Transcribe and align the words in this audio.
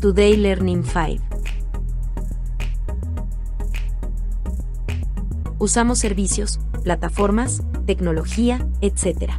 Today 0.00 0.36
Learning 0.36 0.84
5. 0.84 1.24
Usamos 5.58 5.98
servicios, 5.98 6.60
plataformas, 6.84 7.62
tecnología, 7.86 8.68
etc. 8.82 9.32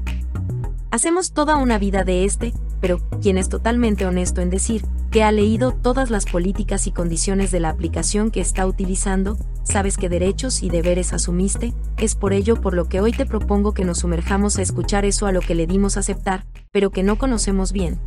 Hacemos 0.89 1.31
toda 1.31 1.57
una 1.57 1.77
vida 1.77 2.03
de 2.03 2.25
este, 2.25 2.53
pero 2.81 2.99
quien 3.21 3.37
es 3.37 3.49
totalmente 3.49 4.07
honesto 4.07 4.41
en 4.41 4.49
decir 4.49 4.83
que 5.11 5.23
ha 5.23 5.31
leído 5.31 5.73
todas 5.73 6.09
las 6.09 6.25
políticas 6.25 6.87
y 6.87 6.91
condiciones 6.91 7.51
de 7.51 7.59
la 7.59 7.69
aplicación 7.69 8.31
que 8.31 8.41
está 8.41 8.65
utilizando, 8.65 9.37
sabes 9.63 9.95
qué 9.95 10.09
derechos 10.09 10.63
y 10.63 10.69
deberes 10.69 11.13
asumiste, 11.13 11.73
es 11.97 12.15
por 12.15 12.33
ello 12.33 12.59
por 12.59 12.73
lo 12.73 12.89
que 12.89 12.99
hoy 12.99 13.11
te 13.11 13.27
propongo 13.27 13.73
que 13.73 13.85
nos 13.85 13.99
sumerjamos 13.99 14.57
a 14.57 14.63
escuchar 14.63 15.05
eso 15.05 15.27
a 15.27 15.31
lo 15.31 15.41
que 15.41 15.55
le 15.55 15.67
dimos 15.67 15.97
aceptar, 15.97 16.45
pero 16.71 16.89
que 16.89 17.03
no 17.03 17.19
conocemos 17.19 17.71
bien. 17.71 17.99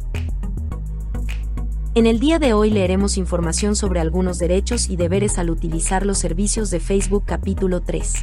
En 1.93 2.07
el 2.07 2.21
día 2.21 2.39
de 2.39 2.53
hoy 2.53 2.71
leeremos 2.71 3.17
información 3.17 3.75
sobre 3.75 3.99
algunos 3.99 4.39
derechos 4.39 4.89
y 4.89 4.95
deberes 4.95 5.39
al 5.39 5.51
utilizar 5.51 6.07
los 6.07 6.19
servicios 6.19 6.71
de 6.71 6.79
Facebook 6.79 7.25
capítulo 7.27 7.81
3. 7.81 8.15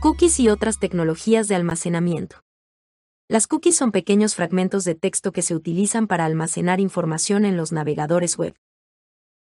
Cookies 0.00 0.38
y 0.38 0.48
otras 0.48 0.78
tecnologías 0.78 1.48
de 1.48 1.56
almacenamiento. 1.56 2.36
Las 3.26 3.48
cookies 3.48 3.74
son 3.74 3.90
pequeños 3.90 4.36
fragmentos 4.36 4.84
de 4.84 4.94
texto 4.94 5.32
que 5.32 5.42
se 5.42 5.56
utilizan 5.56 6.06
para 6.06 6.24
almacenar 6.24 6.78
información 6.78 7.44
en 7.44 7.56
los 7.56 7.72
navegadores 7.72 8.38
web. 8.38 8.54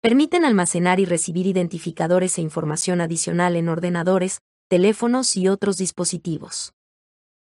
Permiten 0.01 0.47
almacenar 0.47 0.99
y 0.99 1.05
recibir 1.05 1.47
identificadores 1.47 2.39
e 2.39 2.41
información 2.41 3.03
adicional 3.03 3.55
en 3.55 3.69
ordenadores, 3.69 4.41
teléfonos 4.69 5.37
y 5.37 5.49
otros 5.49 5.77
dispositivos. 5.77 6.73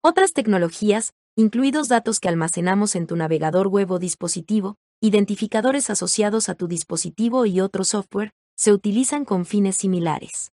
Otras 0.03 0.33
tecnologías, 0.33 1.15
incluidos 1.37 1.89
datos 1.89 2.21
que 2.21 2.29
almacenamos 2.29 2.95
en 2.97 3.07
tu 3.07 3.17
navegador 3.17 3.69
web 3.69 3.91
o 3.91 3.99
dispositivo, 3.99 4.77
identificadores 5.01 5.91
asociados 5.91 6.49
a 6.49 6.55
tu 6.55 6.69
dispositivo 6.69 7.47
y 7.47 7.61
otro 7.61 7.85
software, 7.85 8.33
se 8.57 8.73
utilizan 8.73 9.25
con 9.25 9.45
fines 9.45 9.77
similares. 9.77 10.51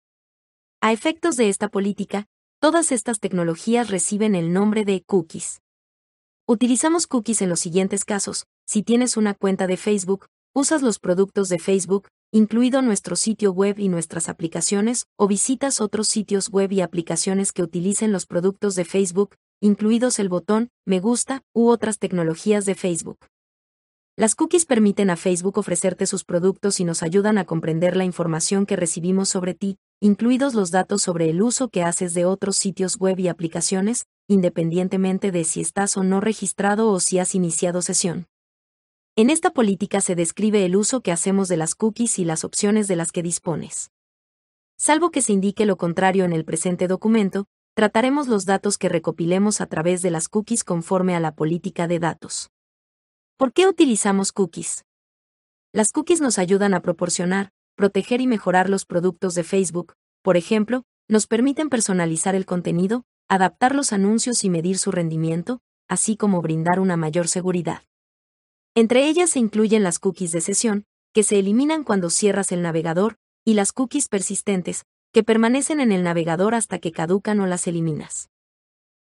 A 0.81 0.93
efectos 0.93 1.35
de 1.35 1.49
esta 1.49 1.69
política, 1.69 2.27
Todas 2.59 2.91
estas 2.91 3.19
tecnologías 3.19 3.91
reciben 3.91 4.33
el 4.33 4.51
nombre 4.51 4.83
de 4.83 5.03
cookies. 5.03 5.61
Utilizamos 6.47 7.05
cookies 7.05 7.43
en 7.43 7.49
los 7.49 7.59
siguientes 7.59 8.03
casos. 8.03 8.47
Si 8.65 8.81
tienes 8.81 9.15
una 9.15 9.35
cuenta 9.35 9.67
de 9.67 9.77
Facebook, 9.77 10.25
usas 10.55 10.81
los 10.81 10.97
productos 10.97 11.49
de 11.49 11.59
Facebook, 11.59 12.07
incluido 12.31 12.81
nuestro 12.81 13.15
sitio 13.15 13.51
web 13.51 13.77
y 13.77 13.89
nuestras 13.89 14.27
aplicaciones, 14.27 15.05
o 15.19 15.27
visitas 15.27 15.81
otros 15.81 16.07
sitios 16.07 16.49
web 16.49 16.71
y 16.71 16.81
aplicaciones 16.81 17.51
que 17.53 17.61
utilicen 17.61 18.11
los 18.11 18.25
productos 18.25 18.73
de 18.73 18.85
Facebook, 18.85 19.35
incluidos 19.61 20.19
el 20.19 20.29
botón 20.29 20.69
me 20.85 20.99
gusta 20.99 21.43
u 21.53 21.69
otras 21.69 21.99
tecnologías 21.99 22.65
de 22.65 22.75
Facebook. 22.75 23.17
Las 24.15 24.33
cookies 24.33 24.65
permiten 24.65 25.09
a 25.09 25.15
Facebook 25.15 25.57
ofrecerte 25.57 26.07
sus 26.07 26.23
productos 26.23 26.79
y 26.79 26.85
nos 26.85 27.03
ayudan 27.03 27.37
a 27.37 27.45
comprender 27.45 27.95
la 27.95 28.03
información 28.03 28.65
que 28.65 28.75
recibimos 28.75 29.29
sobre 29.29 29.53
ti, 29.53 29.77
incluidos 29.99 30.55
los 30.55 30.71
datos 30.71 31.03
sobre 31.03 31.29
el 31.29 31.41
uso 31.41 31.69
que 31.69 31.83
haces 31.83 32.13
de 32.15 32.25
otros 32.25 32.57
sitios 32.57 32.97
web 32.97 33.19
y 33.19 33.27
aplicaciones, 33.27 34.07
independientemente 34.27 35.31
de 35.31 35.43
si 35.43 35.61
estás 35.61 35.97
o 35.97 36.03
no 36.03 36.19
registrado 36.19 36.91
o 36.91 36.99
si 36.99 37.19
has 37.19 37.35
iniciado 37.35 37.83
sesión. 37.83 38.25
En 39.15 39.29
esta 39.29 39.51
política 39.51 40.01
se 40.01 40.15
describe 40.15 40.65
el 40.65 40.75
uso 40.75 41.01
que 41.01 41.11
hacemos 41.11 41.47
de 41.47 41.57
las 41.57 41.75
cookies 41.75 42.19
y 42.19 42.25
las 42.25 42.43
opciones 42.43 42.87
de 42.87 42.95
las 42.95 43.11
que 43.11 43.23
dispones. 43.23 43.91
Salvo 44.77 45.09
que 45.09 45.23
se 45.23 45.33
indique 45.33 45.65
lo 45.65 45.77
contrario 45.77 46.23
en 46.23 46.33
el 46.33 46.45
presente 46.45 46.87
documento, 46.87 47.45
trataremos 47.77 48.27
los 48.27 48.47
datos 48.47 48.79
que 48.79 48.89
recopilemos 48.89 49.61
a 49.61 49.67
través 49.67 50.01
de 50.01 50.09
las 50.09 50.29
cookies 50.29 50.63
conforme 50.63 51.15
a 51.15 51.19
la 51.19 51.35
política 51.35 51.87
de 51.87 51.99
datos. 51.99 52.49
¿Por 53.37 53.53
qué 53.53 53.67
utilizamos 53.67 54.31
cookies? 54.31 54.83
Las 55.73 55.91
cookies 55.91 56.19
nos 56.19 56.39
ayudan 56.39 56.73
a 56.73 56.81
proporcionar, 56.81 57.51
proteger 57.75 58.19
y 58.19 58.25
mejorar 58.25 58.67
los 58.67 58.85
productos 58.85 59.35
de 59.35 59.43
Facebook, 59.43 59.93
por 60.23 60.37
ejemplo, 60.37 60.85
nos 61.07 61.27
permiten 61.27 61.69
personalizar 61.69 62.33
el 62.33 62.47
contenido, 62.47 63.03
adaptar 63.29 63.75
los 63.75 63.93
anuncios 63.93 64.43
y 64.43 64.49
medir 64.49 64.79
su 64.79 64.89
rendimiento, 64.89 65.59
así 65.87 66.17
como 66.17 66.41
brindar 66.41 66.79
una 66.79 66.97
mayor 66.97 67.27
seguridad. 67.27 67.83
Entre 68.73 69.07
ellas 69.07 69.29
se 69.29 69.37
incluyen 69.37 69.83
las 69.83 69.99
cookies 69.99 70.31
de 70.31 70.41
sesión, 70.41 70.85
que 71.13 71.21
se 71.21 71.37
eliminan 71.37 71.83
cuando 71.83 72.09
cierras 72.09 72.51
el 72.51 72.63
navegador, 72.63 73.17
y 73.45 73.53
las 73.53 73.71
cookies 73.71 74.07
persistentes, 74.07 74.87
que 75.17 75.23
permanecen 75.23 75.79
en 75.79 75.91
el 75.91 76.03
navegador 76.03 76.53
hasta 76.53 76.77
que 76.77 76.91
caducan 76.91 77.39
o 77.39 77.47
las 77.47 77.65
eliminas. 77.65 78.29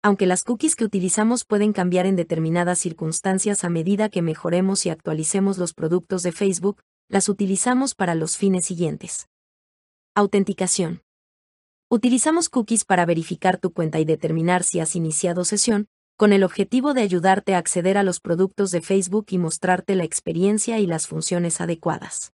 Aunque 0.01 0.25
las 0.25 0.43
cookies 0.43 0.75
que 0.75 0.83
utilizamos 0.83 1.45
pueden 1.45 1.71
cambiar 1.71 2.05
en 2.07 2.17
determinadas 2.17 2.79
circunstancias 2.79 3.63
a 3.63 3.69
medida 3.69 4.09
que 4.09 4.21
mejoremos 4.21 4.85
y 4.85 4.89
actualicemos 4.89 5.57
los 5.57 5.73
productos 5.73 6.21
de 6.21 6.33
Facebook, 6.33 6.81
las 7.07 7.29
utilizamos 7.29 7.95
para 7.95 8.15
los 8.15 8.35
fines 8.35 8.65
siguientes. 8.65 9.29
Autenticación. 10.13 11.03
Utilizamos 11.89 12.49
cookies 12.49 12.83
para 12.83 13.05
verificar 13.05 13.57
tu 13.57 13.71
cuenta 13.71 14.01
y 14.01 14.03
determinar 14.03 14.63
si 14.63 14.81
has 14.81 14.97
iniciado 14.97 15.45
sesión, 15.45 15.87
con 16.17 16.33
el 16.33 16.43
objetivo 16.43 16.93
de 16.93 17.03
ayudarte 17.03 17.55
a 17.55 17.59
acceder 17.59 17.97
a 17.97 18.03
los 18.03 18.19
productos 18.19 18.71
de 18.71 18.81
Facebook 18.81 19.27
y 19.29 19.37
mostrarte 19.37 19.95
la 19.95 20.03
experiencia 20.03 20.79
y 20.79 20.85
las 20.85 21.07
funciones 21.07 21.61
adecuadas. 21.61 22.33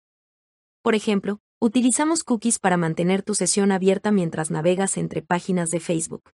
Por 0.83 0.95
ejemplo, 0.95 1.41
utilizamos 1.67 2.25
cookies 2.25 2.59
para 2.59 2.77
mantener 2.77 3.23
tu 3.23 3.35
sesión 3.35 3.73
abierta 3.73 4.13
mientras 4.13 4.51
navegas 4.51 4.97
entre 4.97 5.21
páginas 5.21 5.71
de 5.71 5.81
Facebook. 5.81 6.31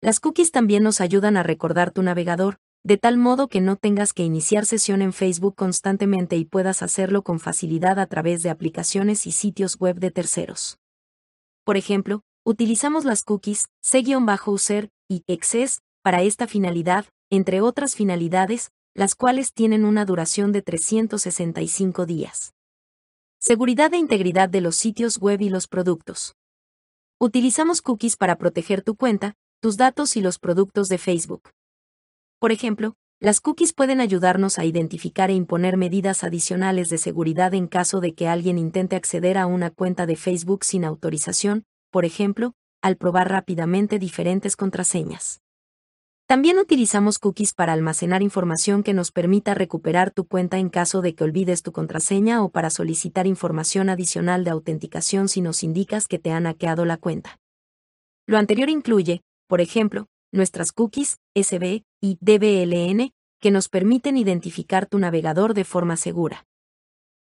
Las 0.00 0.20
cookies 0.20 0.50
también 0.50 0.82
nos 0.82 1.00
ayudan 1.00 1.36
a 1.36 1.42
recordar 1.42 1.90
tu 1.90 2.02
navegador, 2.02 2.58
de 2.82 2.96
tal 2.96 3.18
modo 3.18 3.48
que 3.48 3.60
no 3.60 3.76
tengas 3.76 4.12
que 4.12 4.22
iniciar 4.22 4.64
sesión 4.64 5.02
en 5.02 5.12
Facebook 5.12 5.54
constantemente 5.54 6.36
y 6.36 6.44
puedas 6.44 6.82
hacerlo 6.82 7.22
con 7.22 7.40
facilidad 7.40 7.98
a 7.98 8.06
través 8.06 8.42
de 8.42 8.50
aplicaciones 8.50 9.26
y 9.26 9.32
sitios 9.32 9.78
web 9.78 9.98
de 9.98 10.10
terceros. 10.10 10.78
Por 11.64 11.76
ejemplo, 11.76 12.22
utilizamos 12.44 13.04
las 13.04 13.24
cookies 13.24 13.66
C-user 13.82 14.88
y 15.08 15.24
Access 15.28 15.80
para 16.02 16.22
esta 16.22 16.46
finalidad, 16.46 17.04
entre 17.30 17.60
otras 17.60 17.94
finalidades, 17.94 18.70
las 18.94 19.14
cuales 19.14 19.52
tienen 19.52 19.84
una 19.84 20.04
duración 20.04 20.52
de 20.52 20.62
365 20.62 22.06
días. 22.06 22.54
Seguridad 23.40 23.94
e 23.94 23.98
integridad 23.98 24.48
de 24.48 24.60
los 24.60 24.74
sitios 24.74 25.18
web 25.18 25.40
y 25.40 25.48
los 25.48 25.68
productos. 25.68 26.34
Utilizamos 27.20 27.82
cookies 27.82 28.16
para 28.16 28.36
proteger 28.36 28.82
tu 28.82 28.96
cuenta, 28.96 29.36
tus 29.60 29.76
datos 29.76 30.16
y 30.16 30.20
los 30.20 30.40
productos 30.40 30.88
de 30.88 30.98
Facebook. 30.98 31.50
Por 32.40 32.50
ejemplo, 32.50 32.96
las 33.20 33.40
cookies 33.40 33.72
pueden 33.72 34.00
ayudarnos 34.00 34.58
a 34.58 34.64
identificar 34.64 35.30
e 35.30 35.34
imponer 35.34 35.76
medidas 35.76 36.24
adicionales 36.24 36.90
de 36.90 36.98
seguridad 36.98 37.54
en 37.54 37.68
caso 37.68 38.00
de 38.00 38.12
que 38.12 38.26
alguien 38.26 38.58
intente 38.58 38.96
acceder 38.96 39.38
a 39.38 39.46
una 39.46 39.70
cuenta 39.70 40.04
de 40.04 40.16
Facebook 40.16 40.64
sin 40.64 40.84
autorización, 40.84 41.64
por 41.92 42.04
ejemplo, 42.04 42.54
al 42.82 42.96
probar 42.96 43.30
rápidamente 43.30 44.00
diferentes 44.00 44.56
contraseñas. 44.56 45.42
También 46.28 46.58
utilizamos 46.58 47.18
cookies 47.18 47.54
para 47.54 47.72
almacenar 47.72 48.22
información 48.22 48.82
que 48.82 48.92
nos 48.92 49.12
permita 49.12 49.54
recuperar 49.54 50.10
tu 50.10 50.26
cuenta 50.26 50.58
en 50.58 50.68
caso 50.68 51.00
de 51.00 51.14
que 51.14 51.24
olvides 51.24 51.62
tu 51.62 51.72
contraseña 51.72 52.42
o 52.44 52.50
para 52.50 52.68
solicitar 52.68 53.26
información 53.26 53.88
adicional 53.88 54.44
de 54.44 54.50
autenticación 54.50 55.30
si 55.30 55.40
nos 55.40 55.62
indicas 55.62 56.06
que 56.06 56.18
te 56.18 56.30
han 56.30 56.44
hackeado 56.44 56.84
la 56.84 56.98
cuenta. 56.98 57.40
Lo 58.26 58.36
anterior 58.36 58.68
incluye, 58.68 59.22
por 59.46 59.62
ejemplo, 59.62 60.06
nuestras 60.30 60.72
cookies, 60.72 61.16
SB 61.34 61.84
y 62.02 62.18
DBLN, 62.20 63.10
que 63.40 63.50
nos 63.50 63.70
permiten 63.70 64.18
identificar 64.18 64.84
tu 64.84 64.98
navegador 64.98 65.54
de 65.54 65.64
forma 65.64 65.96
segura. 65.96 66.44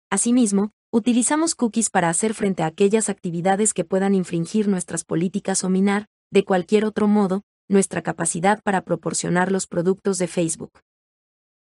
Asimismo, 0.09 0.71
utilizamos 0.91 1.53
cookies 1.53 1.91
para 1.91 2.09
hacer 2.09 2.33
frente 2.33 2.63
a 2.63 2.65
aquellas 2.65 3.09
actividades 3.09 3.75
que 3.75 3.85
puedan 3.85 4.15
infringir 4.15 4.67
nuestras 4.67 5.03
políticas 5.03 5.63
o 5.63 5.69
minar, 5.69 6.07
de 6.31 6.43
cualquier 6.43 6.85
otro 6.85 7.07
modo, 7.07 7.43
nuestra 7.67 8.01
capacidad 8.01 8.61
para 8.63 8.81
proporcionar 8.81 9.51
los 9.51 9.67
productos 9.67 10.17
de 10.17 10.27
Facebook. 10.27 10.79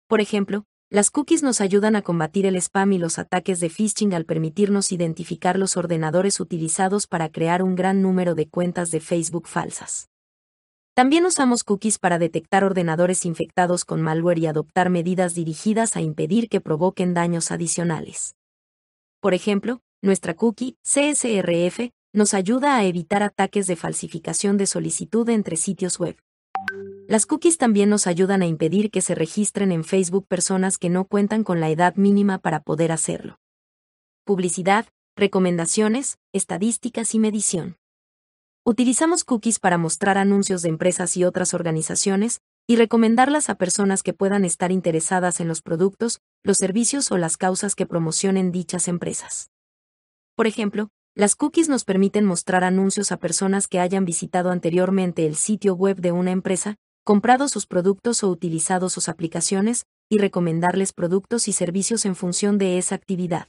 Por 0.08 0.22
ejemplo, 0.22 0.66
las 0.90 1.10
cookies 1.10 1.42
nos 1.42 1.60
ayudan 1.60 1.96
a 1.96 2.04
combatir 2.04 2.46
el 2.46 2.56
spam 2.56 2.94
y 2.94 2.98
los 3.00 3.18
ataques 3.18 3.60
de 3.60 3.70
phishing 3.70 4.14
al 4.14 4.26
permitirnos 4.26 4.92
identificar 4.92 5.58
los 5.58 5.76
ordenadores 5.76 6.40
utilizados 6.40 7.08
para 7.08 7.30
crear 7.30 7.64
un 7.64 7.76
gran 7.76 8.02
número 8.02 8.36
de 8.36 8.48
cuentas 8.48 8.92
de 8.92 9.00
Facebook 9.00 9.48
falsas. 9.48 10.10
También 10.94 11.26
usamos 11.26 11.64
cookies 11.64 11.98
para 11.98 12.20
detectar 12.20 12.64
ordenadores 12.64 13.26
infectados 13.26 13.86
con 13.86 14.04
malware 14.04 14.38
y 14.38 14.46
adoptar 14.46 14.92
medidas 14.92 15.34
dirigidas 15.34 15.96
a 15.96 16.02
impedir 16.02 16.50
que 16.50 16.62
provoquen 16.62 17.16
daños 17.16 17.50
adicionales. 17.50 18.36
Por 19.20 19.34
ejemplo, 19.34 19.82
nuestra 20.04 20.36
cookie, 20.36 20.78
CSRF, 20.84 21.90
nos 22.14 22.36
ayuda 22.36 22.78
a 22.78 22.86
evitar 22.86 23.24
ataques 23.24 23.66
de 23.66 23.76
falsificación 23.76 24.56
de 24.58 24.68
solicitud 24.68 25.28
entre 25.30 25.58
sitios 25.58 26.00
web. 26.00 26.16
Las 27.08 27.26
cookies 27.26 27.58
también 27.58 27.90
nos 27.90 28.06
ayudan 28.06 28.44
a 28.44 28.46
impedir 28.46 28.92
que 28.92 29.02
se 29.02 29.16
registren 29.16 29.72
en 29.72 29.84
Facebook 29.84 30.28
personas 30.28 30.78
que 30.78 30.90
no 30.90 31.06
cuentan 31.06 31.44
con 31.44 31.60
la 31.60 31.70
edad 31.70 31.96
mínima 31.96 32.38
para 32.38 32.62
poder 32.62 32.92
hacerlo. 32.92 33.40
Publicidad, 34.26 34.86
recomendaciones, 35.16 36.20
estadísticas 36.32 37.16
y 37.16 37.20
medición. 37.20 37.78
Utilizamos 38.64 39.24
cookies 39.24 39.60
para 39.60 39.78
mostrar 39.78 40.18
anuncios 40.18 40.62
de 40.62 40.70
empresas 40.70 41.18
y 41.18 41.26
otras 41.26 41.54
organizaciones, 41.54 42.40
y 42.66 42.78
recomendarlas 42.78 43.50
a 43.50 43.56
personas 43.56 44.04
que 44.04 44.14
puedan 44.14 44.46
estar 44.46 44.72
interesadas 44.72 45.42
en 45.42 45.50
los 45.50 45.62
productos, 45.62 46.22
los 46.44 46.58
servicios 46.58 47.12
o 47.12 47.18
las 47.18 47.36
causas 47.36 47.76
que 47.76 47.86
promocionen 47.86 48.52
dichas 48.54 48.88
empresas. 48.88 49.50
Por 50.36 50.48
ejemplo, 50.48 50.90
las 51.16 51.36
cookies 51.36 51.70
nos 51.70 51.86
permiten 51.86 52.26
mostrar 52.26 52.64
anuncios 52.64 53.12
a 53.12 53.18
personas 53.18 53.68
que 53.68 53.80
hayan 53.80 54.04
visitado 54.04 54.50
anteriormente 54.50 55.28
el 55.28 55.36
sitio 55.36 55.76
web 55.76 55.98
de 55.98 56.12
una 56.12 56.32
empresa, 56.32 56.78
comprado 57.04 57.48
sus 57.48 57.68
productos 57.68 58.24
o 58.24 58.30
utilizado 58.30 58.90
sus 58.90 59.10
aplicaciones, 59.10 59.86
y 60.10 60.18
recomendarles 60.18 60.92
productos 60.92 61.48
y 61.48 61.54
servicios 61.54 62.06
en 62.06 62.16
función 62.16 62.58
de 62.58 62.78
esa 62.78 62.96
actividad. 62.96 63.48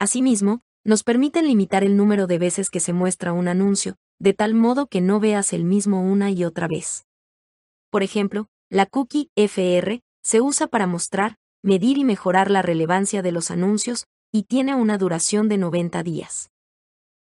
Asimismo, 0.00 0.62
nos 0.84 1.04
permiten 1.04 1.46
limitar 1.46 1.84
el 1.84 1.96
número 1.96 2.26
de 2.26 2.38
veces 2.38 2.70
que 2.70 2.80
se 2.80 2.92
muestra 2.92 3.32
un 3.32 3.48
anuncio, 3.48 3.96
de 4.18 4.34
tal 4.34 4.54
modo 4.54 4.86
que 4.86 5.00
no 5.00 5.20
veas 5.20 5.52
el 5.52 5.64
mismo 5.64 6.02
una 6.02 6.30
y 6.30 6.44
otra 6.44 6.66
vez. 6.66 7.06
Por 7.90 8.02
ejemplo, 8.02 8.48
la 8.68 8.86
cookie 8.86 9.30
FR 9.36 10.02
se 10.24 10.40
usa 10.40 10.66
para 10.66 10.86
mostrar, 10.88 11.36
medir 11.62 11.98
y 11.98 12.04
mejorar 12.04 12.50
la 12.50 12.62
relevancia 12.62 13.22
de 13.22 13.32
los 13.32 13.50
anuncios, 13.50 14.06
y 14.32 14.42
tiene 14.42 14.74
una 14.74 14.98
duración 14.98 15.48
de 15.48 15.58
90 15.58 16.02
días. 16.02 16.50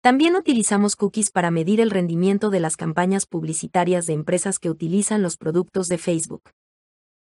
También 0.02 0.38
utilizamos 0.38 0.96
cookies 0.96 1.30
para 1.30 1.52
medir 1.52 1.82
el 1.82 1.92
rendimiento 1.92 2.50
de 2.50 2.62
las 2.62 2.78
campañas 2.78 3.26
publicitarias 3.26 4.06
de 4.06 4.14
empresas 4.14 4.58
que 4.58 4.70
utilizan 4.70 5.22
los 5.22 5.36
productos 5.36 5.90
de 5.90 5.98
Facebook. 5.98 6.52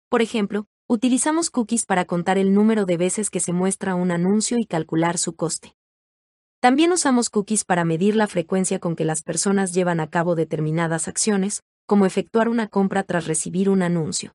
Por 0.07 0.21
ejemplo, 0.21 0.67
utilizamos 0.87 1.49
cookies 1.49 1.87
para 1.87 2.05
contar 2.05 2.37
el 2.37 2.53
número 2.53 2.85
de 2.85 2.97
veces 2.97 3.31
que 3.31 3.39
se 3.39 3.53
muestra 3.53 3.95
un 3.95 4.11
anuncio 4.11 4.57
y 4.59 4.67
calcular 4.67 5.17
su 5.17 5.33
coste. 5.35 5.73
También 6.59 6.91
usamos 6.91 7.31
cookies 7.31 7.65
para 7.65 7.85
medir 7.85 8.15
la 8.15 8.27
frecuencia 8.27 8.77
con 8.77 8.95
que 8.95 9.05
las 9.05 9.23
personas 9.23 9.73
llevan 9.73 9.99
a 9.99 10.11
cabo 10.11 10.35
determinadas 10.35 11.07
acciones, 11.07 11.63
como 11.87 12.05
efectuar 12.05 12.49
una 12.49 12.67
compra 12.67 13.01
tras 13.01 13.25
recibir 13.25 13.67
un 13.71 13.81
anuncio. 13.81 14.33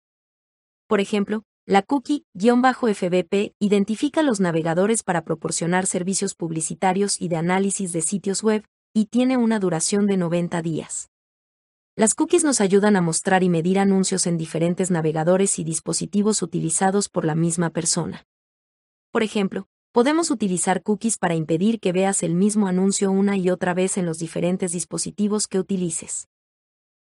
Por 0.89 1.01
ejemplo, 1.01 1.45
la 1.67 1.81
cookie-FBP 1.81 3.55
identifica 3.59 4.23
los 4.23 4.39
navegadores 4.39 5.03
para 5.03 5.25
proporcionar 5.25 5.87
servicios 5.87 6.35
publicitarios 6.35 7.19
y 7.21 7.29
de 7.29 7.37
análisis 7.37 7.93
de 7.95 8.03
sitios 8.03 8.43
web, 8.43 8.65
y 8.93 9.07
tiene 9.07 9.39
una 9.39 9.59
duración 9.59 10.07
de 10.07 10.19
90 10.19 10.61
días. 10.61 11.09
Las 11.97 12.15
cookies 12.15 12.45
nos 12.45 12.61
ayudan 12.61 12.97
a 12.97 13.01
mostrar 13.01 13.43
y 13.43 13.49
medir 13.49 13.79
anuncios 13.79 14.27
en 14.27 14.37
diferentes 14.37 14.91
navegadores 14.91 15.59
y 15.59 15.65
dispositivos 15.65 16.43
utilizados 16.43 17.09
por 17.09 17.25
la 17.25 17.35
misma 17.35 17.71
persona. 17.71 18.27
Por 19.11 19.23
ejemplo, 19.23 19.67
podemos 19.93 20.31
utilizar 20.31 20.83
cookies 20.83 21.17
para 21.17 21.35
impedir 21.35 21.81
que 21.81 21.93
veas 21.93 22.23
el 22.23 22.35
mismo 22.35 22.67
anuncio 22.67 23.11
una 23.11 23.39
y 23.39 23.49
otra 23.49 23.73
vez 23.73 23.97
en 23.97 24.05
los 24.05 24.19
diferentes 24.19 24.73
dispositivos 24.73 25.47
que 25.47 25.61
utilices. 25.61 26.29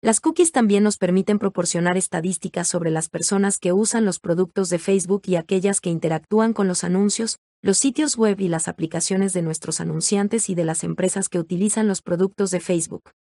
Las 0.04 0.20
cookies 0.20 0.52
también 0.52 0.84
nos 0.84 0.98
permiten 0.98 1.38
proporcionar 1.38 1.96
estadísticas 1.96 2.68
sobre 2.68 2.90
las 2.90 3.08
personas 3.08 3.60
que 3.60 3.72
usan 3.72 4.04
los 4.04 4.20
productos 4.20 4.70
de 4.70 4.80
Facebook 4.80 5.22
y 5.28 5.36
aquellas 5.36 5.80
que 5.80 5.92
interactúan 5.92 6.54
con 6.54 6.68
los 6.68 6.84
anuncios, 6.84 7.38
los 7.62 7.78
sitios 7.78 8.18
web 8.18 8.42
y 8.42 8.48
las 8.48 8.68
aplicaciones 8.68 9.32
de 9.34 9.44
nuestros 9.44 9.80
anunciantes 9.80 10.50
y 10.50 10.56
de 10.56 10.66
las 10.66 10.84
empresas 10.84 11.30
que 11.30 11.38
utilizan 11.38 11.88
los 11.88 12.02
productos 12.02 12.50
de 12.50 12.60
Facebook. 12.60 13.12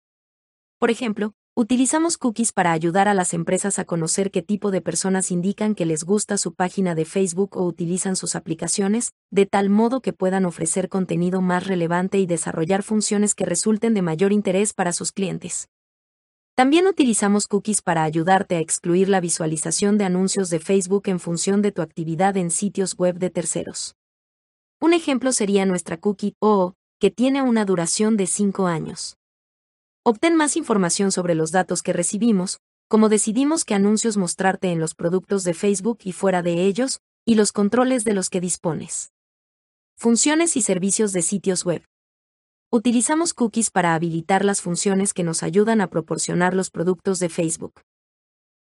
Por 0.78 0.90
ejemplo, 0.90 1.34
Utilizamos 1.56 2.16
cookies 2.16 2.52
para 2.52 2.70
ayudar 2.70 3.08
a 3.08 3.12
las 3.12 3.34
empresas 3.34 3.80
a 3.80 3.84
conocer 3.84 4.30
qué 4.30 4.40
tipo 4.40 4.70
de 4.70 4.80
personas 4.80 5.32
indican 5.32 5.74
que 5.74 5.84
les 5.84 6.04
gusta 6.04 6.38
su 6.38 6.54
página 6.54 6.94
de 6.94 7.04
Facebook 7.04 7.56
o 7.56 7.64
utilizan 7.66 8.14
sus 8.14 8.36
aplicaciones, 8.36 9.12
de 9.30 9.46
tal 9.46 9.68
modo 9.68 10.00
que 10.00 10.12
puedan 10.12 10.46
ofrecer 10.46 10.88
contenido 10.88 11.42
más 11.42 11.66
relevante 11.66 12.18
y 12.18 12.26
desarrollar 12.26 12.84
funciones 12.84 13.34
que 13.34 13.44
resulten 13.44 13.94
de 13.94 14.00
mayor 14.00 14.32
interés 14.32 14.72
para 14.72 14.92
sus 14.92 15.10
clientes. 15.10 15.68
También 16.60 16.86
utilizamos 16.86 17.46
cookies 17.46 17.80
para 17.80 18.04
ayudarte 18.04 18.56
a 18.56 18.60
excluir 18.60 19.08
la 19.08 19.22
visualización 19.22 19.96
de 19.96 20.04
anuncios 20.04 20.50
de 20.50 20.60
Facebook 20.60 21.04
en 21.06 21.18
función 21.18 21.62
de 21.62 21.72
tu 21.72 21.80
actividad 21.80 22.36
en 22.36 22.50
sitios 22.50 22.98
web 22.98 23.16
de 23.16 23.30
terceros. 23.30 23.94
Un 24.78 24.92
ejemplo 24.92 25.32
sería 25.32 25.64
nuestra 25.64 25.96
cookie 25.96 26.34
OO, 26.38 26.74
que 26.98 27.10
tiene 27.10 27.40
una 27.40 27.64
duración 27.64 28.18
de 28.18 28.26
5 28.26 28.66
años. 28.66 29.16
Obtén 30.04 30.36
más 30.36 30.54
información 30.54 31.12
sobre 31.12 31.34
los 31.34 31.50
datos 31.50 31.82
que 31.82 31.94
recibimos, 31.94 32.58
cómo 32.88 33.08
decidimos 33.08 33.64
qué 33.64 33.72
anuncios 33.72 34.18
mostrarte 34.18 34.70
en 34.70 34.80
los 34.80 34.94
productos 34.94 35.44
de 35.44 35.54
Facebook 35.54 36.00
y 36.04 36.12
fuera 36.12 36.42
de 36.42 36.66
ellos, 36.66 37.00
y 37.24 37.36
los 37.36 37.52
controles 37.52 38.04
de 38.04 38.12
los 38.12 38.28
que 38.28 38.42
dispones. 38.42 39.14
Funciones 39.96 40.58
y 40.58 40.60
servicios 40.60 41.14
de 41.14 41.22
sitios 41.22 41.64
web. 41.64 41.82
Utilizamos 42.72 43.34
cookies 43.34 43.70
para 43.70 43.94
habilitar 43.94 44.44
las 44.44 44.60
funciones 44.60 45.12
que 45.12 45.24
nos 45.24 45.42
ayudan 45.42 45.80
a 45.80 45.88
proporcionar 45.88 46.54
los 46.54 46.70
productos 46.70 47.18
de 47.18 47.28
Facebook. 47.28 47.80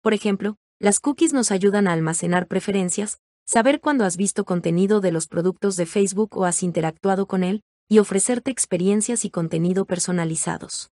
Por 0.01 0.13
ejemplo, 0.13 0.57
las 0.80 1.00
cookies 1.00 1.33
nos 1.33 1.51
ayudan 1.51 1.88
a 1.88 1.94
almacenar 1.94 2.48
preferencias, 2.48 3.19
saber 3.45 3.80
cuándo 3.80 4.06
has 4.06 4.18
visto 4.18 4.44
contenido 4.44 5.01
de 5.01 5.12
los 5.12 5.27
productos 5.27 5.75
de 5.75 5.86
Facebook 5.86 6.36
o 6.36 6.45
has 6.45 6.63
interactuado 6.63 7.27
con 7.27 7.44
él, 7.44 7.62
y 7.88 8.00
ofrecerte 8.00 8.51
experiencias 8.51 9.25
y 9.25 9.30
contenido 9.30 9.86
personalizados 9.86 10.92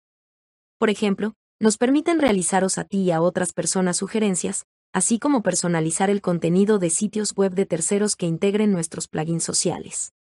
por 0.83 0.91
ejemplo, 0.91 1.35
nos 1.61 1.79
permiten 1.79 2.19
realizaros 2.19 2.77
a 2.77 2.83
ti 2.83 3.03
y 3.03 3.13
a 3.13 3.23
otras 3.23 3.53
personas 3.53 3.99
sugerencias, 3.99 4.65
así 4.93 5.21
como 5.21 5.45
personalizar 5.45 6.11
el 6.11 6.21
contenido 6.21 6.81
de 6.81 6.91
sitios 6.91 7.37
web 7.37 7.55
de 7.55 7.67
terceros 7.67 8.17
que 8.17 8.27
integren 8.27 8.73
nuestros 8.73 9.07
plugins 9.07 9.45
sociales. 9.45 10.13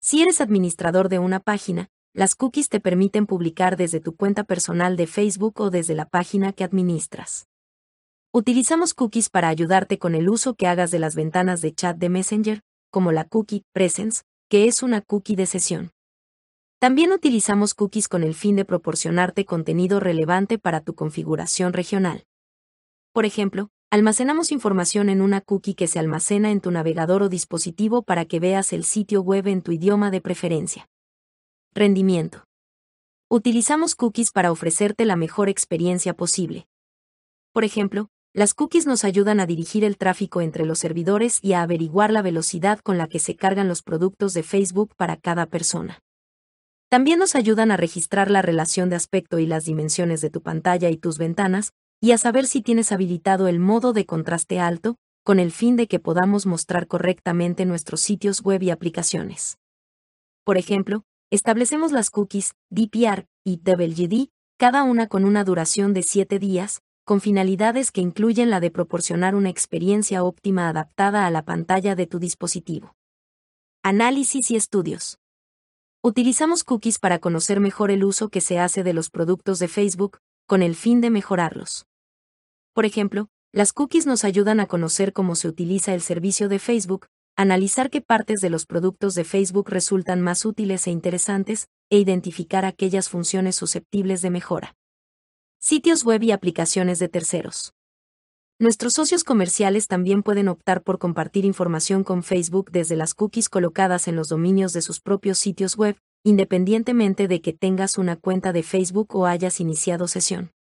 Si 0.00 0.22
eres 0.22 0.40
administrador 0.40 1.10
de 1.10 1.18
una 1.18 1.38
página, 1.38 1.90
las 2.14 2.36
cookies 2.36 2.68
te 2.68 2.78
permiten 2.78 3.26
publicar 3.26 3.76
desde 3.76 3.98
tu 3.98 4.14
cuenta 4.14 4.44
personal 4.44 4.96
de 4.96 5.08
Facebook 5.08 5.60
o 5.60 5.70
desde 5.70 5.96
la 5.96 6.08
página 6.08 6.52
que 6.52 6.62
administras. 6.62 7.48
Utilizamos 8.32 8.94
cookies 8.94 9.28
para 9.28 9.48
ayudarte 9.48 9.98
con 9.98 10.14
el 10.14 10.28
uso 10.28 10.54
que 10.54 10.68
hagas 10.68 10.92
de 10.92 11.00
las 11.00 11.16
ventanas 11.16 11.60
de 11.60 11.74
chat 11.74 11.96
de 11.96 12.08
Messenger, 12.08 12.62
como 12.92 13.10
la 13.10 13.24
cookie 13.24 13.64
Presence, 13.72 14.22
que 14.48 14.68
es 14.68 14.84
una 14.84 15.00
cookie 15.00 15.34
de 15.34 15.46
sesión. 15.46 15.90
También 16.78 17.10
utilizamos 17.10 17.74
cookies 17.74 18.06
con 18.06 18.22
el 18.22 18.34
fin 18.34 18.54
de 18.54 18.64
proporcionarte 18.64 19.44
contenido 19.44 19.98
relevante 19.98 20.56
para 20.56 20.82
tu 20.82 20.94
configuración 20.94 21.72
regional. 21.72 22.26
Por 23.12 23.24
ejemplo, 23.24 23.70
almacenamos 23.90 24.52
información 24.52 25.08
en 25.08 25.20
una 25.20 25.40
cookie 25.40 25.74
que 25.74 25.88
se 25.88 25.98
almacena 25.98 26.52
en 26.52 26.60
tu 26.60 26.70
navegador 26.70 27.24
o 27.24 27.28
dispositivo 27.28 28.02
para 28.02 28.24
que 28.24 28.38
veas 28.38 28.72
el 28.72 28.84
sitio 28.84 29.20
web 29.22 29.48
en 29.48 29.62
tu 29.62 29.72
idioma 29.72 30.12
de 30.12 30.20
preferencia. 30.20 30.88
Rendimiento. 31.76 32.44
Utilizamos 33.28 33.96
cookies 33.96 34.30
para 34.30 34.52
ofrecerte 34.52 35.04
la 35.04 35.16
mejor 35.16 35.48
experiencia 35.48 36.14
posible. 36.14 36.68
Por 37.52 37.64
ejemplo, 37.64 38.10
las 38.32 38.54
cookies 38.54 38.86
nos 38.86 39.02
ayudan 39.02 39.40
a 39.40 39.46
dirigir 39.46 39.82
el 39.82 39.98
tráfico 39.98 40.40
entre 40.40 40.66
los 40.66 40.78
servidores 40.78 41.40
y 41.42 41.54
a 41.54 41.62
averiguar 41.62 42.12
la 42.12 42.22
velocidad 42.22 42.78
con 42.78 42.96
la 42.96 43.08
que 43.08 43.18
se 43.18 43.34
cargan 43.34 43.66
los 43.66 43.82
productos 43.82 44.34
de 44.34 44.44
Facebook 44.44 44.94
para 44.94 45.16
cada 45.16 45.46
persona. 45.46 45.98
También 46.90 47.18
nos 47.18 47.34
ayudan 47.34 47.72
a 47.72 47.76
registrar 47.76 48.30
la 48.30 48.40
relación 48.40 48.88
de 48.88 48.94
aspecto 48.94 49.40
y 49.40 49.46
las 49.46 49.64
dimensiones 49.64 50.20
de 50.20 50.30
tu 50.30 50.42
pantalla 50.42 50.90
y 50.90 50.96
tus 50.96 51.18
ventanas, 51.18 51.72
y 52.00 52.12
a 52.12 52.18
saber 52.18 52.46
si 52.46 52.62
tienes 52.62 52.92
habilitado 52.92 53.48
el 53.48 53.58
modo 53.58 53.92
de 53.92 54.06
contraste 54.06 54.60
alto, 54.60 54.94
con 55.24 55.40
el 55.40 55.50
fin 55.50 55.74
de 55.74 55.88
que 55.88 55.98
podamos 55.98 56.46
mostrar 56.46 56.86
correctamente 56.86 57.66
nuestros 57.66 58.00
sitios 58.00 58.42
web 58.42 58.62
y 58.62 58.70
aplicaciones. 58.70 59.58
Por 60.44 60.56
ejemplo, 60.56 61.02
establecemos 61.34 61.92
las 61.92 62.10
cookies 62.10 62.54
DPR 62.70 63.26
y 63.44 63.56
WGD, 63.56 64.30
cada 64.56 64.84
una 64.84 65.08
con 65.08 65.24
una 65.24 65.42
duración 65.42 65.92
de 65.92 66.02
7 66.02 66.38
días, 66.38 66.80
con 67.04 67.20
finalidades 67.20 67.90
que 67.90 68.00
incluyen 68.00 68.50
la 68.50 68.60
de 68.60 68.70
proporcionar 68.70 69.34
una 69.34 69.50
experiencia 69.50 70.22
óptima 70.22 70.68
adaptada 70.68 71.26
a 71.26 71.30
la 71.30 71.44
pantalla 71.44 71.96
de 71.96 72.06
tu 72.06 72.18
dispositivo. 72.18 72.94
Análisis 73.82 74.50
y 74.50 74.56
estudios. 74.56 75.18
Utilizamos 76.02 76.64
cookies 76.64 76.98
para 76.98 77.18
conocer 77.18 77.60
mejor 77.60 77.90
el 77.90 78.04
uso 78.04 78.28
que 78.28 78.40
se 78.40 78.58
hace 78.58 78.82
de 78.82 78.94
los 78.94 79.10
productos 79.10 79.58
de 79.58 79.68
Facebook, 79.68 80.18
con 80.46 80.62
el 80.62 80.76
fin 80.76 81.00
de 81.00 81.10
mejorarlos. 81.10 81.86
Por 82.74 82.84
ejemplo, 82.84 83.28
las 83.52 83.72
cookies 83.72 84.06
nos 84.06 84.24
ayudan 84.24 84.60
a 84.60 84.66
conocer 84.66 85.12
cómo 85.12 85.34
se 85.34 85.48
utiliza 85.48 85.94
el 85.94 86.00
servicio 86.00 86.48
de 86.48 86.58
Facebook, 86.58 87.06
analizar 87.36 87.90
qué 87.90 88.00
partes 88.00 88.40
de 88.40 88.50
los 88.50 88.66
productos 88.66 89.14
de 89.14 89.24
Facebook 89.24 89.68
resultan 89.68 90.20
más 90.20 90.44
útiles 90.44 90.86
e 90.86 90.90
interesantes, 90.90 91.68
e 91.90 91.98
identificar 91.98 92.64
aquellas 92.64 93.08
funciones 93.08 93.56
susceptibles 93.56 94.22
de 94.22 94.30
mejora. 94.30 94.76
Sitios 95.58 96.04
web 96.04 96.22
y 96.22 96.32
aplicaciones 96.32 96.98
de 96.98 97.08
terceros. 97.08 97.72
Nuestros 98.58 98.94
socios 98.94 99.24
comerciales 99.24 99.88
también 99.88 100.22
pueden 100.22 100.48
optar 100.48 100.82
por 100.82 100.98
compartir 100.98 101.44
información 101.44 102.04
con 102.04 102.22
Facebook 102.22 102.70
desde 102.70 102.96
las 102.96 103.14
cookies 103.14 103.48
colocadas 103.48 104.06
en 104.06 104.14
los 104.14 104.28
dominios 104.28 104.72
de 104.72 104.80
sus 104.80 105.00
propios 105.00 105.38
sitios 105.38 105.76
web, 105.76 105.96
independientemente 106.22 107.26
de 107.26 107.40
que 107.40 107.52
tengas 107.52 107.98
una 107.98 108.16
cuenta 108.16 108.52
de 108.52 108.62
Facebook 108.62 109.14
o 109.16 109.26
hayas 109.26 109.58
iniciado 109.60 110.06
sesión. 110.06 110.52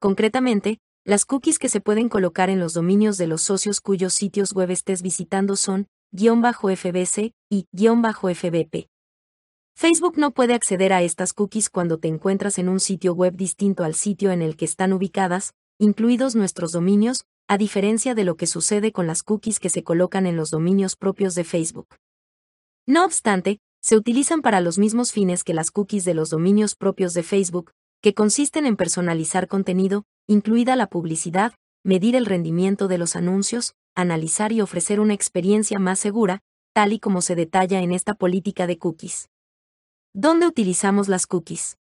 Concretamente, 0.00 0.80
las 1.06 1.26
cookies 1.26 1.58
que 1.58 1.68
se 1.68 1.82
pueden 1.82 2.08
colocar 2.08 2.48
en 2.48 2.58
los 2.58 2.72
dominios 2.72 3.18
de 3.18 3.26
los 3.26 3.42
socios 3.42 3.82
cuyos 3.82 4.14
sitios 4.14 4.54
web 4.54 4.70
estés 4.70 5.02
visitando 5.02 5.54
son 5.54 5.86
FBC 6.14 7.34
y 7.50 7.66
FBP. 7.70 8.88
Facebook 9.76 10.16
no 10.16 10.30
puede 10.30 10.54
acceder 10.54 10.94
a 10.94 11.02
estas 11.02 11.34
cookies 11.34 11.68
cuando 11.68 11.98
te 11.98 12.08
encuentras 12.08 12.58
en 12.58 12.70
un 12.70 12.80
sitio 12.80 13.12
web 13.12 13.36
distinto 13.36 13.84
al 13.84 13.94
sitio 13.94 14.30
en 14.30 14.40
el 14.40 14.56
que 14.56 14.64
están 14.64 14.94
ubicadas, 14.94 15.52
incluidos 15.78 16.36
nuestros 16.36 16.72
dominios, 16.72 17.26
a 17.48 17.58
diferencia 17.58 18.14
de 18.14 18.24
lo 18.24 18.36
que 18.36 18.46
sucede 18.46 18.90
con 18.90 19.06
las 19.06 19.22
cookies 19.22 19.60
que 19.60 19.68
se 19.68 19.82
colocan 19.82 20.24
en 20.26 20.36
los 20.36 20.50
dominios 20.50 20.96
propios 20.96 21.34
de 21.34 21.44
Facebook. 21.44 21.96
No 22.86 23.04
obstante, 23.04 23.58
se 23.82 23.96
utilizan 23.96 24.40
para 24.40 24.62
los 24.62 24.78
mismos 24.78 25.12
fines 25.12 25.44
que 25.44 25.52
las 25.52 25.70
cookies 25.70 26.06
de 26.06 26.14
los 26.14 26.30
dominios 26.30 26.76
propios 26.76 27.12
de 27.12 27.22
Facebook, 27.22 27.72
que 28.04 28.12
consisten 28.12 28.66
en 28.66 28.76
personalizar 28.76 29.48
contenido, 29.48 30.04
incluida 30.26 30.76
la 30.76 30.88
publicidad, 30.88 31.54
medir 31.82 32.16
el 32.16 32.26
rendimiento 32.26 32.86
de 32.86 32.98
los 32.98 33.16
anuncios, 33.16 33.76
analizar 33.94 34.52
y 34.52 34.60
ofrecer 34.60 35.00
una 35.00 35.14
experiencia 35.14 35.78
más 35.78 36.00
segura, 36.00 36.42
tal 36.74 36.92
y 36.92 37.00
como 37.00 37.22
se 37.22 37.34
detalla 37.34 37.80
en 37.80 37.92
esta 37.92 38.12
política 38.12 38.66
de 38.66 38.76
cookies. 38.76 39.30
¿Dónde 40.12 40.46
utilizamos 40.46 41.08
las 41.08 41.26
cookies? 41.26 41.78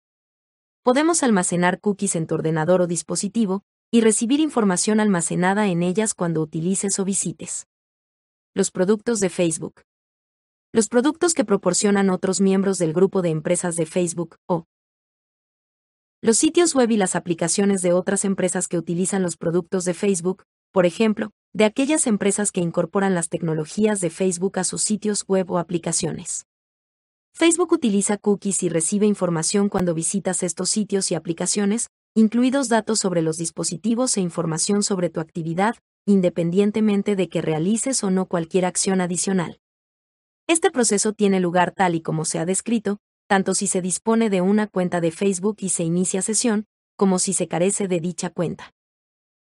Podemos 0.81 1.23
almacenar 1.23 1.81
cookies 1.81 2.15
en 2.15 2.25
tu 2.25 2.35
ordenador 2.35 2.79
o 2.79 2.87
dispositivo, 2.87 3.63
y 3.91 3.99
recibir 3.99 4.39
información 4.39 5.01
almacenada 5.01 5.67
en 5.67 5.83
ellas 5.83 6.13
cuando 6.13 6.41
utilices 6.41 6.99
o 6.99 7.03
visites. 7.03 7.67
Los 8.53 8.71
productos 8.71 9.19
de 9.19 9.27
Facebook. 9.29 9.81
Los 10.71 10.87
productos 10.87 11.33
que 11.33 11.43
proporcionan 11.43 12.09
otros 12.09 12.39
miembros 12.39 12.77
del 12.77 12.93
grupo 12.93 13.21
de 13.21 13.29
empresas 13.31 13.75
de 13.75 13.85
Facebook, 13.85 14.37
o 14.47 14.67
los 16.23 16.37
sitios 16.37 16.73
web 16.73 16.89
y 16.89 16.95
las 16.95 17.17
aplicaciones 17.17 17.81
de 17.81 17.91
otras 17.91 18.23
empresas 18.23 18.69
que 18.69 18.77
utilizan 18.77 19.23
los 19.23 19.35
productos 19.35 19.83
de 19.83 19.93
Facebook, 19.93 20.45
por 20.71 20.85
ejemplo, 20.85 21.31
de 21.51 21.65
aquellas 21.65 22.07
empresas 22.07 22.53
que 22.53 22.61
incorporan 22.61 23.13
las 23.13 23.27
tecnologías 23.27 23.99
de 23.99 24.09
Facebook 24.09 24.57
a 24.57 24.63
sus 24.63 24.83
sitios 24.83 25.25
web 25.27 25.51
o 25.51 25.57
aplicaciones. 25.57 26.45
Facebook 27.33 27.73
utiliza 27.73 28.15
cookies 28.15 28.63
y 28.63 28.69
recibe 28.69 29.05
información 29.05 29.67
cuando 29.67 29.93
visitas 29.93 30.43
estos 30.43 30.69
sitios 30.69 31.11
y 31.11 31.15
aplicaciones, 31.15 31.89
incluidos 32.15 32.69
datos 32.69 32.99
sobre 32.99 33.21
los 33.21 33.35
dispositivos 33.35 34.15
e 34.15 34.21
información 34.21 34.81
sobre 34.81 35.09
tu 35.09 35.19
actividad, 35.19 35.75
independientemente 36.05 37.17
de 37.17 37.27
que 37.27 37.41
realices 37.41 38.01
o 38.01 38.11
no 38.11 38.27
cualquier 38.27 38.63
acción 38.63 39.01
adicional. 39.01 39.59
Este 40.47 40.71
proceso 40.71 41.11
tiene 41.11 41.41
lugar 41.41 41.73
tal 41.75 41.95
y 41.95 42.01
como 42.01 42.23
se 42.23 42.39
ha 42.39 42.45
descrito, 42.45 42.99
tanto 43.27 43.53
si 43.53 43.67
se 43.67 43.81
dispone 43.81 44.29
de 44.29 44.41
una 44.41 44.67
cuenta 44.67 45.01
de 45.01 45.11
Facebook 45.11 45.57
y 45.59 45.69
se 45.69 45.83
inicia 45.83 46.21
sesión, 46.21 46.65
como 46.95 47.19
si 47.19 47.33
se 47.33 47.47
carece 47.47 47.87
de 47.87 47.99
dicha 47.99 48.29
cuenta. 48.29 48.73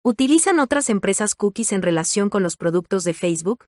¿Utilizan 0.02 0.58
otras 0.58 0.90
empresas 0.90 1.34
cookies 1.34 1.72
en 1.72 1.82
relación 1.82 2.30
con 2.30 2.42
los 2.42 2.56
productos 2.56 3.04
de 3.04 3.14
Facebook? 3.14 3.66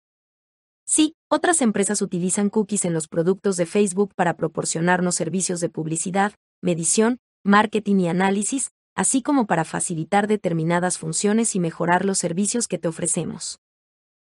Sí, 0.87 1.15
otras 1.29 1.63
empresas 1.63 2.03
utilizan 2.03 2.51
cookies 2.51 2.85
en 2.85 2.95
los 2.95 3.09
productos 3.09 3.57
de 3.57 3.67
Facebook 3.67 4.15
para 4.15 4.37
proporcionarnos 4.37 5.15
servicios 5.15 5.61
de 5.61 5.69
publicidad, 5.69 6.33
medición, 6.63 7.19
marketing 7.45 7.97
y 8.01 8.09
análisis, 8.09 8.71
así 8.97 9.23
como 9.23 9.47
para 9.47 9.65
facilitar 9.65 10.27
determinadas 10.27 10.99
funciones 10.99 11.55
y 11.55 11.61
mejorar 11.61 12.05
los 12.05 12.19
servicios 12.19 12.69
que 12.69 12.79
te 12.79 12.89
ofrecemos. 12.89 13.61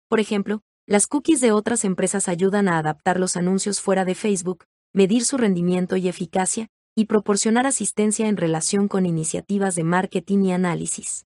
Por 0.10 0.20
ejemplo, 0.20 0.62
las 0.86 1.08
cookies 1.08 1.42
de 1.42 1.52
otras 1.52 1.86
empresas 1.86 2.28
ayudan 2.28 2.68
a 2.68 2.78
adaptar 2.78 3.20
los 3.20 3.36
anuncios 3.36 3.82
fuera 3.82 4.06
de 4.06 4.16
Facebook, 4.16 4.66
medir 4.94 5.26
su 5.26 5.38
rendimiento 5.38 5.98
y 5.98 6.08
eficacia, 6.08 6.68
y 6.96 7.06
proporcionar 7.06 7.66
asistencia 7.66 8.28
en 8.28 8.38
relación 8.38 8.88
con 8.88 9.06
iniciativas 9.08 9.74
de 9.76 9.84
marketing 9.84 10.44
y 10.44 10.52
análisis. 10.54 11.26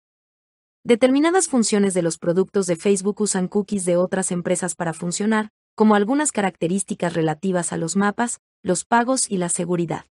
Determinadas 0.85 1.49
funciones 1.49 1.95
de 1.95 2.03
los 2.03 2.19
productos 2.19 2.67
de 2.67 2.77
Facebook 2.77 3.23
usan 3.23 3.49
cookies 3.49 3.87
de 3.87 3.97
otras 3.97 4.31
empresas 4.31 4.75
para 4.75 4.93
funcionar, 4.93 5.49
como 5.75 5.95
algunas 5.95 6.31
características 6.31 7.15
relativas 7.15 7.73
a 7.73 7.79
los 7.79 7.97
mapas, 7.97 8.41
los 8.63 8.85
pagos 8.85 9.31
y 9.31 9.39
la 9.39 9.49
seguridad. 9.49 10.05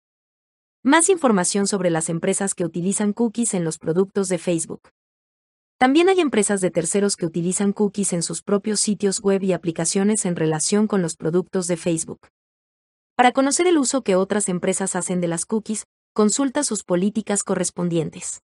Más 0.85 1.11
información 1.11 1.67
sobre 1.67 1.91
las 1.91 2.09
empresas 2.09 2.55
que 2.55 2.65
utilizan 2.65 3.13
cookies 3.13 3.55
en 3.55 3.65
los 3.65 3.79
productos 3.79 4.29
de 4.29 4.39
Facebook. 4.39 4.81
También 5.77 6.09
hay 6.09 6.21
empresas 6.21 6.61
de 6.61 6.71
terceros 6.71 7.17
que 7.17 7.27
utilizan 7.27 7.73
cookies 7.73 8.13
en 8.13 8.23
sus 8.23 8.43
propios 8.43 8.79
sitios 8.79 9.21
web 9.21 9.43
y 9.43 9.53
aplicaciones 9.53 10.25
en 10.25 10.37
relación 10.37 10.87
con 10.87 11.03
los 11.03 11.17
productos 11.17 11.67
de 11.67 11.77
Facebook. 11.77 12.21
Para 13.21 13.33
conocer 13.33 13.67
el 13.67 13.77
uso 13.77 14.01
que 14.01 14.17
otras 14.17 14.49
empresas 14.49 14.97
hacen 14.97 15.21
de 15.21 15.29
las 15.29 15.45
cookies, 15.45 15.85
consulta 16.15 16.65
sus 16.65 16.85
políticas 16.85 17.43
correspondientes. 17.45 18.41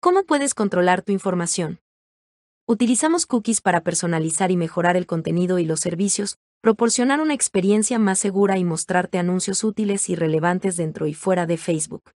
¿Cómo 0.00 0.24
puedes 0.24 0.54
controlar 0.54 1.02
tu 1.02 1.12
información? 1.12 1.78
Utilizamos 2.66 3.26
cookies 3.26 3.60
para 3.60 3.82
personalizar 3.82 4.50
y 4.50 4.56
mejorar 4.56 4.96
el 4.96 5.04
contenido 5.04 5.58
y 5.58 5.66
los 5.66 5.80
servicios, 5.80 6.38
proporcionar 6.62 7.20
una 7.20 7.34
experiencia 7.34 7.98
más 7.98 8.18
segura 8.18 8.56
y 8.56 8.64
mostrarte 8.64 9.18
anuncios 9.18 9.62
útiles 9.62 10.08
y 10.08 10.14
relevantes 10.14 10.78
dentro 10.78 11.06
y 11.06 11.12
fuera 11.12 11.44
de 11.44 11.58
Facebook. 11.58 12.14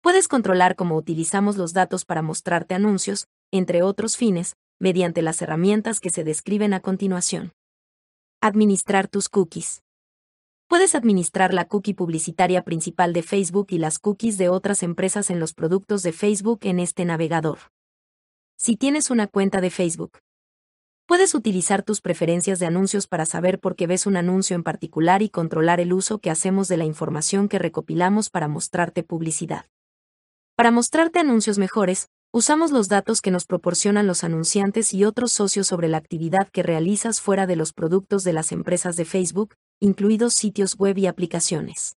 Puedes 0.00 0.28
controlar 0.28 0.76
cómo 0.76 0.96
utilizamos 0.96 1.56
los 1.56 1.72
datos 1.72 2.04
para 2.04 2.22
mostrarte 2.22 2.72
anuncios, 2.76 3.26
entre 3.50 3.82
otros 3.82 4.16
fines, 4.16 4.54
mediante 4.78 5.22
las 5.22 5.42
herramientas 5.42 5.98
que 5.98 6.10
se 6.10 6.22
describen 6.22 6.72
a 6.72 6.78
continuación. 6.78 7.52
Administrar 8.40 9.08
tus 9.08 9.28
cookies. 9.28 9.83
Puedes 10.74 10.96
administrar 10.96 11.54
la 11.54 11.66
cookie 11.66 11.94
publicitaria 11.94 12.64
principal 12.64 13.12
de 13.12 13.22
Facebook 13.22 13.68
y 13.70 13.78
las 13.78 14.00
cookies 14.00 14.38
de 14.38 14.48
otras 14.48 14.82
empresas 14.82 15.30
en 15.30 15.38
los 15.38 15.54
productos 15.54 16.02
de 16.02 16.10
Facebook 16.10 16.58
en 16.62 16.80
este 16.80 17.04
navegador. 17.04 17.58
Si 18.56 18.76
tienes 18.76 19.08
una 19.10 19.28
cuenta 19.28 19.60
de 19.60 19.70
Facebook, 19.70 20.18
Puedes 21.06 21.36
utilizar 21.36 21.84
tus 21.84 22.00
preferencias 22.00 22.58
de 22.58 22.66
anuncios 22.66 23.06
para 23.06 23.24
saber 23.24 23.60
por 23.60 23.76
qué 23.76 23.86
ves 23.86 24.04
un 24.04 24.16
anuncio 24.16 24.56
en 24.56 24.64
particular 24.64 25.22
y 25.22 25.28
controlar 25.28 25.78
el 25.78 25.92
uso 25.92 26.18
que 26.18 26.28
hacemos 26.28 26.66
de 26.66 26.76
la 26.76 26.84
información 26.84 27.48
que 27.48 27.60
recopilamos 27.60 28.28
para 28.28 28.48
mostrarte 28.48 29.04
publicidad. 29.04 29.66
Para 30.56 30.72
mostrarte 30.72 31.20
anuncios 31.20 31.56
mejores, 31.56 32.08
usamos 32.32 32.72
los 32.72 32.88
datos 32.88 33.22
que 33.22 33.30
nos 33.30 33.44
proporcionan 33.44 34.08
los 34.08 34.24
anunciantes 34.24 34.92
y 34.92 35.04
otros 35.04 35.30
socios 35.30 35.68
sobre 35.68 35.86
la 35.86 35.98
actividad 35.98 36.48
que 36.48 36.64
realizas 36.64 37.20
fuera 37.20 37.46
de 37.46 37.54
los 37.54 37.72
productos 37.72 38.24
de 38.24 38.32
las 38.32 38.50
empresas 38.50 38.96
de 38.96 39.04
Facebook, 39.04 39.54
incluidos 39.80 40.34
sitios 40.34 40.76
web 40.76 40.98
y 40.98 41.06
aplicaciones. 41.06 41.96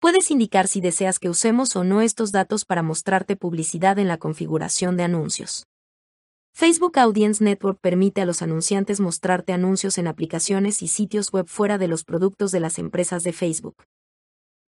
Puedes 0.00 0.30
indicar 0.30 0.66
si 0.66 0.80
deseas 0.80 1.18
que 1.18 1.30
usemos 1.30 1.76
o 1.76 1.84
no 1.84 2.00
estos 2.00 2.32
datos 2.32 2.64
para 2.64 2.82
mostrarte 2.82 3.36
publicidad 3.36 3.98
en 3.98 4.08
la 4.08 4.18
configuración 4.18 4.96
de 4.96 5.04
anuncios. 5.04 5.66
Facebook 6.54 6.98
Audience 6.98 7.42
Network 7.42 7.78
permite 7.80 8.20
a 8.20 8.26
los 8.26 8.42
anunciantes 8.42 9.00
mostrarte 9.00 9.52
anuncios 9.52 9.96
en 9.96 10.06
aplicaciones 10.06 10.82
y 10.82 10.88
sitios 10.88 11.32
web 11.32 11.46
fuera 11.46 11.78
de 11.78 11.88
los 11.88 12.04
productos 12.04 12.50
de 12.50 12.60
las 12.60 12.78
empresas 12.78 13.22
de 13.22 13.32
Facebook. 13.32 13.84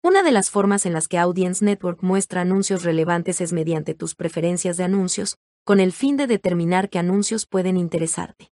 Una 0.01 0.23
de 0.23 0.31
las 0.31 0.49
formas 0.49 0.85
en 0.85 0.93
las 0.93 1.07
que 1.07 1.17
Audience 1.17 1.63
Network 1.65 2.01
muestra 2.01 2.41
anuncios 2.41 2.83
relevantes 2.83 3.41
es 3.41 3.51
mediante 3.51 3.95
tus 3.95 4.15
preferencias 4.15 4.77
de 4.77 4.85
anuncios, 4.85 5.37
con 5.65 5.79
el 5.79 5.91
fin 5.91 6.15
de 6.15 6.27
determinar 6.27 6.89
qué 6.89 6.99
anuncios 6.99 7.45
pueden 7.45 7.75
interesarte. 7.75 8.52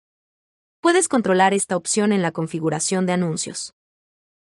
Puedes 0.81 1.09
controlar 1.09 1.55
esta 1.55 1.77
opción 1.77 2.13
en 2.13 2.23
la 2.23 2.31
configuración 2.31 3.05
de 3.05 3.13
anuncios. 3.13 3.75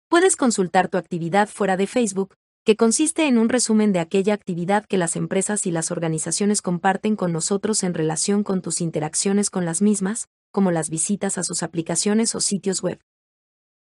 Puedes 0.10 0.36
consultar 0.36 0.90
tu 0.90 0.98
actividad 0.98 1.48
fuera 1.48 1.78
de 1.78 1.88
Facebook, 1.88 2.36
que 2.66 2.76
consiste 2.76 3.28
en 3.28 3.38
un 3.38 3.48
resumen 3.48 3.94
de 3.94 4.00
aquella 4.00 4.34
actividad 4.34 4.86
que 4.86 4.98
las 4.98 5.16
empresas 5.16 5.66
y 5.66 5.72
las 5.72 5.90
organizaciones 5.90 6.62
comparten 6.62 7.16
con 7.16 7.32
nosotros 7.32 7.82
en 7.84 7.94
relación 7.94 8.44
con 8.44 8.62
tus 8.62 8.82
interacciones 8.82 9.50
con 9.50 9.64
las 9.64 9.82
mismas, 9.82 10.28
como 10.52 10.72
las 10.72 10.90
visitas 10.90 11.38
a 11.38 11.44
sus 11.44 11.64
aplicaciones 11.64 12.36
o 12.36 12.42
sitios 12.42 12.82
web. 12.82 13.00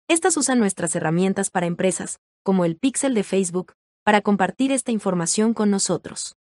Estas 0.08 0.38
usan 0.38 0.60
nuestras 0.60 0.96
herramientas 0.96 1.50
para 1.50 1.66
empresas, 1.66 2.20
como 2.44 2.64
el 2.64 2.78
Pixel 2.78 3.16
de 3.16 3.24
Facebook, 3.24 3.74
para 4.04 4.22
compartir 4.22 4.72
esta 4.72 4.92
información 4.92 5.56
con 5.56 5.72
nosotros. 5.72 6.36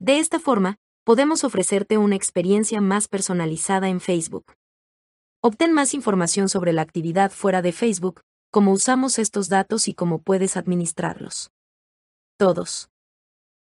De 0.00 0.18
esta 0.18 0.40
forma, 0.40 0.78
podemos 1.04 1.44
ofrecerte 1.44 1.96
una 1.96 2.16
experiencia 2.16 2.80
más 2.80 3.06
personalizada 3.06 3.88
en 3.88 4.00
Facebook. 4.00 4.46
Obtén 5.44 5.72
más 5.72 5.92
información 5.92 6.48
sobre 6.48 6.72
la 6.72 6.82
actividad 6.82 7.32
fuera 7.32 7.62
de 7.62 7.72
Facebook, 7.72 8.20
cómo 8.52 8.70
usamos 8.70 9.18
estos 9.18 9.48
datos 9.48 9.88
y 9.88 9.92
cómo 9.92 10.22
puedes 10.22 10.56
administrarlos. 10.56 11.50
Todos. 12.38 12.90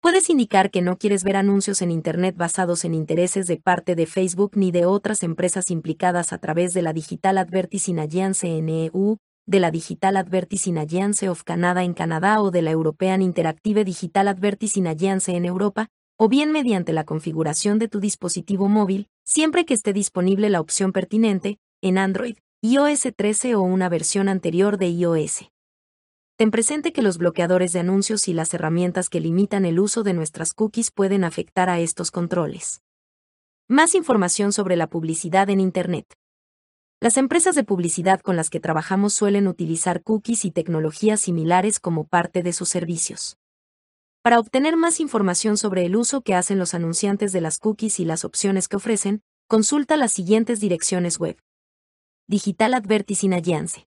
Puedes 0.00 0.30
indicar 0.30 0.70
que 0.70 0.80
no 0.80 0.96
quieres 0.96 1.24
ver 1.24 1.36
anuncios 1.36 1.82
en 1.82 1.90
Internet 1.90 2.36
basados 2.38 2.86
en 2.86 2.94
intereses 2.94 3.46
de 3.46 3.58
parte 3.58 3.96
de 3.96 4.06
Facebook 4.06 4.52
ni 4.54 4.70
de 4.70 4.86
otras 4.86 5.22
empresas 5.22 5.70
implicadas 5.70 6.32
a 6.32 6.38
través 6.38 6.72
de 6.72 6.80
la 6.80 6.94
Digital 6.94 7.36
Advertising 7.36 7.98
Alliance 7.98 8.48
NEU, 8.62 9.18
de 9.44 9.60
la 9.60 9.70
Digital 9.70 10.16
Advertising 10.16 10.78
Alliance 10.78 11.28
of 11.28 11.42
Canada 11.42 11.84
en 11.84 11.92
Canadá 11.92 12.40
o 12.40 12.50
de 12.50 12.62
la 12.62 12.70
European 12.70 13.20
Interactive 13.20 13.84
Digital 13.84 14.28
Advertising 14.28 14.86
Alliance 14.86 15.36
en 15.36 15.44
Europa, 15.44 15.88
o 16.16 16.30
bien 16.30 16.50
mediante 16.50 16.94
la 16.94 17.04
configuración 17.04 17.78
de 17.78 17.88
tu 17.88 18.00
dispositivo 18.00 18.70
móvil, 18.70 19.10
siempre 19.28 19.66
que 19.66 19.74
esté 19.74 19.92
disponible 19.92 20.48
la 20.48 20.58
opción 20.58 20.90
pertinente, 20.90 21.58
en 21.82 21.98
Android, 21.98 22.38
iOS 22.62 23.08
13 23.14 23.56
o 23.56 23.60
una 23.60 23.90
versión 23.90 24.26
anterior 24.26 24.78
de 24.78 24.88
iOS. 24.88 25.50
Ten 26.38 26.50
presente 26.50 26.94
que 26.94 27.02
los 27.02 27.18
bloqueadores 27.18 27.74
de 27.74 27.80
anuncios 27.80 28.26
y 28.26 28.32
las 28.32 28.54
herramientas 28.54 29.10
que 29.10 29.20
limitan 29.20 29.66
el 29.66 29.80
uso 29.80 30.02
de 30.02 30.14
nuestras 30.14 30.54
cookies 30.54 30.90
pueden 30.90 31.24
afectar 31.24 31.68
a 31.68 31.78
estos 31.78 32.10
controles. 32.10 32.80
Más 33.68 33.94
información 33.94 34.50
sobre 34.50 34.76
la 34.76 34.86
publicidad 34.86 35.50
en 35.50 35.60
Internet. 35.60 36.06
Las 36.98 37.18
empresas 37.18 37.54
de 37.54 37.64
publicidad 37.64 38.20
con 38.20 38.34
las 38.34 38.48
que 38.48 38.60
trabajamos 38.60 39.12
suelen 39.12 39.46
utilizar 39.46 40.02
cookies 40.02 40.46
y 40.46 40.52
tecnologías 40.52 41.20
similares 41.20 41.80
como 41.80 42.04
parte 42.04 42.42
de 42.42 42.54
sus 42.54 42.70
servicios. 42.70 43.36
Para 44.28 44.40
obtener 44.40 44.76
más 44.76 45.00
información 45.00 45.56
sobre 45.56 45.86
el 45.86 45.96
uso 45.96 46.20
que 46.20 46.34
hacen 46.34 46.58
los 46.58 46.74
anunciantes 46.74 47.32
de 47.32 47.40
las 47.40 47.58
cookies 47.58 47.98
y 47.98 48.04
las 48.04 48.26
opciones 48.26 48.68
que 48.68 48.76
ofrecen, 48.76 49.22
consulta 49.46 49.96
las 49.96 50.12
siguientes 50.12 50.60
direcciones 50.60 51.18
web. 51.18 51.38
Digital 52.26 52.74
Advertising 52.74 53.32
Alliance. 53.32 53.86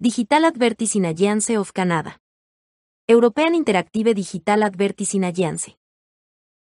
Digital 0.00 0.44
Advertising 0.46 1.06
Alliance 1.06 1.56
of 1.56 1.70
Canada. 1.70 2.20
European 3.06 3.54
Interactive 3.54 4.12
Digital 4.12 4.64
Advertising 4.64 5.22
Alliance. 5.22 5.78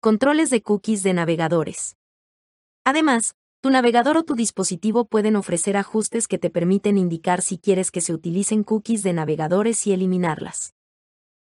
Controles 0.02 0.50
de 0.50 0.62
cookies 0.62 1.02
de 1.02 1.14
navegadores. 1.14 1.96
Además, 2.84 3.36
tu 3.62 3.70
navegador 3.70 4.18
o 4.18 4.24
tu 4.24 4.36
dispositivo 4.36 5.06
pueden 5.06 5.38
ofrecer 5.38 5.78
ajustes 5.78 6.28
que 6.28 6.40
te 6.40 6.50
permiten 6.50 6.98
indicar 6.98 7.42
si 7.42 7.58
quieres 7.58 7.90
que 7.90 8.02
se 8.02 8.14
utilicen 8.14 8.66
cookies 8.66 9.02
de 9.02 9.14
navegadores 9.14 9.88
y 9.88 9.94
eliminarlas. 9.94 10.74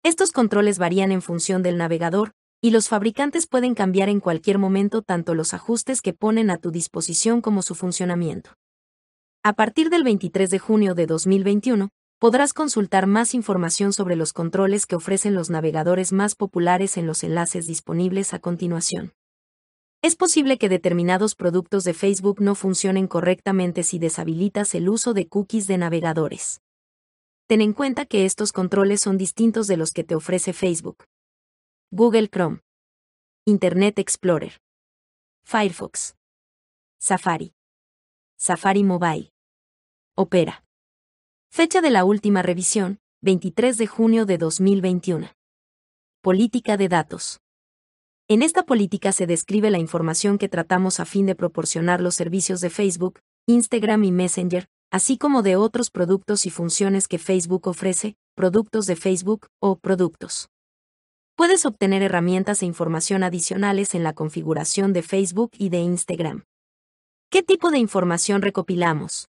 Estos 0.04 0.32
controles 0.32 0.78
varían 0.78 1.12
en 1.12 1.22
función 1.22 1.62
del 1.62 1.78
navegador, 1.78 2.32
y 2.60 2.72
los 2.72 2.90
fabricantes 2.90 3.46
pueden 3.46 3.74
cambiar 3.74 4.10
en 4.10 4.20
cualquier 4.20 4.58
momento 4.58 5.00
tanto 5.00 5.34
los 5.34 5.54
ajustes 5.54 6.02
que 6.02 6.12
ponen 6.12 6.50
a 6.50 6.58
tu 6.58 6.70
disposición 6.70 7.40
como 7.40 7.62
su 7.62 7.74
funcionamiento. 7.74 8.50
A 9.42 9.54
partir 9.54 9.88
del 9.88 10.04
23 10.04 10.50
de 10.50 10.58
junio 10.58 10.94
de 10.94 11.06
2021, 11.06 11.88
podrás 12.18 12.52
consultar 12.52 13.06
más 13.06 13.32
información 13.32 13.94
sobre 13.94 14.14
los 14.14 14.34
controles 14.34 14.84
que 14.84 14.94
ofrecen 14.94 15.34
los 15.34 15.48
navegadores 15.48 16.12
más 16.12 16.34
populares 16.34 16.98
en 16.98 17.06
los 17.06 17.24
enlaces 17.24 17.66
disponibles 17.66 18.34
a 18.34 18.40
continuación. 18.40 19.14
Es 20.02 20.16
posible 20.16 20.58
que 20.58 20.68
determinados 20.68 21.34
productos 21.34 21.82
de 21.84 21.94
Facebook 21.94 22.42
no 22.42 22.54
funcionen 22.54 23.06
correctamente 23.06 23.82
si 23.82 23.98
deshabilitas 23.98 24.74
el 24.74 24.90
uso 24.90 25.14
de 25.14 25.28
cookies 25.28 25.66
de 25.66 25.78
navegadores. 25.78 26.60
Ten 27.46 27.60
en 27.60 27.74
cuenta 27.74 28.06
que 28.06 28.24
estos 28.24 28.52
controles 28.52 29.02
son 29.02 29.18
distintos 29.18 29.66
de 29.66 29.76
los 29.76 29.92
que 29.92 30.02
te 30.02 30.14
ofrece 30.14 30.54
Facebook. 30.54 31.04
Google 31.90 32.28
Chrome, 32.28 32.60
Internet 33.44 33.98
Explorer, 33.98 34.62
Firefox, 35.44 36.16
Safari, 36.98 37.52
Safari 38.38 38.82
Mobile. 38.82 39.30
Opera. 40.16 40.64
Fecha 41.50 41.82
de 41.82 41.90
la 41.90 42.06
última 42.06 42.40
revisión, 42.40 42.98
23 43.20 43.76
de 43.76 43.86
junio 43.88 44.24
de 44.24 44.38
2021. 44.38 45.28
Política 46.22 46.78
de 46.78 46.88
datos. 46.88 47.40
En 48.26 48.40
esta 48.40 48.64
política 48.64 49.12
se 49.12 49.26
describe 49.26 49.70
la 49.70 49.78
información 49.78 50.38
que 50.38 50.48
tratamos 50.48 50.98
a 50.98 51.04
fin 51.04 51.26
de 51.26 51.34
proporcionar 51.34 52.00
los 52.00 52.14
servicios 52.14 52.62
de 52.62 52.70
Facebook, 52.70 53.20
Instagram 53.46 54.04
y 54.04 54.12
Messenger, 54.12 54.66
así 54.94 55.18
como 55.18 55.42
de 55.42 55.56
otros 55.56 55.90
productos 55.90 56.46
y 56.46 56.50
funciones 56.50 57.08
que 57.08 57.18
Facebook 57.18 57.66
ofrece, 57.66 58.14
productos 58.36 58.86
de 58.86 58.94
Facebook 58.94 59.48
o 59.60 59.74
productos. 59.74 60.50
Puedes 61.34 61.66
obtener 61.66 62.04
herramientas 62.04 62.62
e 62.62 62.66
información 62.66 63.24
adicionales 63.24 63.96
en 63.96 64.04
la 64.04 64.12
configuración 64.12 64.92
de 64.92 65.02
Facebook 65.02 65.50
y 65.58 65.70
de 65.70 65.78
Instagram. 65.78 66.44
¿Qué 67.28 67.42
tipo 67.42 67.72
de 67.72 67.78
información 67.78 68.40
recopilamos? 68.40 69.26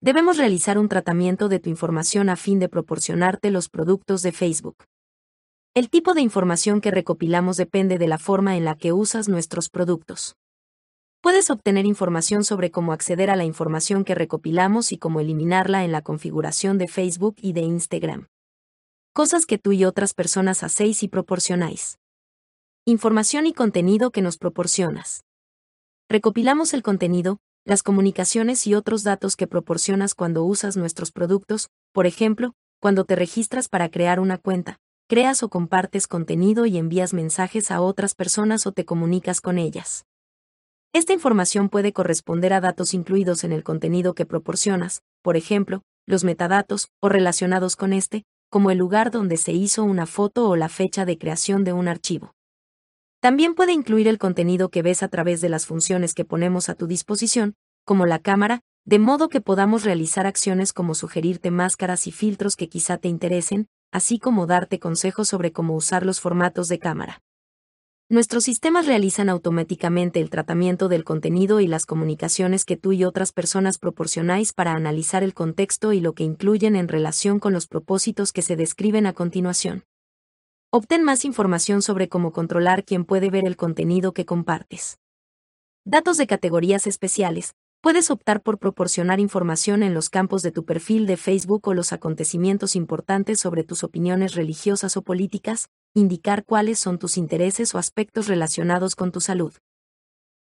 Debemos 0.00 0.38
realizar 0.38 0.78
un 0.78 0.88
tratamiento 0.88 1.50
de 1.50 1.60
tu 1.60 1.68
información 1.68 2.30
a 2.30 2.36
fin 2.36 2.58
de 2.58 2.70
proporcionarte 2.70 3.50
los 3.50 3.68
productos 3.68 4.22
de 4.22 4.32
Facebook. 4.32 4.76
El 5.74 5.90
tipo 5.90 6.14
de 6.14 6.22
información 6.22 6.80
que 6.80 6.90
recopilamos 6.90 7.58
depende 7.58 7.98
de 7.98 8.08
la 8.08 8.16
forma 8.16 8.56
en 8.56 8.64
la 8.64 8.76
que 8.76 8.94
usas 8.94 9.28
nuestros 9.28 9.68
productos. 9.68 10.36
Puedes 11.22 11.50
obtener 11.50 11.84
información 11.84 12.44
sobre 12.44 12.70
cómo 12.70 12.94
acceder 12.94 13.28
a 13.28 13.36
la 13.36 13.44
información 13.44 14.04
que 14.04 14.14
recopilamos 14.14 14.90
y 14.90 14.96
cómo 14.96 15.20
eliminarla 15.20 15.84
en 15.84 15.92
la 15.92 16.00
configuración 16.00 16.78
de 16.78 16.88
Facebook 16.88 17.36
y 17.42 17.52
de 17.52 17.60
Instagram. 17.60 18.28
Cosas 19.12 19.44
que 19.44 19.58
tú 19.58 19.72
y 19.72 19.84
otras 19.84 20.14
personas 20.14 20.62
hacéis 20.62 21.02
y 21.02 21.08
proporcionáis. 21.08 21.98
Información 22.86 23.46
y 23.46 23.52
contenido 23.52 24.12
que 24.12 24.22
nos 24.22 24.38
proporcionas. 24.38 25.24
Recopilamos 26.08 26.72
el 26.72 26.82
contenido, 26.82 27.36
las 27.66 27.82
comunicaciones 27.82 28.66
y 28.66 28.74
otros 28.74 29.02
datos 29.02 29.36
que 29.36 29.46
proporcionas 29.46 30.14
cuando 30.14 30.42
usas 30.44 30.78
nuestros 30.78 31.12
productos, 31.12 31.68
por 31.92 32.06
ejemplo, 32.06 32.54
cuando 32.80 33.04
te 33.04 33.14
registras 33.14 33.68
para 33.68 33.90
crear 33.90 34.20
una 34.20 34.38
cuenta, 34.38 34.78
creas 35.06 35.42
o 35.42 35.50
compartes 35.50 36.06
contenido 36.06 36.64
y 36.64 36.78
envías 36.78 37.12
mensajes 37.12 37.70
a 37.70 37.82
otras 37.82 38.14
personas 38.14 38.66
o 38.66 38.72
te 38.72 38.86
comunicas 38.86 39.42
con 39.42 39.58
ellas. 39.58 40.06
Esta 40.92 41.12
información 41.12 41.68
puede 41.68 41.92
corresponder 41.92 42.52
a 42.52 42.60
datos 42.60 42.94
incluidos 42.94 43.44
en 43.44 43.52
el 43.52 43.62
contenido 43.62 44.14
que 44.14 44.26
proporcionas, 44.26 45.02
por 45.22 45.36
ejemplo, 45.36 45.82
los 46.04 46.24
metadatos, 46.24 46.88
o 47.00 47.08
relacionados 47.08 47.76
con 47.76 47.92
este, 47.92 48.24
como 48.50 48.72
el 48.72 48.78
lugar 48.78 49.12
donde 49.12 49.36
se 49.36 49.52
hizo 49.52 49.84
una 49.84 50.06
foto 50.06 50.48
o 50.48 50.56
la 50.56 50.68
fecha 50.68 51.04
de 51.04 51.16
creación 51.16 51.62
de 51.62 51.72
un 51.72 51.86
archivo. 51.86 52.34
También 53.20 53.54
puede 53.54 53.72
incluir 53.72 54.08
el 54.08 54.18
contenido 54.18 54.68
que 54.70 54.82
ves 54.82 55.04
a 55.04 55.08
través 55.08 55.40
de 55.40 55.48
las 55.48 55.66
funciones 55.66 56.12
que 56.12 56.24
ponemos 56.24 56.68
a 56.68 56.74
tu 56.74 56.88
disposición, 56.88 57.54
como 57.84 58.04
la 58.04 58.18
cámara, 58.18 58.60
de 58.84 58.98
modo 58.98 59.28
que 59.28 59.40
podamos 59.40 59.84
realizar 59.84 60.26
acciones 60.26 60.72
como 60.72 60.96
sugerirte 60.96 61.52
máscaras 61.52 62.08
y 62.08 62.12
filtros 62.12 62.56
que 62.56 62.68
quizá 62.68 62.98
te 62.98 63.06
interesen, 63.06 63.68
así 63.92 64.18
como 64.18 64.46
darte 64.46 64.80
consejos 64.80 65.28
sobre 65.28 65.52
cómo 65.52 65.76
usar 65.76 66.04
los 66.04 66.20
formatos 66.20 66.66
de 66.66 66.80
cámara. 66.80 67.22
Nuestros 68.12 68.42
sistemas 68.42 68.86
realizan 68.86 69.28
automáticamente 69.28 70.20
el 70.20 70.30
tratamiento 70.30 70.88
del 70.88 71.04
contenido 71.04 71.60
y 71.60 71.68
las 71.68 71.86
comunicaciones 71.86 72.64
que 72.64 72.76
tú 72.76 72.90
y 72.90 73.04
otras 73.04 73.30
personas 73.30 73.78
proporcionáis 73.78 74.52
para 74.52 74.72
analizar 74.72 75.22
el 75.22 75.32
contexto 75.32 75.92
y 75.92 76.00
lo 76.00 76.12
que 76.12 76.24
incluyen 76.24 76.74
en 76.74 76.88
relación 76.88 77.38
con 77.38 77.52
los 77.52 77.68
propósitos 77.68 78.32
que 78.32 78.42
se 78.42 78.56
describen 78.56 79.06
a 79.06 79.12
continuación. 79.12 79.84
Obtén 80.72 81.04
más 81.04 81.24
información 81.24 81.82
sobre 81.82 82.08
cómo 82.08 82.32
controlar 82.32 82.84
quién 82.84 83.04
puede 83.04 83.30
ver 83.30 83.46
el 83.46 83.56
contenido 83.56 84.12
que 84.12 84.26
compartes. 84.26 84.98
Datos 85.84 86.16
de 86.16 86.26
categorías 86.26 86.88
especiales. 86.88 87.54
Puedes 87.80 88.10
optar 88.10 88.42
por 88.42 88.58
proporcionar 88.58 89.20
información 89.20 89.84
en 89.84 89.94
los 89.94 90.10
campos 90.10 90.42
de 90.42 90.50
tu 90.50 90.64
perfil 90.64 91.06
de 91.06 91.16
Facebook 91.16 91.68
o 91.68 91.74
los 91.74 91.92
acontecimientos 91.92 92.74
importantes 92.74 93.38
sobre 93.38 93.62
tus 93.62 93.84
opiniones 93.84 94.34
religiosas 94.34 94.96
o 94.96 95.02
políticas, 95.02 95.70
indicar 95.94 96.44
cuáles 96.44 96.78
son 96.78 96.98
tus 96.98 97.16
intereses 97.16 97.74
o 97.74 97.78
aspectos 97.78 98.28
relacionados 98.28 98.94
con 98.94 99.12
tu 99.12 99.20
salud. 99.20 99.54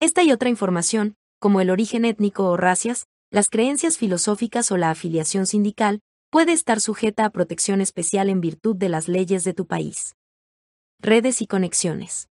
Esta 0.00 0.22
y 0.22 0.32
otra 0.32 0.48
información, 0.48 1.16
como 1.38 1.60
el 1.60 1.70
origen 1.70 2.04
étnico 2.04 2.48
o 2.48 2.56
racias, 2.56 3.06
las 3.30 3.48
creencias 3.48 3.98
filosóficas 3.98 4.70
o 4.70 4.76
la 4.76 4.90
afiliación 4.90 5.46
sindical, 5.46 6.00
puede 6.30 6.52
estar 6.52 6.80
sujeta 6.80 7.24
a 7.24 7.30
protección 7.30 7.80
especial 7.80 8.28
en 8.28 8.40
virtud 8.40 8.76
de 8.76 8.88
las 8.88 9.08
leyes 9.08 9.44
de 9.44 9.54
tu 9.54 9.66
país. 9.66 10.14
Redes 11.00 11.42
y 11.42 11.46
conexiones. 11.46 12.28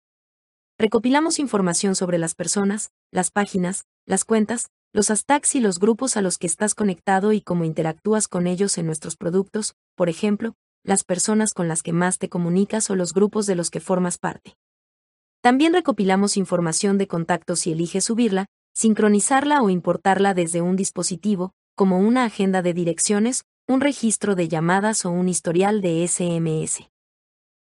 Recopilamos 0.79 1.39
información 1.39 1.95
sobre 1.95 2.19
las 2.19 2.35
personas, 2.35 2.91
las 3.11 3.31
páginas, 3.31 3.85
las 4.05 4.25
cuentas, 4.25 4.67
los 4.93 5.09
hashtags 5.09 5.55
y 5.55 5.61
los 5.61 5.79
grupos 5.79 6.17
a 6.17 6.23
los 6.23 6.39
que 6.39 6.47
estás 6.47 6.75
conectado 6.75 7.33
y 7.33 7.41
cómo 7.41 7.65
interactúas 7.65 8.29
con 8.29 8.47
ellos 8.47 8.77
en 8.79 8.87
nuestros 8.87 9.17
productos, 9.17 9.75
por 9.95 10.09
ejemplo, 10.09 10.55
las 10.87 11.05
personas 11.05 11.53
con 11.53 11.69
las 11.69 11.83
que 11.83 11.93
más 11.93 12.19
te 12.19 12.29
comunicas 12.29 12.89
o 12.91 12.97
los 12.97 13.13
grupos 13.13 13.47
de 13.47 13.57
los 13.57 13.71
que 13.71 13.81
formas 13.81 14.19
parte. 14.19 14.57
También 15.43 15.73
recopilamos 15.73 16.37
información 16.37 16.97
de 16.97 17.09
contactos 17.09 17.61
si 17.61 17.73
eliges 17.73 18.05
subirla, 18.05 18.47
sincronizarla 18.73 19.63
o 19.63 19.71
importarla 19.71 20.33
desde 20.33 20.63
un 20.63 20.77
dispositivo, 20.77 21.53
como 21.75 21.99
una 21.99 22.25
agenda 22.25 22.63
de 22.63 22.73
direcciones, 22.73 23.45
un 23.67 23.81
registro 23.81 24.35
de 24.37 24.49
llamadas 24.49 25.05
o 25.05 25.11
un 25.11 25.29
historial 25.29 25.81
de 25.81 26.07
SMS. 26.07 26.89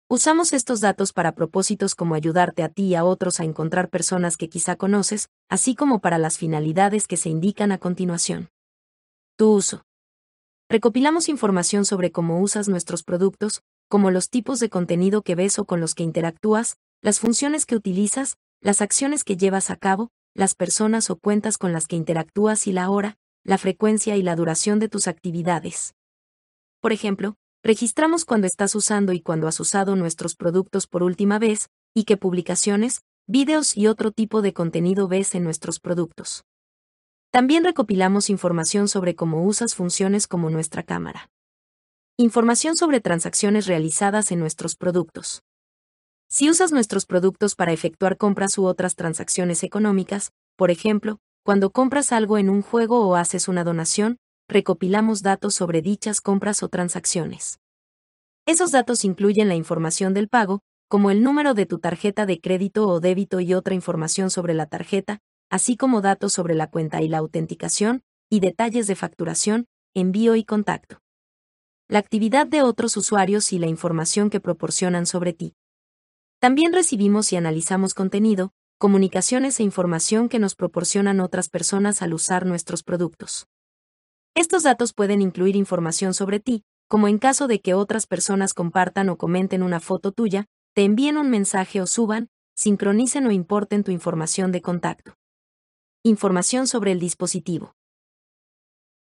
Usamos 0.08 0.52
estos 0.52 0.80
datos 0.80 1.12
para 1.12 1.32
propósitos 1.32 1.94
como 1.94 2.14
ayudarte 2.14 2.62
a 2.62 2.68
ti 2.68 2.86
y 2.86 2.94
a 2.94 3.04
otros 3.04 3.40
a 3.40 3.44
encontrar 3.44 3.90
personas 3.90 4.36
que 4.36 4.48
quizá 4.48 4.76
conoces, 4.76 5.28
así 5.50 5.74
como 5.74 6.00
para 6.00 6.18
las 6.18 6.38
finalidades 6.38 7.06
que 7.06 7.16
se 7.16 7.28
indican 7.28 7.72
a 7.72 7.78
continuación. 7.78 8.48
Tu 9.36 9.50
uso. 9.52 9.87
Recopilamos 10.70 11.30
información 11.30 11.86
sobre 11.86 12.12
cómo 12.12 12.42
usas 12.42 12.68
nuestros 12.68 13.02
productos, 13.02 13.62
como 13.88 14.10
los 14.10 14.28
tipos 14.28 14.60
de 14.60 14.68
contenido 14.68 15.22
que 15.22 15.34
ves 15.34 15.58
o 15.58 15.64
con 15.64 15.80
los 15.80 15.94
que 15.94 16.02
interactúas, 16.02 16.76
las 17.00 17.20
funciones 17.20 17.64
que 17.64 17.74
utilizas, 17.74 18.36
las 18.60 18.82
acciones 18.82 19.24
que 19.24 19.38
llevas 19.38 19.70
a 19.70 19.76
cabo, 19.76 20.10
las 20.34 20.54
personas 20.54 21.08
o 21.08 21.16
cuentas 21.16 21.56
con 21.56 21.72
las 21.72 21.86
que 21.86 21.96
interactúas 21.96 22.66
y 22.66 22.72
la 22.72 22.90
hora, 22.90 23.16
la 23.44 23.56
frecuencia 23.56 24.18
y 24.18 24.22
la 24.22 24.36
duración 24.36 24.78
de 24.78 24.90
tus 24.90 25.08
actividades. 25.08 25.94
Por 26.82 26.92
ejemplo, 26.92 27.36
registramos 27.62 28.26
cuando 28.26 28.46
estás 28.46 28.74
usando 28.74 29.14
y 29.14 29.22
cuando 29.22 29.48
has 29.48 29.58
usado 29.60 29.96
nuestros 29.96 30.36
productos 30.36 30.86
por 30.86 31.02
última 31.02 31.38
vez, 31.38 31.70
y 31.94 32.04
qué 32.04 32.18
publicaciones, 32.18 33.00
vídeos 33.26 33.74
y 33.74 33.86
otro 33.86 34.12
tipo 34.12 34.42
de 34.42 34.52
contenido 34.52 35.08
ves 35.08 35.34
en 35.34 35.44
nuestros 35.44 35.80
productos. 35.80 36.44
También 37.30 37.62
recopilamos 37.62 38.30
información 38.30 38.88
sobre 38.88 39.14
cómo 39.14 39.44
usas 39.44 39.74
funciones 39.74 40.26
como 40.26 40.48
nuestra 40.48 40.82
cámara. 40.82 41.30
Información 42.16 42.74
sobre 42.76 43.00
transacciones 43.00 43.66
realizadas 43.66 44.32
en 44.32 44.40
nuestros 44.40 44.76
productos. 44.76 45.42
Si 46.30 46.48
usas 46.48 46.72
nuestros 46.72 47.04
productos 47.04 47.54
para 47.54 47.72
efectuar 47.72 48.16
compras 48.16 48.56
u 48.56 48.64
otras 48.64 48.96
transacciones 48.96 49.62
económicas, 49.62 50.32
por 50.56 50.70
ejemplo, 50.70 51.18
cuando 51.44 51.70
compras 51.70 52.12
algo 52.12 52.38
en 52.38 52.48
un 52.48 52.62
juego 52.62 53.06
o 53.06 53.14
haces 53.14 53.46
una 53.46 53.62
donación, 53.62 54.16
recopilamos 54.48 55.22
datos 55.22 55.54
sobre 55.54 55.82
dichas 55.82 56.20
compras 56.22 56.62
o 56.62 56.68
transacciones. 56.68 57.60
Esos 58.46 58.72
datos 58.72 59.04
incluyen 59.04 59.48
la 59.48 59.54
información 59.54 60.14
del 60.14 60.28
pago, 60.28 60.60
como 60.88 61.10
el 61.10 61.22
número 61.22 61.52
de 61.52 61.66
tu 61.66 61.78
tarjeta 61.78 62.24
de 62.24 62.40
crédito 62.40 62.88
o 62.88 63.00
débito 63.00 63.40
y 63.40 63.52
otra 63.52 63.74
información 63.74 64.30
sobre 64.30 64.54
la 64.54 64.66
tarjeta, 64.66 65.20
así 65.50 65.76
como 65.76 66.00
datos 66.00 66.32
sobre 66.32 66.54
la 66.54 66.70
cuenta 66.70 67.02
y 67.02 67.08
la 67.08 67.18
autenticación, 67.18 68.02
y 68.30 68.40
detalles 68.40 68.86
de 68.86 68.94
facturación, 68.94 69.66
envío 69.94 70.36
y 70.36 70.44
contacto. 70.44 71.00
La 71.88 71.98
actividad 71.98 72.46
de 72.46 72.62
otros 72.62 72.96
usuarios 72.96 73.52
y 73.52 73.58
la 73.58 73.66
información 73.66 74.28
que 74.28 74.40
proporcionan 74.40 75.06
sobre 75.06 75.32
ti. 75.32 75.54
También 76.38 76.72
recibimos 76.72 77.32
y 77.32 77.36
analizamos 77.36 77.94
contenido, 77.94 78.52
comunicaciones 78.78 79.58
e 79.58 79.62
información 79.62 80.28
que 80.28 80.38
nos 80.38 80.54
proporcionan 80.54 81.20
otras 81.20 81.48
personas 81.48 82.02
al 82.02 82.14
usar 82.14 82.46
nuestros 82.46 82.82
productos. 82.82 83.48
Estos 84.34 84.62
datos 84.62 84.92
pueden 84.92 85.20
incluir 85.20 85.56
información 85.56 86.14
sobre 86.14 86.38
ti, 86.38 86.62
como 86.86 87.08
en 87.08 87.18
caso 87.18 87.48
de 87.48 87.60
que 87.60 87.74
otras 87.74 88.06
personas 88.06 88.54
compartan 88.54 89.08
o 89.08 89.18
comenten 89.18 89.62
una 89.62 89.80
foto 89.80 90.12
tuya, 90.12 90.46
te 90.74 90.84
envíen 90.84 91.18
un 91.18 91.28
mensaje 91.28 91.80
o 91.80 91.86
suban, 91.86 92.28
sincronicen 92.54 93.26
o 93.26 93.32
importen 93.32 93.82
tu 93.82 93.90
información 93.90 94.52
de 94.52 94.62
contacto. 94.62 95.14
Información 96.08 96.66
sobre 96.66 96.92
el 96.92 97.00
dispositivo. 97.00 97.74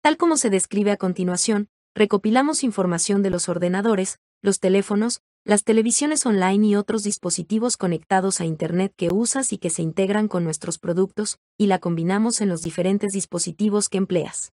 Tal 0.01 0.17
como 0.17 0.39
se 0.39 0.49
describe 0.49 0.91
a 0.91 0.97
continuación, 0.97 1.69
recopilamos 1.95 2.65
información 2.65 3.23
de 3.23 3.29
los 3.29 3.51
ordenadores, 3.51 4.21
los 4.41 4.59
teléfonos, 4.59 5.21
las 5.45 5.65
televisiones 5.65 6.25
online 6.25 6.67
y 6.67 6.77
otros 6.77 7.03
dispositivos 7.03 7.77
conectados 7.77 8.41
a 8.41 8.47
Internet 8.47 8.95
que 8.97 9.11
usas 9.13 9.53
y 9.53 9.59
que 9.59 9.69
se 9.69 9.83
integran 9.83 10.29
con 10.29 10.45
nuestros 10.45 10.79
productos, 10.79 11.37
y 11.59 11.67
la 11.67 11.79
combinamos 11.79 12.41
en 12.41 12.49
los 12.49 12.63
diferentes 12.63 13.13
dispositivos 13.13 13.91
que 13.91 13.99
empleas. 13.99 14.55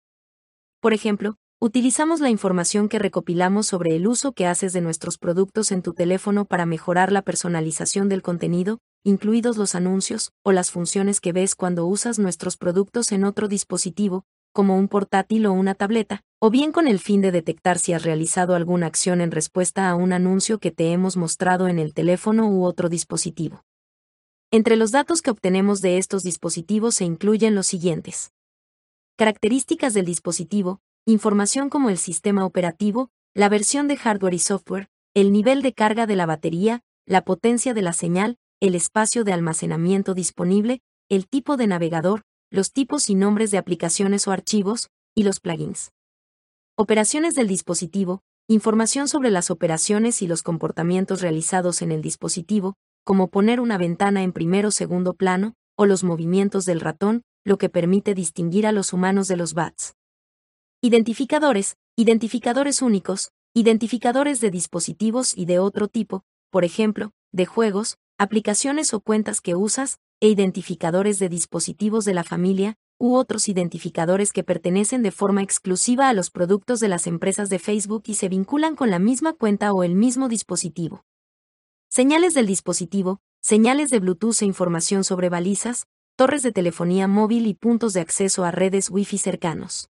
Por 0.82 0.94
ejemplo, 0.94 1.38
utilizamos 1.60 2.20
la 2.20 2.30
información 2.30 2.90
que 2.90 3.00
recopilamos 3.00 3.66
sobre 3.66 3.96
el 3.96 4.06
uso 4.06 4.34
que 4.34 4.46
haces 4.46 4.72
de 4.72 4.82
nuestros 4.82 5.18
productos 5.18 5.72
en 5.72 5.82
tu 5.82 5.96
teléfono 5.96 6.46
para 6.46 6.68
mejorar 6.68 7.12
la 7.12 7.24
personalización 7.24 8.08
del 8.08 8.22
contenido, 8.22 8.82
incluidos 9.06 9.56
los 9.56 9.76
anuncios 9.76 10.34
o 10.44 10.52
las 10.52 10.72
funciones 10.72 11.22
que 11.22 11.32
ves 11.32 11.54
cuando 11.54 11.86
usas 11.86 12.18
nuestros 12.18 12.58
productos 12.58 13.12
en 13.12 13.24
otro 13.24 13.48
dispositivo, 13.48 14.26
como 14.52 14.78
un 14.78 14.88
portátil 14.88 15.46
o 15.46 15.54
una 15.54 15.76
tableta, 15.76 16.24
o 16.40 16.50
bien 16.50 16.72
con 16.72 16.88
el 16.88 17.00
fin 17.00 17.22
de 17.22 17.32
detectar 17.32 17.78
si 17.78 17.94
has 17.94 18.02
realizado 18.02 18.56
alguna 18.56 18.88
acción 18.88 19.22
en 19.22 19.30
respuesta 19.30 19.90
a 19.90 19.96
un 19.96 20.12
anuncio 20.12 20.58
que 20.58 20.72
te 20.72 20.92
hemos 20.92 21.18
mostrado 21.18 21.68
en 21.68 21.78
el 21.78 21.94
teléfono 21.94 22.50
u 22.50 22.66
otro 22.66 22.90
dispositivo. 22.90 23.64
Entre 24.50 24.76
los 24.76 24.92
datos 24.92 25.22
que 25.22 25.30
obtenemos 25.30 25.82
de 25.82 26.00
estos 26.00 26.24
dispositivos 26.24 26.96
se 26.96 27.06
incluyen 27.06 27.54
los 27.54 27.68
siguientes. 27.68 28.32
Características 29.18 29.94
del 29.94 30.06
dispositivo, 30.06 30.80
información 31.06 31.70
como 31.70 31.92
el 31.92 32.00
sistema 32.00 32.44
operativo, 32.44 33.12
la 33.36 33.50
versión 33.50 33.88
de 33.88 33.98
hardware 33.98 34.34
y 34.34 34.40
software, 34.40 34.90
el 35.14 35.32
nivel 35.32 35.62
de 35.62 35.74
carga 35.74 36.08
de 36.08 36.16
la 36.16 36.26
batería, 36.26 36.82
la 37.06 37.24
potencia 37.24 37.76
de 37.76 37.84
la 37.84 37.94
señal, 37.94 38.40
el 38.60 38.76
espacio 38.76 39.24
de 39.24 39.34
almacenamiento 39.34 40.14
disponible, 40.14 40.82
el 41.10 41.28
tipo 41.28 41.58
de 41.58 41.68
navegador, 41.68 42.22
los 42.50 42.72
tipos 42.72 43.10
y 43.10 43.16
nombres 43.16 43.52
de 43.52 43.58
aplicaciones 43.58 44.28
o 44.28 44.32
archivos, 44.32 44.90
y 45.14 45.24
los 45.24 45.40
plugins. 45.40 45.92
Operaciones 46.78 47.36
del 47.36 47.48
dispositivo, 47.48 48.22
información 48.48 49.08
sobre 49.08 49.30
las 49.30 49.50
operaciones 49.50 50.22
y 50.22 50.28
los 50.28 50.44
comportamientos 50.44 51.22
realizados 51.22 51.82
en 51.82 51.92
el 51.92 52.02
dispositivo, 52.02 52.76
como 53.04 53.30
poner 53.30 53.60
una 53.60 53.78
ventana 53.78 54.24
en 54.24 54.34
primero 54.34 54.70
o 54.70 54.72
segundo 54.72 55.14
plano, 55.14 55.54
o 55.78 55.86
los 55.86 56.04
movimientos 56.04 56.66
del 56.66 56.80
ratón, 56.80 57.24
lo 57.44 57.58
que 57.58 57.70
permite 57.70 58.14
distinguir 58.14 58.66
a 58.68 58.72
los 58.72 58.94
humanos 58.94 59.28
de 59.28 59.38
los 59.38 59.54
bats. 59.54 59.96
Identificadores, 60.82 61.78
identificadores 61.96 62.82
únicos, 62.82 63.32
identificadores 63.54 64.42
de 64.42 64.52
dispositivos 64.52 65.38
y 65.38 65.46
de 65.46 65.60
otro 65.60 65.88
tipo, 65.88 66.24
por 66.50 66.66
ejemplo, 66.66 67.12
de 67.32 67.46
juegos, 67.46 67.98
aplicaciones 68.18 68.94
o 68.94 69.02
cuentas 69.02 69.42
que 69.42 69.56
usas, 69.56 69.98
e 70.22 70.30
identificadores 70.30 71.20
de 71.20 71.30
dispositivos 71.30 72.06
de 72.06 72.14
la 72.14 72.24
familia, 72.24 72.78
u 72.98 73.16
otros 73.16 73.50
identificadores 73.50 74.32
que 74.32 74.44
pertenecen 74.44 75.04
de 75.04 75.12
forma 75.12 75.44
exclusiva 75.44 76.08
a 76.08 76.14
los 76.14 76.32
productos 76.32 76.80
de 76.80 76.88
las 76.88 77.08
empresas 77.08 77.50
de 77.50 77.60
Facebook 77.60 78.04
y 78.08 78.16
se 78.16 78.30
vinculan 78.30 78.76
con 78.76 78.90
la 78.90 79.00
misma 79.00 79.34
cuenta 79.34 79.74
o 79.74 79.84
el 79.84 79.96
mismo 79.96 80.30
dispositivo. 80.30 81.04
Señales 81.90 82.34
del 82.34 82.48
dispositivo, 82.48 83.20
señales 83.42 83.90
de 83.90 84.00
Bluetooth 84.00 84.42
e 84.42 84.46
información 84.46 85.04
sobre 85.04 85.30
balizas, 85.30 85.86
torres 86.16 86.42
de 86.44 86.54
telefonía 86.54 87.10
móvil 87.10 87.48
y 87.48 87.54
puntos 87.54 87.94
de 87.94 88.00
acceso 88.00 88.46
a 88.46 88.52
redes 88.52 88.90
Wi-Fi 88.90 89.18
cercanos. 89.18 89.90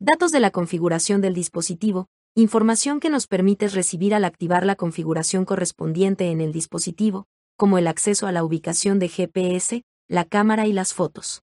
Datos 0.00 0.32
de 0.32 0.40
la 0.40 0.50
configuración 0.50 1.20
del 1.20 1.34
dispositivo, 1.34 2.08
información 2.34 3.00
que 3.00 3.10
nos 3.10 3.26
permite 3.26 3.68
recibir 3.68 4.14
al 4.14 4.24
activar 4.24 4.64
la 4.64 4.76
configuración 4.76 5.44
correspondiente 5.44 6.30
en 6.30 6.40
el 6.40 6.52
dispositivo, 6.52 7.26
como 7.56 7.78
el 7.78 7.86
acceso 7.86 8.26
a 8.26 8.32
la 8.32 8.44
ubicación 8.44 8.98
de 8.98 9.08
GPS, 9.08 9.82
la 10.08 10.24
cámara 10.24 10.66
y 10.66 10.72
las 10.72 10.94
fotos. 10.94 11.42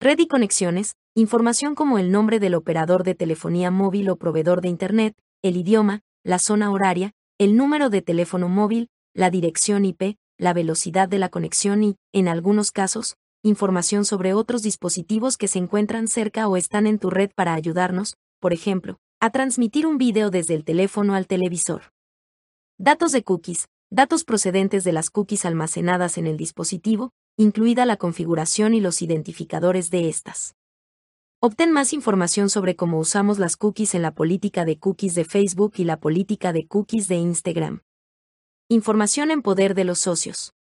Red 0.00 0.18
y 0.20 0.26
conexiones, 0.26 0.94
información 1.14 1.74
como 1.74 1.98
el 1.98 2.10
nombre 2.10 2.40
del 2.40 2.54
operador 2.54 3.04
de 3.04 3.14
telefonía 3.14 3.70
móvil 3.70 4.08
o 4.10 4.16
proveedor 4.16 4.60
de 4.60 4.68
Internet, 4.68 5.14
el 5.42 5.56
idioma, 5.56 6.00
la 6.24 6.38
zona 6.38 6.70
horaria, 6.70 7.12
el 7.38 7.56
número 7.56 7.90
de 7.90 8.02
teléfono 8.02 8.48
móvil, 8.48 8.88
la 9.14 9.30
dirección 9.30 9.84
IP, 9.84 10.16
la 10.38 10.54
velocidad 10.54 11.08
de 11.08 11.18
la 11.18 11.28
conexión 11.28 11.82
y, 11.82 11.96
en 12.12 12.28
algunos 12.28 12.70
casos, 12.70 13.16
información 13.42 14.04
sobre 14.04 14.34
otros 14.34 14.62
dispositivos 14.62 15.36
que 15.36 15.48
se 15.48 15.58
encuentran 15.58 16.08
cerca 16.08 16.48
o 16.48 16.56
están 16.56 16.86
en 16.86 16.98
tu 16.98 17.10
red 17.10 17.30
para 17.34 17.54
ayudarnos, 17.54 18.16
por 18.40 18.52
ejemplo, 18.52 18.98
a 19.20 19.30
transmitir 19.30 19.84
un 19.84 19.98
video 19.98 20.30
desde 20.30 20.54
el 20.54 20.64
teléfono 20.64 21.14
al 21.14 21.26
televisor. 21.26 21.92
Datos 22.78 23.10
de 23.10 23.24
cookies, 23.24 23.66
datos 23.90 24.22
procedentes 24.22 24.84
de 24.84 24.92
las 24.92 25.10
cookies 25.10 25.44
almacenadas 25.44 26.18
en 26.18 26.28
el 26.28 26.36
dispositivo, 26.36 27.10
incluida 27.36 27.84
la 27.84 27.96
configuración 27.96 28.74
y 28.74 28.80
los 28.80 29.02
identificadores 29.02 29.90
de 29.90 30.08
estas. 30.08 30.54
Obtén 31.40 31.72
más 31.72 31.92
información 31.92 32.48
sobre 32.48 32.76
cómo 32.76 33.00
usamos 33.00 33.40
las 33.40 33.56
cookies 33.56 33.96
en 33.96 34.02
la 34.02 34.12
política 34.14 34.64
de 34.64 34.78
cookies 34.78 35.16
de 35.16 35.24
Facebook 35.24 35.72
y 35.78 35.84
la 35.84 35.98
política 35.98 36.52
de 36.52 36.68
cookies 36.68 37.08
de 37.08 37.16
Instagram. 37.16 37.80
Información 38.68 39.32
en 39.32 39.42
poder 39.42 39.74
de 39.74 39.82
los 39.82 39.98
socios. 39.98 40.54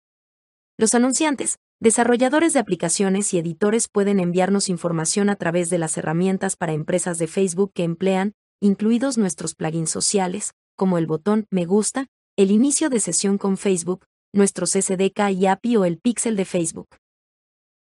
Los 0.78 0.96
anunciantes, 0.96 1.58
desarrolladores 1.82 2.54
de 2.54 2.60
aplicaciones 2.60 3.34
y 3.34 3.38
editores 3.38 3.89
pueden 3.89 4.22
enviarnos 4.22 4.70
información 4.70 5.30
a 5.30 5.36
través 5.36 5.70
de 5.70 5.78
las 5.78 5.98
herramientas 5.98 6.56
para 6.56 6.72
empresas 6.72 7.18
de 7.18 7.28
Facebook 7.28 7.74
que 7.74 7.84
emplean, 7.84 8.34
incluidos 8.60 9.18
nuestros 9.18 9.56
plugins 9.56 9.89
sociales, 9.89 10.54
como 10.76 10.98
el 10.98 11.08
botón 11.08 11.48
Me 11.50 11.65
gusta, 11.65 12.08
el 12.38 12.52
inicio 12.52 12.89
de 12.89 13.00
sesión 13.00 13.38
con 13.38 13.58
Facebook, 13.58 14.06
nuestros 14.34 14.72
SDK 14.72 15.32
y 15.32 15.48
API 15.48 15.78
o 15.78 15.86
el 15.86 15.98
pixel 15.98 16.36
de 16.36 16.46
Facebook. 16.46 16.89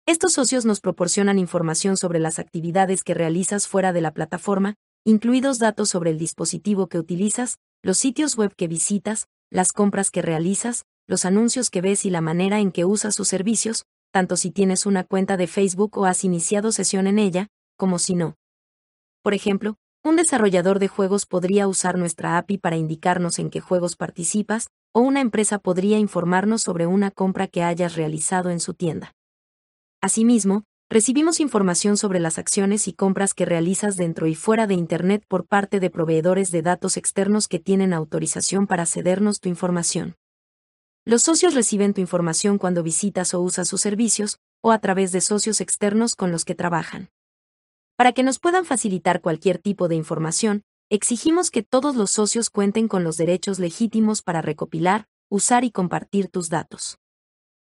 Estos 0.06 0.34
socios 0.34 0.64
nos 0.64 0.80
proporcionan 0.80 1.38
información 1.38 1.96
sobre 1.96 2.20
las 2.20 2.38
actividades 2.38 3.02
que 3.02 3.14
realizas 3.14 3.66
fuera 3.66 3.92
de 3.92 4.00
la 4.00 4.12
plataforma, 4.12 4.74
incluidos 5.04 5.58
datos 5.58 5.88
sobre 5.88 6.10
el 6.10 6.18
dispositivo 6.18 6.88
que 6.88 6.98
utilizas, 6.98 7.58
los 7.82 7.98
sitios 7.98 8.37
web 8.37 8.54
que 8.54 8.68
visitas, 8.68 9.26
las 9.50 9.72
compras 9.72 10.10
que 10.10 10.22
realizas, 10.22 10.84
los 11.06 11.24
anuncios 11.24 11.70
que 11.70 11.80
ves 11.80 12.04
y 12.04 12.10
la 12.10 12.20
manera 12.20 12.60
en 12.60 12.70
que 12.70 12.84
usas 12.84 13.14
sus 13.14 13.28
servicios, 13.28 13.84
tanto 14.12 14.37
si 14.37 14.50
tienes 14.50 14.87
una 14.87 15.04
cuenta 15.04 15.37
de 15.37 15.46
Facebook 15.46 15.98
o 15.98 16.06
has 16.06 16.24
iniciado 16.24 16.70
sesión 16.70 17.06
en 17.06 17.18
ella, 17.18 17.48
como 17.76 17.98
si 17.98 18.14
no. 18.14 18.37
Por 19.22 19.34
ejemplo, 19.34 19.76
un 20.06 20.16
desarrollador 20.16 20.80
de 20.80 20.88
juegos 20.88 21.24
podría 21.24 21.66
usar 21.66 21.96
nuestra 21.96 22.36
API 22.36 22.58
para 22.58 22.76
indicarnos 22.76 23.38
en 23.38 23.48
qué 23.48 23.60
juegos 23.60 23.96
participas, 23.96 24.68
o 24.92 25.00
una 25.00 25.22
empresa 25.22 25.58
podría 25.58 25.98
informarnos 25.98 26.60
sobre 26.60 26.86
una 26.86 27.10
compra 27.10 27.48
que 27.48 27.62
hayas 27.62 27.96
realizado 27.96 28.50
en 28.50 28.60
su 28.60 28.74
tienda. 28.74 29.14
Asimismo, 30.02 30.64
recibimos 30.90 31.40
información 31.40 31.96
sobre 31.96 32.20
las 32.20 32.38
acciones 32.38 32.86
y 32.86 32.92
compras 32.92 33.32
que 33.32 33.46
realizas 33.46 33.96
dentro 33.96 34.26
y 34.26 34.34
fuera 34.34 34.66
de 34.66 34.74
Internet 34.74 35.24
por 35.26 35.46
parte 35.46 35.80
de 35.80 35.88
proveedores 35.88 36.50
de 36.50 36.60
datos 36.60 36.98
externos 36.98 37.48
que 37.48 37.58
tienen 37.58 37.94
autorización 37.94 38.66
para 38.66 38.84
cedernos 38.84 39.40
tu 39.40 39.48
información. 39.48 40.16
Los 41.06 41.22
socios 41.22 41.54
reciben 41.54 41.94
tu 41.94 42.02
información 42.02 42.58
cuando 42.58 42.82
visitas 42.82 43.32
o 43.32 43.40
usas 43.40 43.68
sus 43.68 43.80
servicios, 43.80 44.38
o 44.62 44.70
a 44.70 44.78
través 44.80 45.12
de 45.12 45.22
socios 45.22 45.62
externos 45.62 46.14
con 46.14 46.30
los 46.30 46.44
que 46.44 46.54
trabajan. 46.54 47.08
Para 47.96 48.12
que 48.12 48.24
nos 48.24 48.40
puedan 48.40 48.64
facilitar 48.64 49.20
cualquier 49.20 49.59
tipo 49.59 49.87
de 49.87 49.94
información, 49.94 50.62
exigimos 50.90 51.50
que 51.52 51.62
todos 51.62 51.94
los 51.94 52.11
socios 52.11 52.50
cuenten 52.50 52.88
con 52.88 53.04
los 53.04 53.16
derechos 53.16 53.61
legítimos 53.61 54.20
para 54.22 54.42
recopilar, 54.42 55.07
usar 55.30 55.62
y 55.62 55.70
compartir 55.70 56.28
tus 56.28 56.48
datos. 56.48 56.98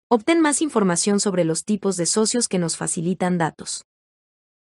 Obtén 0.10 0.41
más 0.41 0.62
información 0.62 1.21
sobre 1.21 1.45
los 1.45 1.63
tipos 1.63 1.95
de 1.95 2.05
socios 2.05 2.49
que 2.49 2.60
nos 2.60 2.75
facilitan 2.75 3.38
datos. 3.38 3.86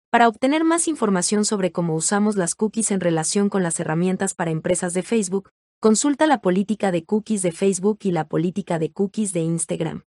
Para 0.09 0.29
obtener 0.29 0.63
más 0.63 0.87
información 0.87 1.43
sobre 1.43 1.71
cómo 1.73 1.93
usamos 1.93 2.37
las 2.37 2.55
cookies 2.55 2.91
en 2.91 3.01
relación 3.01 3.49
con 3.49 3.61
las 3.61 3.79
herramientas 3.81 4.35
para 4.35 4.51
empresas 4.51 4.93
de 4.93 5.03
Facebook, 5.03 5.49
consulta 5.81 6.25
la 6.25 6.39
política 6.39 6.91
de 6.91 7.03
cookies 7.03 7.41
de 7.41 7.51
Facebook 7.51 7.99
y 8.03 8.11
la 8.11 8.27
política 8.27 8.79
de 8.79 8.91
cookies 8.91 9.33
de 9.33 9.41
Instagram. 9.41 10.03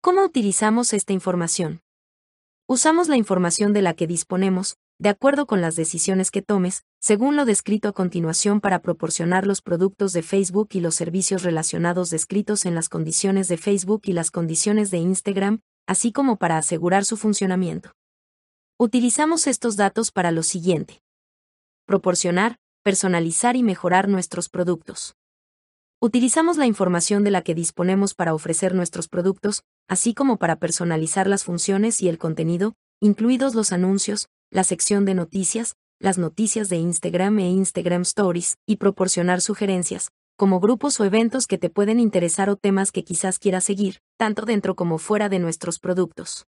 ¿Cómo 0.00 0.24
utilizamos 0.24 0.92
esta 0.92 1.12
información? 1.12 1.82
Usamos 2.70 3.08
la 3.08 3.16
información 3.16 3.72
de 3.72 3.82
la 3.82 3.94
que 3.94 4.06
disponemos, 4.06 4.76
de 5.00 5.08
acuerdo 5.08 5.44
con 5.46 5.60
las 5.60 5.74
decisiones 5.74 6.30
que 6.30 6.40
tomes, 6.40 6.84
según 7.00 7.34
lo 7.34 7.44
descrito 7.44 7.88
a 7.88 7.92
continuación 7.92 8.60
para 8.60 8.80
proporcionar 8.80 9.44
los 9.44 9.60
productos 9.60 10.12
de 10.12 10.22
Facebook 10.22 10.68
y 10.74 10.78
los 10.78 10.94
servicios 10.94 11.42
relacionados 11.42 12.10
descritos 12.10 12.66
en 12.66 12.76
las 12.76 12.88
condiciones 12.88 13.48
de 13.48 13.56
Facebook 13.56 14.02
y 14.04 14.12
las 14.12 14.30
condiciones 14.30 14.92
de 14.92 14.98
Instagram, 14.98 15.62
así 15.88 16.12
como 16.12 16.36
para 16.36 16.58
asegurar 16.58 17.04
su 17.04 17.16
funcionamiento. 17.16 17.90
Utilizamos 18.78 19.48
estos 19.48 19.74
datos 19.74 20.12
para 20.12 20.30
lo 20.30 20.44
siguiente. 20.44 21.02
Proporcionar, 21.86 22.60
personalizar 22.84 23.56
y 23.56 23.64
mejorar 23.64 24.08
nuestros 24.08 24.48
productos. 24.48 25.16
Utilizamos 26.02 26.56
la 26.56 26.64
información 26.64 27.24
de 27.24 27.30
la 27.30 27.42
que 27.42 27.54
disponemos 27.54 28.14
para 28.14 28.32
ofrecer 28.32 28.74
nuestros 28.74 29.06
productos, 29.06 29.64
así 29.86 30.14
como 30.14 30.38
para 30.38 30.56
personalizar 30.56 31.26
las 31.26 31.44
funciones 31.44 32.00
y 32.00 32.08
el 32.08 32.16
contenido, 32.16 32.72
incluidos 33.00 33.54
los 33.54 33.70
anuncios, 33.70 34.30
la 34.50 34.64
sección 34.64 35.04
de 35.04 35.12
noticias, 35.12 35.76
las 35.98 36.16
noticias 36.16 36.70
de 36.70 36.76
Instagram 36.76 37.40
e 37.40 37.50
Instagram 37.50 38.00
Stories, 38.00 38.56
y 38.66 38.76
proporcionar 38.76 39.42
sugerencias, 39.42 40.08
como 40.38 40.58
grupos 40.58 40.98
o 41.00 41.04
eventos 41.04 41.46
que 41.46 41.58
te 41.58 41.68
pueden 41.68 42.00
interesar 42.00 42.48
o 42.48 42.56
temas 42.56 42.92
que 42.92 43.04
quizás 43.04 43.38
quieras 43.38 43.64
seguir, 43.64 43.98
tanto 44.16 44.46
dentro 44.46 44.74
como 44.76 44.96
fuera 44.96 45.28
de 45.28 45.38
nuestros 45.38 45.78
productos. 45.78 46.46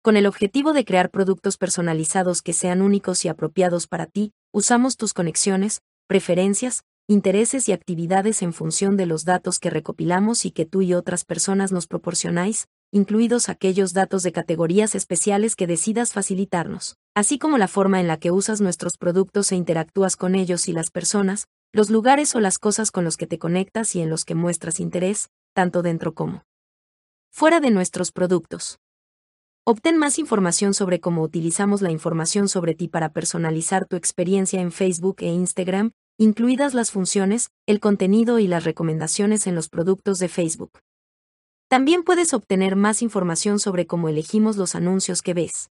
Con 0.00 0.16
el 0.16 0.26
objetivo 0.26 0.72
de 0.72 0.84
crear 0.84 1.10
productos 1.10 1.56
personalizados 1.56 2.40
que 2.40 2.52
sean 2.52 2.82
únicos 2.82 3.24
y 3.24 3.28
apropiados 3.28 3.88
para 3.88 4.06
ti, 4.06 4.30
usamos 4.52 4.96
tus 4.96 5.12
conexiones, 5.12 5.82
preferencias, 6.06 6.84
intereses 7.10 7.68
y 7.68 7.72
actividades 7.72 8.40
en 8.40 8.52
función 8.52 8.96
de 8.96 9.04
los 9.04 9.24
datos 9.24 9.58
que 9.58 9.68
recopilamos 9.68 10.44
y 10.44 10.52
que 10.52 10.64
tú 10.64 10.80
y 10.80 10.94
otras 10.94 11.24
personas 11.24 11.72
nos 11.72 11.88
proporcionáis, 11.88 12.68
incluidos 12.92 13.48
aquellos 13.48 13.92
datos 13.92 14.22
de 14.22 14.30
categorías 14.30 14.94
especiales 14.94 15.56
que 15.56 15.66
decidas 15.66 16.12
facilitarnos, 16.12 16.98
así 17.16 17.36
como 17.36 17.58
la 17.58 17.66
forma 17.66 17.98
en 17.98 18.06
la 18.06 18.18
que 18.18 18.30
usas 18.30 18.60
nuestros 18.60 18.96
productos 18.96 19.50
e 19.50 19.56
interactúas 19.56 20.14
con 20.14 20.36
ellos 20.36 20.68
y 20.68 20.72
las 20.72 20.92
personas, 20.92 21.46
los 21.72 21.90
lugares 21.90 22.36
o 22.36 22.40
las 22.40 22.60
cosas 22.60 22.92
con 22.92 23.02
los 23.02 23.16
que 23.16 23.26
te 23.26 23.40
conectas 23.40 23.96
y 23.96 24.02
en 24.02 24.08
los 24.08 24.24
que 24.24 24.36
muestras 24.36 24.78
interés, 24.78 25.30
tanto 25.52 25.82
dentro 25.82 26.14
como 26.14 26.44
fuera 27.32 27.58
de 27.58 27.72
nuestros 27.72 28.12
productos. 28.12 28.78
Obtén 29.66 29.96
más 29.96 30.20
información 30.20 30.74
sobre 30.74 31.00
cómo 31.00 31.22
utilizamos 31.22 31.82
la 31.82 31.90
información 31.90 32.48
sobre 32.48 32.76
ti 32.76 32.86
para 32.86 33.12
personalizar 33.12 33.84
tu 33.86 33.96
experiencia 33.96 34.60
en 34.60 34.70
Facebook 34.70 35.16
e 35.18 35.26
Instagram, 35.26 35.90
incluidas 36.20 36.74
las 36.74 36.90
funciones, 36.90 37.50
el 37.64 37.80
contenido 37.80 38.38
y 38.38 38.46
las 38.46 38.64
recomendaciones 38.64 39.46
en 39.46 39.54
los 39.54 39.70
productos 39.70 40.18
de 40.18 40.28
Facebook. 40.28 40.70
También 41.66 42.02
puedes 42.02 42.34
obtener 42.34 42.76
más 42.76 43.00
información 43.00 43.58
sobre 43.58 43.86
cómo 43.86 44.10
elegimos 44.10 44.58
los 44.58 44.74
anuncios 44.74 45.22
que 45.22 45.32
ves. 45.32 45.70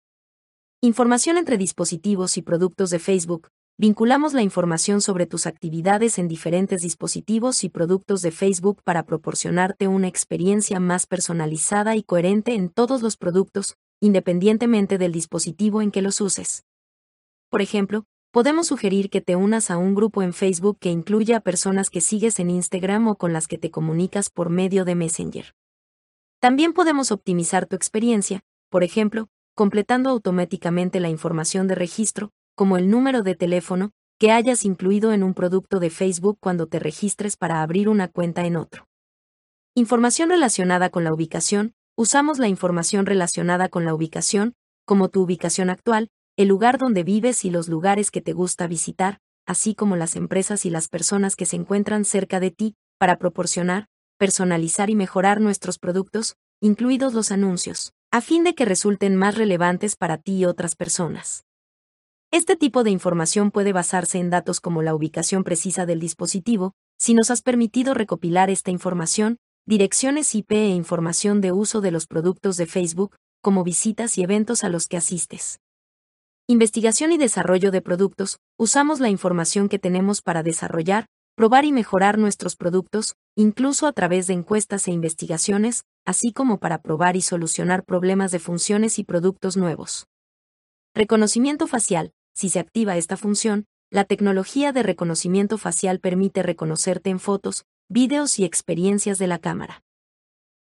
Información 0.83 1.39
entre 1.39 1.57
dispositivos 1.57 2.37
y 2.37 2.43
productos 2.43 2.91
de 2.91 2.99
Facebook. 2.99 3.49
Vinculamos 3.79 4.35
la 4.35 4.43
información 4.43 5.01
sobre 5.01 5.25
tus 5.25 5.47
actividades 5.47 6.19
en 6.19 6.29
diferentes 6.29 6.83
dispositivos 6.83 7.65
y 7.65 7.71
productos 7.71 8.21
de 8.21 8.31
Facebook 8.31 8.83
para 8.85 9.07
proporcionarte 9.07 9.89
una 9.89 10.09
experiencia 10.09 10.79
más 10.79 11.07
personalizada 11.07 11.97
y 11.97 12.03
coherente 12.03 12.55
en 12.55 12.69
todos 12.69 13.01
los 13.01 13.17
productos, 13.17 13.79
independientemente 13.99 14.99
del 14.99 15.13
dispositivo 15.13 15.81
en 15.81 15.91
que 15.91 16.03
los 16.03 16.21
uses. 16.21 16.65
Por 17.49 17.63
ejemplo, 17.63 18.05
podemos 18.35 18.67
sugerir 18.67 19.11
que 19.11 19.21
te 19.21 19.37
unas 19.37 19.71
a 19.71 19.77
un 19.77 19.95
grupo 19.95 20.21
en 20.21 20.33
Facebook 20.33 20.79
que 20.81 20.91
incluya 20.91 21.37
a 21.37 21.41
personas 21.41 21.89
que 21.89 22.01
sigues 22.01 22.41
en 22.41 22.51
Instagram 22.51 23.07
o 23.07 23.15
con 23.15 23.33
las 23.33 23.47
que 23.47 23.59
te 23.59 23.71
comunicas 23.71 24.29
por 24.29 24.51
medio 24.51 24.85
de 24.85 24.97
Messenger. 24.97 25.55
También 26.41 26.73
podemos 26.73 27.13
optimizar 27.13 27.67
tu 27.67 27.77
experiencia, 27.77 28.41
por 28.71 28.83
ejemplo, 28.83 29.29
completando 29.55 30.11
automáticamente 30.11 30.99
la 30.99 31.11
información 31.11 31.69
de 31.69 31.77
registro, 31.77 32.33
como 32.57 32.77
el 32.77 32.91
número 32.91 33.23
de 33.23 33.37
teléfono, 33.37 33.93
que 34.19 34.33
hayas 34.33 34.65
incluido 34.65 35.13
en 35.13 35.23
un 35.23 35.35
producto 35.35 35.79
de 35.79 35.91
Facebook 35.91 36.39
cuando 36.41 36.67
te 36.67 36.81
registres 36.81 37.37
para 37.37 37.63
abrir 37.63 37.89
una 37.89 38.09
cuenta 38.09 38.45
en 38.47 38.57
otro. 38.57 38.89
Información 39.77 40.29
relacionada 40.29 40.91
con 40.91 41.05
la 41.05 41.15
ubicación, 41.15 41.75
usamos 41.95 42.41
la 42.41 42.49
información 42.49 43.07
relacionada 43.07 43.69
con 43.69 43.85
la 43.85 43.95
ubicación, 43.95 44.57
como 44.85 45.09
tu 45.09 45.23
ubicación 45.23 45.71
actual, 45.71 46.11
el 46.37 46.49
lugar 46.49 46.79
donde 46.79 47.05
vives 47.05 47.45
y 47.45 47.51
los 47.51 47.69
lugares 47.69 48.11
que 48.11 48.21
te 48.21 48.33
gusta 48.33 48.67
visitar, 48.67 49.21
así 49.47 49.75
como 49.75 49.95
las 49.95 50.17
empresas 50.17 50.67
y 50.67 50.71
las 50.71 50.89
personas 50.89 51.37
que 51.37 51.47
se 51.47 51.57
encuentran 51.57 52.05
cerca 52.05 52.41
de 52.41 52.51
ti, 52.51 52.75
para 52.99 53.19
proporcionar, 53.19 53.87
personalizar 54.19 54.91
y 54.91 54.97
mejorar 54.97 55.41
nuestros 55.41 55.79
productos, 55.79 56.37
incluidos 56.61 57.15
los 57.15 57.31
anuncios, 57.31 57.93
a 58.11 58.21
fin 58.21 58.43
de 58.43 58.55
que 58.55 58.65
resulten 58.65 59.15
más 59.17 59.37
relevantes 59.37 59.97
para 59.97 60.19
ti 60.19 60.39
y 60.39 60.45
otras 60.45 60.75
personas. 60.75 61.45
Este 62.33 62.57
tipo 62.57 62.83
de 62.83 62.91
información 62.91 63.53
puede 63.53 63.73
basarse 63.73 64.19
en 64.19 64.31
datos 64.31 64.61
como 64.61 64.83
la 64.83 64.95
ubicación 64.95 65.45
precisa 65.45 65.87
del 65.87 66.01
dispositivo, 66.01 66.73
si 66.99 67.15
nos 67.15 67.31
has 67.31 67.43
permitido 67.43 67.95
recopilar 67.95 68.51
esta 68.51 68.73
información, 68.73 69.39
direcciones 69.67 70.35
IP 70.35 70.51
e 70.53 70.69
información 70.71 71.41
de 71.41 71.53
uso 71.53 71.81
de 71.81 71.93
los 71.93 72.07
productos 72.09 72.57
de 72.57 72.67
Facebook, 72.67 73.15
como 73.41 73.63
visitas 73.63 74.19
y 74.19 74.25
eventos 74.25 74.65
a 74.65 74.69
los 74.69 74.89
que 74.89 74.97
asistes. 74.97 75.61
Investigación 76.47 77.11
y 77.11 77.17
desarrollo 77.17 77.71
de 77.71 77.81
productos, 77.81 78.39
usamos 78.59 79.01
la 79.01 79.09
información 79.09 79.71
que 79.71 79.79
tenemos 79.79 80.21
para 80.21 80.43
desarrollar, 80.43 81.07
probar 81.37 81.65
y 81.65 81.73
mejorar 81.73 82.19
nuestros 82.19 82.55
productos, 82.55 83.15
incluso 83.35 83.87
a 83.87 83.95
través 83.95 84.27
de 84.27 84.35
encuestas 84.35 84.87
e 84.87 84.91
investigaciones, 84.91 85.85
así 86.05 86.35
como 86.35 86.59
para 86.59 86.83
probar 86.83 87.17
y 87.17 87.23
solucionar 87.23 87.83
problemas 87.83 88.31
de 88.31 88.41
funciones 88.41 88.99
y 88.99 89.05
productos 89.05 89.57
nuevos. 89.57 90.07
Reconocimiento 90.95 91.67
facial. 91.67 92.13
Si 92.35 92.51
se 92.51 92.59
activa 92.59 92.99
esta 92.99 93.17
función, 93.17 93.65
la 93.91 94.05
tecnología 94.05 94.73
de 94.73 94.83
reconocimiento 94.83 95.57
facial 95.57 95.99
permite 95.99 96.43
reconocerte 96.43 97.09
en 97.09 97.21
fotos, 97.21 97.65
vídeos 97.89 98.39
y 98.39 98.45
experiencias 98.45 99.19
de 99.19 99.29
la 99.29 99.39
cámara. 99.39 99.83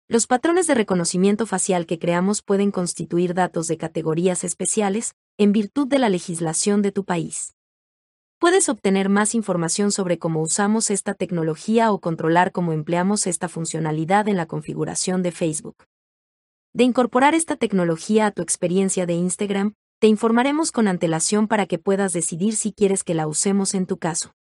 Los 0.06 0.26
patrones 0.26 0.66
de 0.66 0.74
reconocimiento 0.74 1.46
facial 1.46 1.86
que 1.86 1.98
creamos 1.98 2.42
pueden 2.42 2.70
constituir 2.70 3.34
datos 3.34 3.66
de 3.66 3.78
categorías 3.78 4.44
especiales, 4.44 5.14
en 5.38 5.52
virtud 5.52 5.88
de 5.88 5.98
la 5.98 6.08
legislación 6.08 6.82
de 6.82 6.92
tu 6.92 7.04
país. 7.04 7.54
Puedes 8.38 8.68
obtener 8.68 9.08
más 9.08 9.34
información 9.34 9.92
sobre 9.92 10.18
cómo 10.18 10.42
usamos 10.42 10.90
esta 10.90 11.14
tecnología 11.14 11.92
o 11.92 12.00
controlar 12.00 12.50
cómo 12.52 12.72
empleamos 12.72 13.26
esta 13.26 13.48
funcionalidad 13.48 14.28
en 14.28 14.36
la 14.36 14.46
configuración 14.46 15.22
de 15.22 15.30
Facebook. 15.30 15.84
De 16.74 16.84
incorporar 16.84 17.34
esta 17.34 17.56
tecnología 17.56 18.26
a 18.26 18.30
tu 18.32 18.42
experiencia 18.42 19.06
de 19.06 19.12
Instagram, 19.12 19.74
te 20.00 20.08
informaremos 20.08 20.72
con 20.72 20.88
antelación 20.88 21.46
para 21.46 21.66
que 21.66 21.78
puedas 21.78 22.12
decidir 22.12 22.56
si 22.56 22.72
quieres 22.72 23.04
que 23.04 23.14
la 23.14 23.28
usemos 23.28 23.74
en 23.74 23.86
tu 23.86 23.98
caso. 23.98 24.32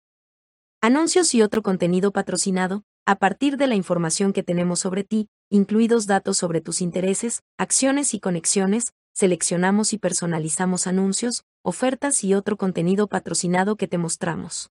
Anuncios 0.80 1.32
y 1.34 1.42
otro 1.42 1.62
contenido 1.62 2.10
patrocinado, 2.10 2.82
a 3.06 3.16
partir 3.16 3.56
de 3.56 3.68
la 3.68 3.76
información 3.76 4.32
que 4.32 4.42
tenemos 4.42 4.80
sobre 4.80 5.04
ti, 5.04 5.28
incluidos 5.48 6.08
datos 6.08 6.38
sobre 6.38 6.60
tus 6.60 6.80
intereses, 6.80 7.42
acciones 7.58 8.14
y 8.14 8.18
conexiones, 8.20 8.92
seleccionamos 9.12 9.92
y 9.92 9.98
personalizamos 9.98 10.86
anuncios, 10.86 11.44
ofertas 11.62 12.24
y 12.24 12.34
otro 12.34 12.56
contenido 12.56 13.06
patrocinado 13.08 13.76
que 13.76 13.88
te 13.88 13.98
mostramos. 13.98 14.70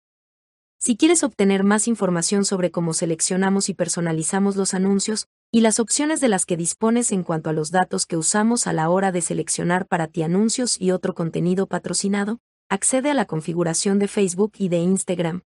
Si 0.79 0.97
quieres 0.97 1.25
obtener 1.25 1.65
más 1.65 1.89
información 1.89 2.45
sobre 2.45 2.71
cómo 2.71 2.93
seleccionamos 2.93 3.69
y 3.69 3.75
personalizamos 3.75 4.57
los 4.57 4.75
anuncios, 4.75 5.29
y 5.55 5.61
las 5.61 5.79
opciones 5.79 6.21
de 6.21 6.29
las 6.29 6.47
que 6.47 6.57
dispones 6.57 7.13
en 7.13 7.23
cuanto 7.23 7.49
a 7.49 7.53
los 7.53 7.71
datos 7.71 8.07
que 8.07 8.17
usamos 8.17 8.67
a 8.67 8.73
la 8.73 8.91
hora 8.91 9.13
de 9.13 9.21
seleccionar 9.21 9.87
para 9.87 10.09
ti 10.09 10.25
anuncios 10.25 10.81
y 10.81 10.91
otro 10.91 11.15
contenido 11.15 11.69
patrocinado, 11.69 12.41
accede 12.69 13.13
a 13.13 13.15
la 13.15 13.25
configuración 13.25 14.01
de 14.01 14.09
Facebook 14.09 14.55
y 14.59 14.69
de 14.69 14.79
Instagram. 14.79 15.43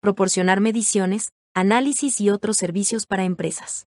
Proporcionar 0.00 0.60
mediciones, 0.60 1.32
análisis 1.54 2.20
y 2.20 2.30
otros 2.30 2.56
servicios 2.56 3.04
para 3.04 3.24
empresas. 3.24 3.88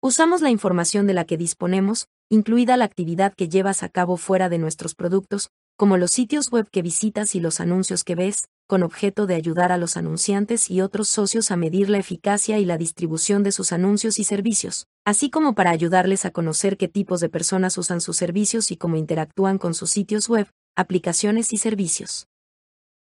Usamos 0.00 0.40
la 0.40 0.50
información 0.50 1.08
de 1.08 1.14
la 1.14 1.24
que 1.24 1.36
disponemos, 1.36 2.06
incluida 2.28 2.76
la 2.76 2.84
actividad 2.84 3.34
que 3.34 3.48
llevas 3.48 3.82
a 3.82 3.88
cabo 3.88 4.16
fuera 4.16 4.48
de 4.48 4.58
nuestros 4.58 4.94
productos, 4.94 5.50
como 5.76 5.96
los 5.96 6.12
sitios 6.12 6.50
web 6.50 6.68
que 6.70 6.82
visitas 6.82 7.34
y 7.34 7.40
los 7.40 7.60
anuncios 7.60 8.04
que 8.04 8.14
ves, 8.14 8.44
con 8.66 8.82
objeto 8.82 9.26
de 9.26 9.34
ayudar 9.34 9.72
a 9.72 9.76
los 9.76 9.96
anunciantes 9.96 10.70
y 10.70 10.80
otros 10.80 11.08
socios 11.08 11.50
a 11.50 11.56
medir 11.56 11.90
la 11.90 11.98
eficacia 11.98 12.58
y 12.58 12.64
la 12.64 12.78
distribución 12.78 13.42
de 13.42 13.52
sus 13.52 13.72
anuncios 13.72 14.18
y 14.18 14.24
servicios, 14.24 14.86
así 15.04 15.30
como 15.30 15.54
para 15.54 15.70
ayudarles 15.70 16.24
a 16.24 16.30
conocer 16.30 16.76
qué 16.76 16.88
tipos 16.88 17.20
de 17.20 17.28
personas 17.28 17.76
usan 17.76 18.00
sus 18.00 18.16
servicios 18.16 18.70
y 18.70 18.76
cómo 18.76 18.96
interactúan 18.96 19.58
con 19.58 19.74
sus 19.74 19.90
sitios 19.90 20.28
web, 20.28 20.48
aplicaciones 20.76 21.52
y 21.52 21.58
servicios. 21.58 22.28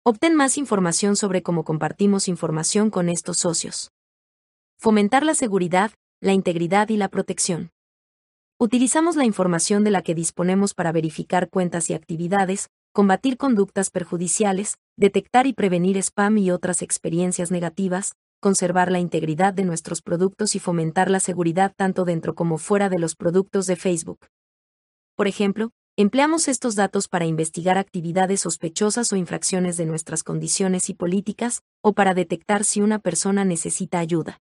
Obtén 0.03 0.35
más 0.35 0.57
información 0.57 1.15
sobre 1.15 1.41
cómo 1.41 1.63
compartimos 1.63 2.27
información 2.27 2.89
con 2.89 3.09
estos 3.09 3.37
socios. 3.37 3.91
Fomentar 4.77 5.23
la 5.23 5.33
seguridad, 5.35 5.91
la 6.21 6.33
integridad 6.33 6.89
y 6.89 6.97
la 6.97 7.09
protección. 7.09 7.71
Utilizamos 8.57 9.17
la 9.17 9.25
información 9.25 9.83
de 9.83 9.91
la 9.91 10.01
que 10.01 10.15
disponemos 10.15 10.73
para 10.73 10.93
verificar 10.93 11.49
cuentas 11.49 11.89
y 11.89 11.93
actividades, 11.93 12.69
combatir 12.93 13.35
conductas 13.35 13.89
perjudiciales, 13.89 14.77
detectar 14.95 15.45
y 15.45 15.51
prevenir 15.51 15.97
spam 15.97 16.37
y 16.37 16.51
otras 16.51 16.81
experiencias 16.81 17.51
negativas, 17.51 18.13
conservar 18.39 18.93
la 18.93 18.99
integridad 18.99 19.53
de 19.53 19.65
nuestros 19.65 20.01
productos 20.01 20.55
y 20.55 20.59
fomentar 20.59 21.11
la 21.11 21.19
seguridad 21.19 21.73
tanto 21.75 22.05
dentro 22.05 22.33
como 22.33 22.57
fuera 22.57 22.87
de 22.87 22.97
los 22.97 23.17
productos 23.17 23.67
de 23.67 23.75
Facebook. 23.75 24.19
Por 25.17 25.27
ejemplo, 25.27 25.71
empleamos 25.97 26.47
estos 26.47 26.75
datos 26.75 27.09
para 27.09 27.25
investigar 27.25 27.77
actividades 27.77 28.39
sospechosas 28.39 29.11
o 29.11 29.17
infracciones 29.17 29.75
de 29.75 29.85
nuestras 29.85 30.23
condiciones 30.23 30.89
y 30.89 30.93
políticas, 30.93 31.61
o 31.81 31.91
para 31.91 32.13
detectar 32.13 32.63
si 32.63 32.79
una 32.79 32.99
persona 32.99 33.43
necesita 33.43 33.99
ayuda. 33.99 34.39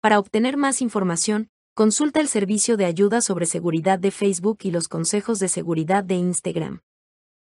Para 0.00 0.18
obtener 0.18 0.56
más 0.56 0.82
información, 0.82 1.48
consulta 1.80 2.20
el 2.20 2.28
servicio 2.28 2.76
de 2.76 2.84
ayuda 2.84 3.22
sobre 3.22 3.46
seguridad 3.46 3.98
de 3.98 4.10
Facebook 4.10 4.58
y 4.64 4.70
los 4.70 4.86
consejos 4.86 5.38
de 5.38 5.48
seguridad 5.48 6.04
de 6.04 6.16
Instagram. 6.16 6.82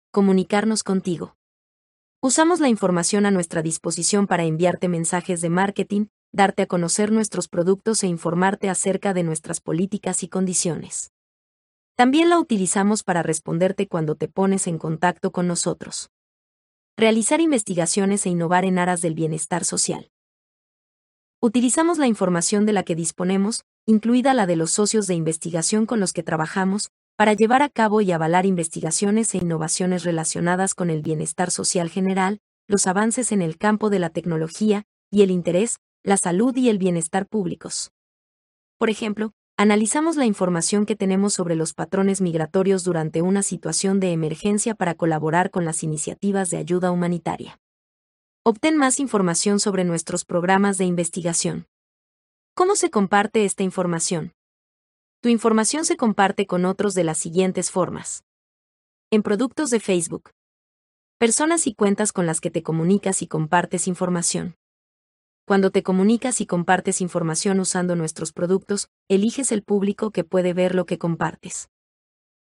Comunicarnos 0.09 0.81
contigo. 0.81 1.37
Usamos 2.23 2.59
la 2.59 2.67
información 2.67 3.27
a 3.27 3.29
nuestra 3.29 3.61
disposición 3.61 4.25
para 4.25 4.43
enviarte 4.43 4.87
mensajes 4.87 5.41
de 5.41 5.51
marketing, 5.51 6.07
darte 6.31 6.63
a 6.63 6.65
conocer 6.65 7.11
nuestros 7.11 7.47
productos 7.47 8.01
e 8.03 8.07
informarte 8.07 8.67
acerca 8.67 9.13
de 9.13 9.21
nuestras 9.21 9.61
políticas 9.61 10.23
y 10.23 10.27
condiciones. 10.27 11.11
También 11.95 12.31
la 12.31 12.39
utilizamos 12.39 13.03
para 13.03 13.21
responderte 13.21 13.87
cuando 13.87 14.15
te 14.15 14.27
pones 14.27 14.65
en 14.65 14.79
contacto 14.79 15.31
con 15.31 15.45
nosotros. 15.45 16.09
Realizar 16.97 17.41
investigaciones 17.41 18.25
e 18.25 18.29
innovar 18.29 18.65
en 18.65 18.79
aras 18.79 19.03
del 19.03 19.13
bienestar 19.13 19.65
social. 19.65 20.09
Utilizamos 21.41 21.99
la 21.99 22.07
información 22.07 22.65
de 22.65 22.73
la 22.73 22.81
que 22.81 22.95
disponemos, 22.95 23.65
incluida 23.85 24.33
la 24.33 24.47
de 24.47 24.55
los 24.55 24.71
socios 24.71 25.07
de 25.07 25.13
investigación 25.13 25.85
con 25.85 25.99
los 25.99 26.11
que 26.11 26.23
trabajamos, 26.23 26.89
para 27.17 27.33
llevar 27.33 27.61
a 27.61 27.69
cabo 27.69 28.01
y 28.01 28.11
avalar 28.11 28.45
investigaciones 28.45 29.33
e 29.33 29.37
innovaciones 29.37 30.03
relacionadas 30.03 30.73
con 30.73 30.89
el 30.89 31.01
bienestar 31.01 31.51
social 31.51 31.89
general, 31.89 32.39
los 32.67 32.87
avances 32.87 33.31
en 33.31 33.41
el 33.41 33.57
campo 33.57 33.89
de 33.89 33.99
la 33.99 34.09
tecnología, 34.09 34.83
y 35.11 35.21
el 35.21 35.31
interés, 35.31 35.77
la 36.03 36.17
salud 36.17 36.55
y 36.57 36.69
el 36.69 36.77
bienestar 36.77 37.27
públicos. 37.27 37.91
Por 38.77 38.89
ejemplo, 38.89 39.31
analizamos 39.55 40.17
la 40.17 40.25
información 40.25 40.85
que 40.85 40.95
tenemos 40.95 41.33
sobre 41.33 41.55
los 41.55 41.73
patrones 41.73 42.21
migratorios 42.21 42.83
durante 42.83 43.21
una 43.21 43.43
situación 43.43 43.99
de 43.99 44.11
emergencia 44.11 44.75
para 44.75 44.95
colaborar 44.95 45.51
con 45.51 45.63
las 45.63 45.83
iniciativas 45.83 46.49
de 46.49 46.57
ayuda 46.57 46.91
humanitaria. 46.91 47.59
Obtén 48.43 48.77
más 48.77 48.99
información 48.99 49.59
sobre 49.59 49.85
nuestros 49.85 50.25
programas 50.25 50.77
de 50.77 50.85
investigación. 50.85 51.67
¿Cómo 52.57 52.77
se 52.77 52.89
comparte 52.89 53.43
esta 53.43 53.63
información? 53.63 54.31
Tu 55.21 55.27
información 55.27 55.83
se 55.83 55.97
comparte 55.97 56.47
con 56.47 56.63
otros 56.63 56.93
de 56.93 57.03
las 57.03 57.17
siguientes 57.17 57.69
formas. 57.69 58.23
En 59.11 59.23
productos 59.23 59.71
de 59.71 59.81
Facebook. 59.81 60.31
Personas 61.17 61.67
y 61.67 61.73
cuentas 61.73 62.13
con 62.13 62.25
las 62.25 62.39
que 62.39 62.51
te 62.51 62.63
comunicas 62.63 63.21
y 63.21 63.27
compartes 63.27 63.89
información. 63.89 64.55
Cuando 65.45 65.69
te 65.69 65.83
comunicas 65.83 66.39
y 66.39 66.45
compartes 66.45 67.01
información 67.01 67.59
usando 67.59 67.97
nuestros 67.97 68.31
productos, 68.31 68.87
eliges 69.09 69.51
el 69.51 69.61
público 69.61 70.11
que 70.11 70.23
puede 70.23 70.53
ver 70.53 70.75
lo 70.75 70.85
que 70.85 70.97
compartes. 70.97 71.67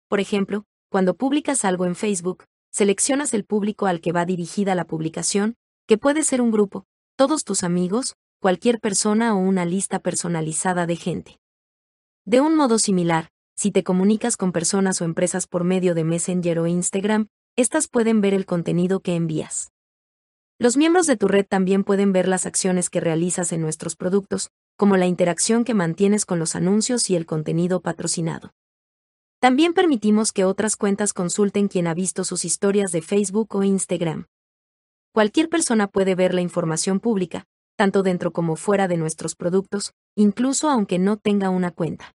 Por 0.09 0.21
ejemplo, 0.21 0.65
cuando 0.91 1.19
publicas 1.19 1.67
algo 1.67 1.85
en 1.85 1.95
Facebook, 1.95 2.45
seleccionas 2.73 3.35
el 3.35 3.45
público 3.45 3.85
al 3.85 4.01
que 4.01 4.13
va 4.13 4.25
dirigida 4.25 4.75
la 4.75 4.87
publicación, 4.87 5.57
que 5.87 5.99
puede 5.99 6.23
ser 6.23 6.41
un 6.41 6.51
grupo, 6.51 6.87
todos 7.15 7.45
tus 7.45 7.63
amigos, 7.63 8.17
cualquier 8.41 8.79
persona 8.79 9.35
o 9.35 9.39
una 9.39 9.65
lista 9.65 9.99
personalizada 9.99 10.87
de 10.87 10.95
gente. 10.95 11.41
De 12.25 12.41
un 12.41 12.55
modo 12.55 12.79
similar, 12.79 13.31
si 13.57 13.73
te 13.73 13.83
comunicas 13.83 14.37
con 14.37 14.53
personas 14.53 15.01
o 15.01 15.05
empresas 15.05 15.49
por 15.49 15.65
medio 15.65 15.95
de 15.95 16.05
Messenger 16.05 16.61
o 16.61 16.69
Instagram, 16.69 17.27
estas 17.57 17.89
pueden 17.89 18.21
ver 18.21 18.35
el 18.35 18.47
contenido 18.47 19.01
que 19.01 19.17
envías. 19.17 19.73
Los 20.61 20.77
miembros 20.77 21.09
de 21.09 21.17
tu 21.17 21.27
red 21.27 21.47
también 21.47 21.83
pueden 21.83 22.13
ver 22.13 22.29
las 22.29 22.47
acciones 22.47 22.91
que 22.91 23.01
realizas 23.01 23.53
en 23.53 23.61
nuestros 23.61 23.97
productos, 23.97 24.51
como 24.77 24.97
la 24.97 25.07
interacción 25.07 25.65
que 25.65 25.75
mantienes 25.75 26.25
con 26.25 26.39
los 26.39 26.55
anuncios 26.55 27.11
y 27.11 27.17
el 27.17 27.27
contenido 27.27 27.81
patrocinado. 27.81 28.53
También 29.41 29.73
permitimos 29.73 30.33
que 30.33 30.45
otras 30.45 30.77
cuentas 30.77 31.13
consulten 31.13 31.67
quien 31.67 31.89
ha 31.89 31.95
visto 31.95 32.23
sus 32.23 32.45
historias 32.45 32.93
de 32.93 33.03
Facebook 33.03 33.57
o 33.57 33.65
Instagram. 33.65 34.27
Cualquier 35.13 35.49
persona 35.49 35.89
puede 35.89 36.15
ver 36.15 36.35
la 36.35 36.41
información 36.41 37.01
pública, 37.01 37.47
tanto 37.79 38.03
dentro 38.03 38.33
como 38.33 38.57
fuera 38.57 38.89
de 38.89 38.97
nuestros 38.97 39.37
productos, 39.37 39.93
incluso 40.17 40.69
aunque 40.69 40.99
no 40.99 41.17
tenga 41.17 41.49
una 41.49 41.71
cuenta. 41.71 42.13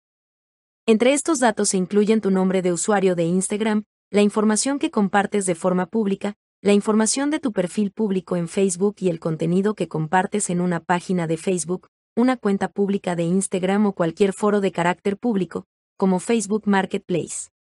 Entre 0.86 1.14
estos 1.14 1.40
datos 1.40 1.70
se 1.70 1.78
incluyen 1.78 2.20
tu 2.20 2.32
nombre 2.32 2.62
de 2.62 2.74
usuario 2.74 3.16
de 3.16 3.24
Instagram, 3.24 3.86
la 4.12 4.22
información 4.22 4.78
que 4.78 4.92
compartes 4.92 5.46
de 5.46 5.56
forma 5.56 5.86
pública, 5.86 6.36
la 6.62 6.74
información 6.74 7.30
de 7.30 7.40
tu 7.40 7.54
perfil 7.54 7.92
público 7.92 8.36
en 8.36 8.50
Facebook 8.50 8.96
y 9.00 9.08
el 9.08 9.22
contenido 9.22 9.74
que 9.74 9.88
compartes 9.88 10.50
en 10.50 10.60
una 10.60 10.82
página 10.82 11.28
de 11.28 11.38
Facebook, 11.38 11.88
una 12.14 12.36
cuenta 12.36 12.68
pública 12.68 13.16
de 13.16 13.24
Instagram 13.24 13.86
o 13.86 13.94
cualquier 13.94 14.34
foro 14.34 14.60
de 14.60 14.74
carácter 14.74 15.18
público, 15.18 15.66
como 15.96 16.20
Facebook 16.20 16.64
Marketplace. 16.66 17.53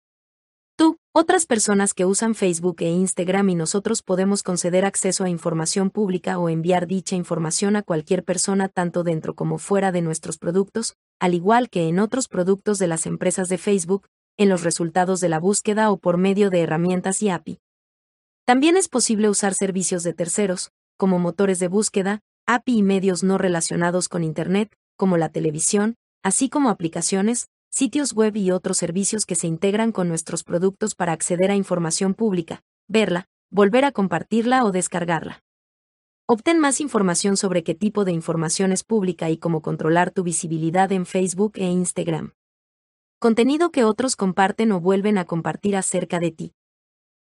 Tú, 0.77 0.97
otras 1.13 1.47
personas 1.47 1.93
que 1.93 2.07
usan 2.07 2.35
Facebook 2.35 2.77
e 2.81 2.91
Instagram 2.91 3.51
y 3.51 3.55
nosotros 3.55 4.03
podemos 4.03 4.43
conceder 4.43 4.85
acceso 4.85 5.25
a 5.25 5.29
información 5.29 5.91
pública 5.91 6.39
o 6.39 6.49
enviar 6.49 6.87
dicha 6.87 7.15
información 7.15 7.77
a 7.77 7.83
cualquier 7.83 8.25
persona 8.25 8.69
tanto 8.69 9.03
dentro 9.03 9.35
como 9.35 9.59
fuera 9.59 9.93
de 9.93 10.01
nuestros 10.01 10.39
productos, 10.39 10.95
al 11.21 11.35
igual 11.35 11.69
que 11.69 11.89
en 11.89 11.99
otros 11.99 12.29
productos 12.29 12.79
de 12.79 12.87
las 12.87 13.07
empresas 13.07 13.49
de 13.49 13.59
Facebook, 13.59 14.09
en 14.39 14.49
los 14.49 14.65
resultados 14.65 15.21
de 15.21 15.29
la 15.29 15.39
búsqueda 15.39 15.91
o 15.91 15.99
por 15.99 16.17
medio 16.17 16.49
de 16.49 16.61
herramientas 16.61 17.23
y 17.23 17.29
API. 17.29 17.59
También 18.47 18.77
es 18.77 18.89
posible 18.89 19.29
usar 19.29 19.55
servicios 19.55 20.03
de 20.03 20.15
terceros, 20.15 20.73
como 20.97 21.19
motores 21.19 21.59
de 21.59 21.69
búsqueda, 21.69 22.21
API 22.47 22.79
y 22.79 22.83
medios 22.83 23.23
no 23.23 23.39
relacionados 23.39 24.09
con 24.09 24.25
Internet, 24.25 24.75
como 24.97 25.17
la 25.17 25.29
televisión, 25.29 25.97
así 26.23 26.49
como 26.49 26.71
aplicaciones, 26.71 27.49
sitios 27.73 28.13
web 28.13 28.37
y 28.37 28.51
otros 28.51 28.77
servicios 28.77 29.25
que 29.25 29.35
se 29.35 29.47
integran 29.47 29.93
con 29.93 30.07
nuestros 30.07 30.45
productos 30.45 30.95
para 30.95 31.13
acceder 31.13 31.51
a 31.51 31.57
información 31.57 32.13
pública, 32.13 32.63
verla, 32.87 33.29
volver 33.51 33.87
a 33.87 33.93
compartirla 33.93 34.65
o 34.65 34.73
descargarla. 34.73 35.43
Obtén 36.29 36.59
más 36.59 36.81
información 36.81 37.39
sobre 37.39 37.65
qué 37.65 37.75
tipo 37.75 38.05
de 38.05 38.13
información 38.13 38.73
es 38.73 38.85
pública 38.85 39.31
y 39.31 39.39
cómo 39.39 39.63
controlar 39.63 40.11
tu 40.11 40.23
visibilidad 40.23 40.93
en 40.93 41.07
Facebook 41.07 41.53
e 41.57 41.65
Instagram. 41.65 42.33
Contenido 43.19 43.71
que 43.71 43.85
otros 43.85 44.17
comparten 44.17 44.71
o 44.73 44.81
vuelven 44.81 45.17
a 45.17 45.25
compartir 45.25 45.75
acerca 45.75 46.21
de 46.21 46.31
ti. 46.31 46.53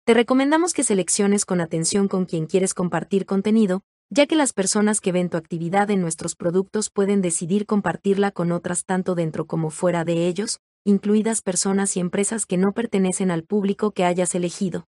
Te 0.04 0.14
recomendamos 0.14 0.72
que 0.72 0.84
selecciones 0.84 1.44
con 1.44 1.60
atención 1.60 2.06
con 2.06 2.26
quien 2.26 2.46
quieres 2.46 2.74
compartir 2.74 3.26
contenido, 3.26 3.82
ya 4.10 4.26
que 4.26 4.36
las 4.36 4.52
personas 4.52 5.00
que 5.00 5.12
ven 5.12 5.28
tu 5.28 5.36
actividad 5.36 5.90
en 5.90 6.00
nuestros 6.00 6.34
productos 6.34 6.90
pueden 6.90 7.20
decidir 7.20 7.66
compartirla 7.66 8.30
con 8.30 8.52
otras 8.52 8.84
tanto 8.84 9.14
dentro 9.14 9.46
como 9.46 9.70
fuera 9.70 10.04
de 10.04 10.26
ellos, 10.26 10.60
incluidas 10.84 11.42
personas 11.42 11.96
y 11.96 12.00
empresas 12.00 12.46
que 12.46 12.56
no 12.56 12.72
pertenecen 12.72 13.30
al 13.30 13.44
público 13.44 13.90
que 13.90 14.04
hayas 14.04 14.34
elegido. 14.34 14.86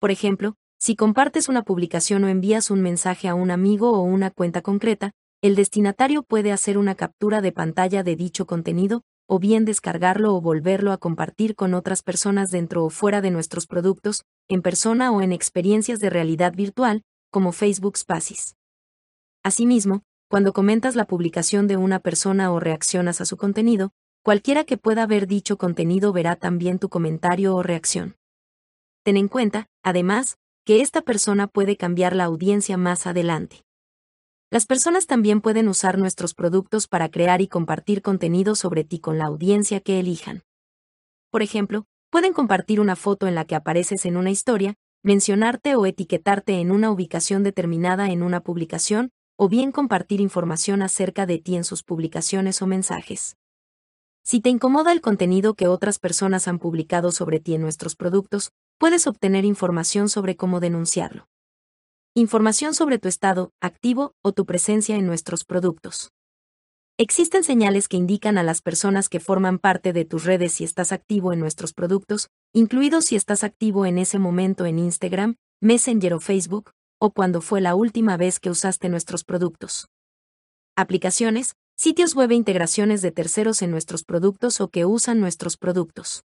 Por 0.00 0.10
ejemplo, 0.10 0.56
si 0.78 0.96
compartes 0.96 1.48
una 1.48 1.62
publicación 1.62 2.24
o 2.24 2.28
envías 2.28 2.70
un 2.70 2.82
mensaje 2.82 3.28
a 3.28 3.34
un 3.34 3.50
amigo 3.50 3.92
o 3.92 4.00
una 4.00 4.30
cuenta 4.30 4.60
concreta, 4.60 5.12
el 5.40 5.54
destinatario 5.54 6.22
puede 6.22 6.52
hacer 6.52 6.76
una 6.76 6.94
captura 6.94 7.40
de 7.40 7.52
pantalla 7.52 8.02
de 8.02 8.16
dicho 8.16 8.46
contenido, 8.46 9.02
o 9.26 9.38
bien 9.38 9.64
descargarlo 9.64 10.34
o 10.34 10.40
volverlo 10.40 10.92
a 10.92 10.98
compartir 10.98 11.54
con 11.54 11.72
otras 11.72 12.02
personas 12.02 12.50
dentro 12.50 12.84
o 12.84 12.90
fuera 12.90 13.20
de 13.20 13.30
nuestros 13.30 13.66
productos, 13.66 14.24
en 14.48 14.60
persona 14.60 15.12
o 15.12 15.22
en 15.22 15.32
experiencias 15.32 16.00
de 16.00 16.10
realidad 16.10 16.52
virtual, 16.54 17.02
como 17.34 17.50
Facebook 17.50 17.98
Spaces. 17.98 18.54
Asimismo, 19.42 20.04
cuando 20.30 20.52
comentas 20.52 20.94
la 20.94 21.04
publicación 21.04 21.66
de 21.66 21.76
una 21.76 21.98
persona 21.98 22.52
o 22.52 22.60
reaccionas 22.60 23.20
a 23.20 23.24
su 23.24 23.36
contenido, 23.36 23.90
cualquiera 24.22 24.62
que 24.62 24.76
pueda 24.76 25.04
ver 25.08 25.26
dicho 25.26 25.58
contenido 25.58 26.12
verá 26.12 26.36
también 26.36 26.78
tu 26.78 26.88
comentario 26.88 27.56
o 27.56 27.64
reacción. 27.64 28.14
Ten 29.02 29.16
en 29.16 29.26
cuenta, 29.26 29.66
además, 29.82 30.36
que 30.64 30.80
esta 30.80 31.02
persona 31.02 31.48
puede 31.48 31.76
cambiar 31.76 32.14
la 32.14 32.22
audiencia 32.22 32.76
más 32.76 33.04
adelante. 33.04 33.64
Las 34.48 34.66
personas 34.66 35.08
también 35.08 35.40
pueden 35.40 35.66
usar 35.66 35.98
nuestros 35.98 36.34
productos 36.34 36.86
para 36.86 37.08
crear 37.08 37.40
y 37.40 37.48
compartir 37.48 38.00
contenido 38.00 38.54
sobre 38.54 38.84
ti 38.84 39.00
con 39.00 39.18
la 39.18 39.24
audiencia 39.24 39.80
que 39.80 39.98
elijan. 39.98 40.44
Por 41.32 41.42
ejemplo, 41.42 41.84
pueden 42.10 42.32
compartir 42.32 42.78
una 42.78 42.94
foto 42.94 43.26
en 43.26 43.34
la 43.34 43.44
que 43.44 43.56
apareces 43.56 44.06
en 44.06 44.16
una 44.16 44.30
historia, 44.30 44.76
mencionarte 45.04 45.76
o 45.76 45.84
etiquetarte 45.84 46.60
en 46.60 46.72
una 46.72 46.90
ubicación 46.90 47.42
determinada 47.42 48.10
en 48.10 48.22
una 48.22 48.40
publicación, 48.40 49.10
o 49.36 49.50
bien 49.50 49.70
compartir 49.70 50.22
información 50.22 50.80
acerca 50.80 51.26
de 51.26 51.38
ti 51.38 51.56
en 51.56 51.64
sus 51.64 51.82
publicaciones 51.82 52.62
o 52.62 52.66
mensajes. 52.66 53.36
Si 54.24 54.40
te 54.40 54.48
incomoda 54.48 54.92
el 54.92 55.02
contenido 55.02 55.52
que 55.52 55.68
otras 55.68 55.98
personas 55.98 56.48
han 56.48 56.58
publicado 56.58 57.12
sobre 57.12 57.38
ti 57.38 57.54
en 57.54 57.60
nuestros 57.60 57.96
productos, 57.96 58.50
puedes 58.78 59.06
obtener 59.06 59.44
información 59.44 60.08
sobre 60.08 60.36
cómo 60.36 60.58
denunciarlo. 60.58 61.28
Información 62.14 62.72
sobre 62.72 62.98
tu 62.98 63.08
estado 63.08 63.52
activo 63.60 64.14
o 64.22 64.32
tu 64.32 64.46
presencia 64.46 64.96
en 64.96 65.06
nuestros 65.06 65.44
productos. 65.44 66.12
Existen 66.96 67.42
señales 67.42 67.88
que 67.88 67.96
indican 67.96 68.38
a 68.38 68.44
las 68.44 68.62
personas 68.62 69.08
que 69.08 69.18
forman 69.18 69.58
parte 69.58 69.92
de 69.92 70.04
tus 70.04 70.22
redes 70.22 70.52
si 70.52 70.62
estás 70.62 70.92
activo 70.92 71.32
en 71.32 71.40
nuestros 71.40 71.72
productos, 71.72 72.28
incluidos 72.52 73.06
si 73.06 73.16
estás 73.16 73.42
activo 73.42 73.84
en 73.84 73.98
ese 73.98 74.20
momento 74.20 74.64
en 74.64 74.78
Instagram, 74.78 75.34
Messenger 75.60 76.14
o 76.14 76.20
Facebook, 76.20 76.70
o 77.00 77.10
cuando 77.10 77.40
fue 77.40 77.60
la 77.60 77.74
última 77.74 78.16
vez 78.16 78.38
que 78.38 78.48
usaste 78.48 78.88
nuestros 78.88 79.24
productos. 79.24 79.88
Aplicaciones, 80.76 81.56
sitios 81.76 82.14
web 82.14 82.30
e 82.30 82.36
integraciones 82.36 83.02
de 83.02 83.10
terceros 83.10 83.62
en 83.62 83.72
nuestros 83.72 84.04
productos 84.04 84.60
o 84.60 84.68
que 84.68 84.84
usan 84.84 85.18
nuestros 85.18 85.56
productos. 85.56 86.22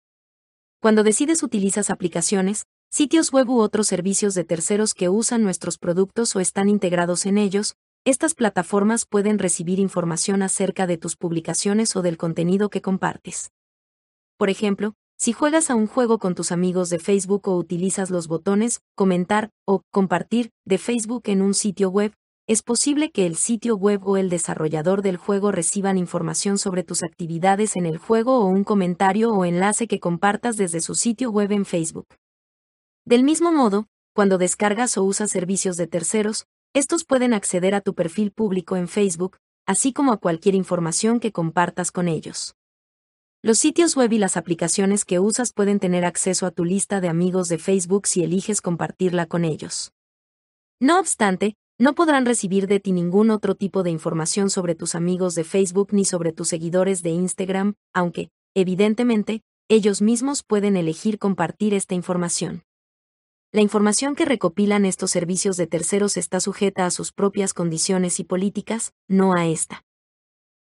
Cuando 0.80 1.04
decides 1.04 1.44
utilizas 1.44 1.90
aplicaciones, 1.90 2.64
sitios 2.90 3.34
web 3.34 3.50
u 3.50 3.60
otros 3.60 3.88
servicios 3.88 4.34
de 4.34 4.46
terceros 4.46 4.94
que 4.94 5.10
usan 5.10 5.44
nuestros 5.44 5.78
productos 5.78 6.34
o 6.38 6.40
están 6.40 6.70
integrados 6.70 7.26
en 7.26 7.38
ellos, 7.38 7.76
estas 8.06 8.36
plataformas 8.36 9.06
pueden 9.06 9.40
recibir 9.40 9.80
información 9.80 10.42
acerca 10.42 10.88
de 10.88 10.98
tus 10.98 11.16
publicaciones 11.16 11.96
o 11.96 12.02
del 12.02 12.18
contenido 12.18 12.70
que 12.70 12.82
compartes. 12.82 13.52
Por 14.38 14.50
ejemplo, 14.50 14.94
si 15.18 15.32
juegas 15.32 15.70
a 15.70 15.76
un 15.76 15.88
juego 15.88 16.20
con 16.20 16.36
tus 16.36 16.52
amigos 16.52 16.90
de 16.90 17.00
Facebook 17.00 17.48
o 17.48 17.56
utilizas 17.56 18.10
los 18.10 18.28
botones 18.28 18.82
comentar 18.96 19.52
o 19.66 19.84
compartir 19.90 20.50
de 20.66 20.78
Facebook 20.80 21.24
en 21.28 21.42
un 21.42 21.54
sitio 21.54 21.90
web, 21.90 22.14
es 22.46 22.62
posible 22.62 23.10
que 23.10 23.26
el 23.26 23.38
sitio 23.38 23.78
web 23.78 24.06
o 24.06 24.18
el 24.18 24.30
desarrollador 24.30 25.02
del 25.02 25.16
juego 25.16 25.54
reciban 25.54 25.98
información 25.98 26.58
sobre 26.58 26.84
tus 26.84 27.04
actividades 27.04 27.78
en 27.78 27.86
el 27.86 27.98
juego 27.98 28.40
o 28.40 28.48
un 28.48 28.66
comentario 28.66 29.32
o 29.32 29.46
enlace 29.46 29.88
que 29.88 30.02
compartas 30.02 30.58
desde 30.58 30.82
su 30.82 30.96
sitio 30.96 31.32
web 31.32 31.54
en 31.54 31.64
Facebook. 31.64 32.08
Del 33.06 33.24
mismo 33.24 33.54
modo, 33.54 33.88
cuando 34.14 34.38
descargas 34.38 34.98
o 34.98 35.04
usas 35.06 35.32
servicios 35.32 35.78
de 35.78 35.88
terceros, 35.88 36.48
estos 36.74 37.06
pueden 37.06 37.36
acceder 37.36 37.76
a 37.76 37.82
tu 37.82 37.94
perfil 37.94 38.32
público 38.32 38.76
en 38.76 38.88
Facebook, 38.88 39.38
así 39.68 39.94
como 39.94 40.12
a 40.12 40.18
cualquier 40.18 40.56
información 40.56 41.20
que 41.20 41.32
compartas 41.32 41.92
con 41.92 42.08
ellos. 42.08 42.56
Los 43.44 43.60
sitios 43.60 43.96
web 43.96 44.12
y 44.14 44.18
las 44.18 44.38
aplicaciones 44.38 45.06
que 45.06 45.20
usas 45.20 45.54
pueden 45.54 45.80
tener 45.80 46.04
acceso 46.04 46.48
a 46.48 46.52
tu 46.52 46.66
lista 46.66 47.00
de 47.00 47.10
amigos 47.10 47.48
de 47.48 47.60
Facebook 47.60 48.08
si 48.08 48.24
eliges 48.24 48.62
compartirla 48.62 49.28
con 49.28 49.46
ellos. 49.46 49.92
No 50.80 51.00
obstante, 51.00 51.56
no 51.78 51.94
podrán 51.94 52.26
recibir 52.26 52.68
de 52.68 52.80
ti 52.80 52.92
ningún 52.92 53.30
otro 53.30 53.54
tipo 53.54 53.84
de 53.84 53.92
información 53.92 54.50
sobre 54.50 54.74
tus 54.74 54.96
amigos 54.96 55.36
de 55.36 55.44
Facebook 55.44 55.90
ni 55.92 56.06
sobre 56.06 56.32
tus 56.32 56.48
seguidores 56.48 57.04
de 57.04 57.12
Instagram, 57.12 57.76
aunque, 57.94 58.30
evidentemente, 58.56 59.42
ellos 59.70 60.02
mismos 60.02 60.42
pueden 60.42 60.76
elegir 60.76 61.20
compartir 61.20 61.74
esta 61.74 61.94
información. 61.94 62.64
La 63.54 63.62
información 63.62 64.16
que 64.16 64.26
recopilan 64.26 64.84
estos 64.84 65.12
servicios 65.12 65.58
de 65.58 65.68
terceros 65.68 66.18
está 66.18 66.40
sujeta 66.40 66.88
a 66.88 66.90
sus 66.90 67.12
propias 67.12 67.54
condiciones 67.54 68.20
y 68.20 68.24
políticas, 68.24 68.96
no 69.08 69.36
a 69.36 69.46
esta. 69.46 69.86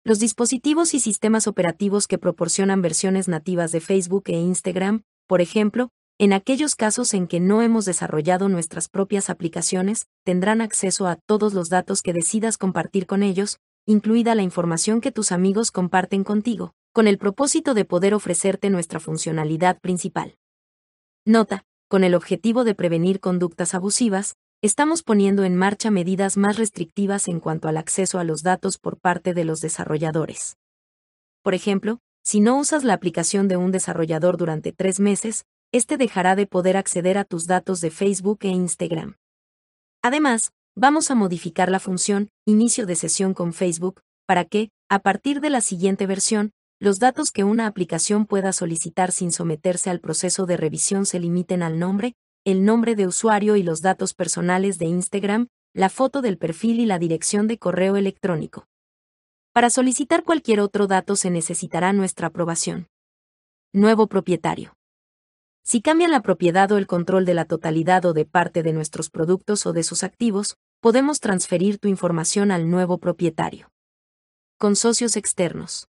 Los 0.05 0.21
dispositivos 0.21 0.95
y 0.95 1.01
sistemas 1.01 1.49
operativos 1.49 2.07
que 2.07 2.17
proporcionan 2.17 2.83
versiones 2.83 3.27
nativas 3.27 3.73
de 3.73 3.81
Facebook 3.81 4.23
e 4.27 4.35
Instagram, 4.35 5.03
por 5.27 5.41
ejemplo, 5.41 5.91
en 6.17 6.33
aquellos 6.33 6.77
casos 6.77 7.13
en 7.13 7.27
que 7.27 7.41
no 7.41 7.61
hemos 7.61 7.87
desarrollado 7.87 8.49
nuestras 8.49 8.89
propias 8.89 9.31
aplicaciones, 9.31 10.07
tendrán 10.23 10.61
acceso 10.61 11.09
a 11.09 11.17
todos 11.27 11.55
los 11.55 11.69
datos 11.69 12.03
que 12.03 12.13
decidas 12.13 12.57
compartir 12.57 13.09
con 13.09 13.25
ellos, 13.25 13.59
incluida 13.85 14.37
la 14.37 14.43
información 14.43 15.01
que 15.01 15.11
tus 15.11 15.33
amigos 15.33 15.73
comparten 15.73 16.23
contigo, 16.23 16.73
con 16.93 17.09
el 17.09 17.19
propósito 17.19 17.75
de 17.75 17.85
poder 17.85 18.15
ofrecerte 18.15 18.71
nuestra 18.71 19.01
funcionalidad 19.01 19.81
principal. 19.81 20.39
Nota, 21.25 21.65
con 21.89 22.03
el 22.03 22.15
objetivo 22.15 22.65
de 22.65 22.75
prevenir 22.75 23.21
conductas 23.21 23.75
abusivas, 23.75 24.37
estamos 24.61 25.03
poniendo 25.03 25.45
en 25.45 25.55
marcha 25.55 25.91
medidas 25.91 26.37
más 26.37 26.57
restrictivas 26.57 27.29
en 27.29 27.39
cuanto 27.39 27.69
al 27.69 27.77
acceso 27.77 28.19
a 28.19 28.25
los 28.25 28.43
datos 28.43 28.79
por 28.79 28.99
parte 28.99 29.35
de 29.35 29.45
los 29.45 29.61
desarrolladores. 29.61 30.57
Por 31.43 31.55
ejemplo, 31.55 32.01
si 32.25 32.41
no 32.41 32.59
usas 32.59 32.83
la 32.83 32.95
aplicación 32.95 33.47
de 33.47 33.57
un 33.57 33.71
desarrollador 33.71 34.37
durante 34.37 34.73
tres 34.73 34.99
meses, 34.99 35.45
este 35.71 35.97
dejará 35.97 36.35
de 36.35 36.47
poder 36.47 36.77
acceder 36.77 37.19
a 37.19 37.25
tus 37.25 37.47
datos 37.47 37.81
de 37.81 37.91
Facebook 37.93 38.39
e 38.43 38.49
Instagram. 38.49 39.17
Además, 40.03 40.53
vamos 40.75 41.11
a 41.13 41.15
modificar 41.15 41.71
la 41.71 41.79
función 41.79 42.31
Inicio 42.47 42.87
de 42.87 42.97
sesión 42.97 43.33
con 43.33 43.53
Facebook, 43.53 44.03
para 44.27 44.45
que, 44.45 44.71
a 44.89 44.99
partir 44.99 45.41
de 45.41 45.51
la 45.51 45.61
siguiente 45.61 46.07
versión, 46.07 46.53
los 46.79 46.99
datos 46.99 47.31
que 47.31 47.43
una 47.43 47.67
aplicación 47.67 48.27
pueda 48.27 48.53
solicitar 48.53 49.11
sin 49.11 49.33
someterse 49.33 49.89
al 49.89 50.01
proceso 50.01 50.45
de 50.45 50.59
revisión 50.59 51.07
se 51.07 51.19
limiten 51.19 51.63
al 51.63 51.79
nombre, 51.79 52.15
el 52.45 52.67
nombre 52.67 52.95
de 52.95 53.07
usuario 53.07 53.57
y 53.57 53.63
los 53.63 53.81
datos 53.81 54.13
personales 54.13 54.79
de 54.79 54.85
Instagram, 54.85 55.49
la 55.73 55.89
foto 55.89 56.21
del 56.21 56.37
perfil 56.37 56.81
y 56.81 56.87
la 56.87 56.99
dirección 56.99 57.47
de 57.47 57.59
correo 57.59 57.97
electrónico. 57.97 58.67
Para 59.53 59.71
solicitar 59.71 60.23
cualquier 60.23 60.61
otro 60.61 60.87
dato 60.87 61.17
se 61.17 61.31
necesitará 61.31 61.95
nuestra 61.95 62.27
aprobación. 62.27 62.89
Nuevo 63.73 64.07
propietario. 64.07 64.75
Si 65.63 65.81
cambian 65.81 66.11
la 66.11 66.21
propiedad 66.21 66.71
o 66.73 66.79
el 66.79 66.87
control 66.87 67.25
de 67.25 67.35
la 67.35 67.47
totalidad 67.47 68.05
o 68.05 68.13
de 68.13 68.27
parte 68.27 68.63
de 68.63 68.75
nuestros 68.75 69.09
productos 69.09 69.65
o 69.65 69.73
de 69.73 69.83
sus 69.83 70.05
activos, 70.05 70.57
podemos 70.81 71.21
transferir 71.21 71.79
tu 71.79 71.89
información 71.89 72.51
al 72.51 72.71
nuevo 72.71 72.99
propietario. 72.99 73.71
Con 74.59 74.77
socios 74.77 75.17
externos. 75.17 75.89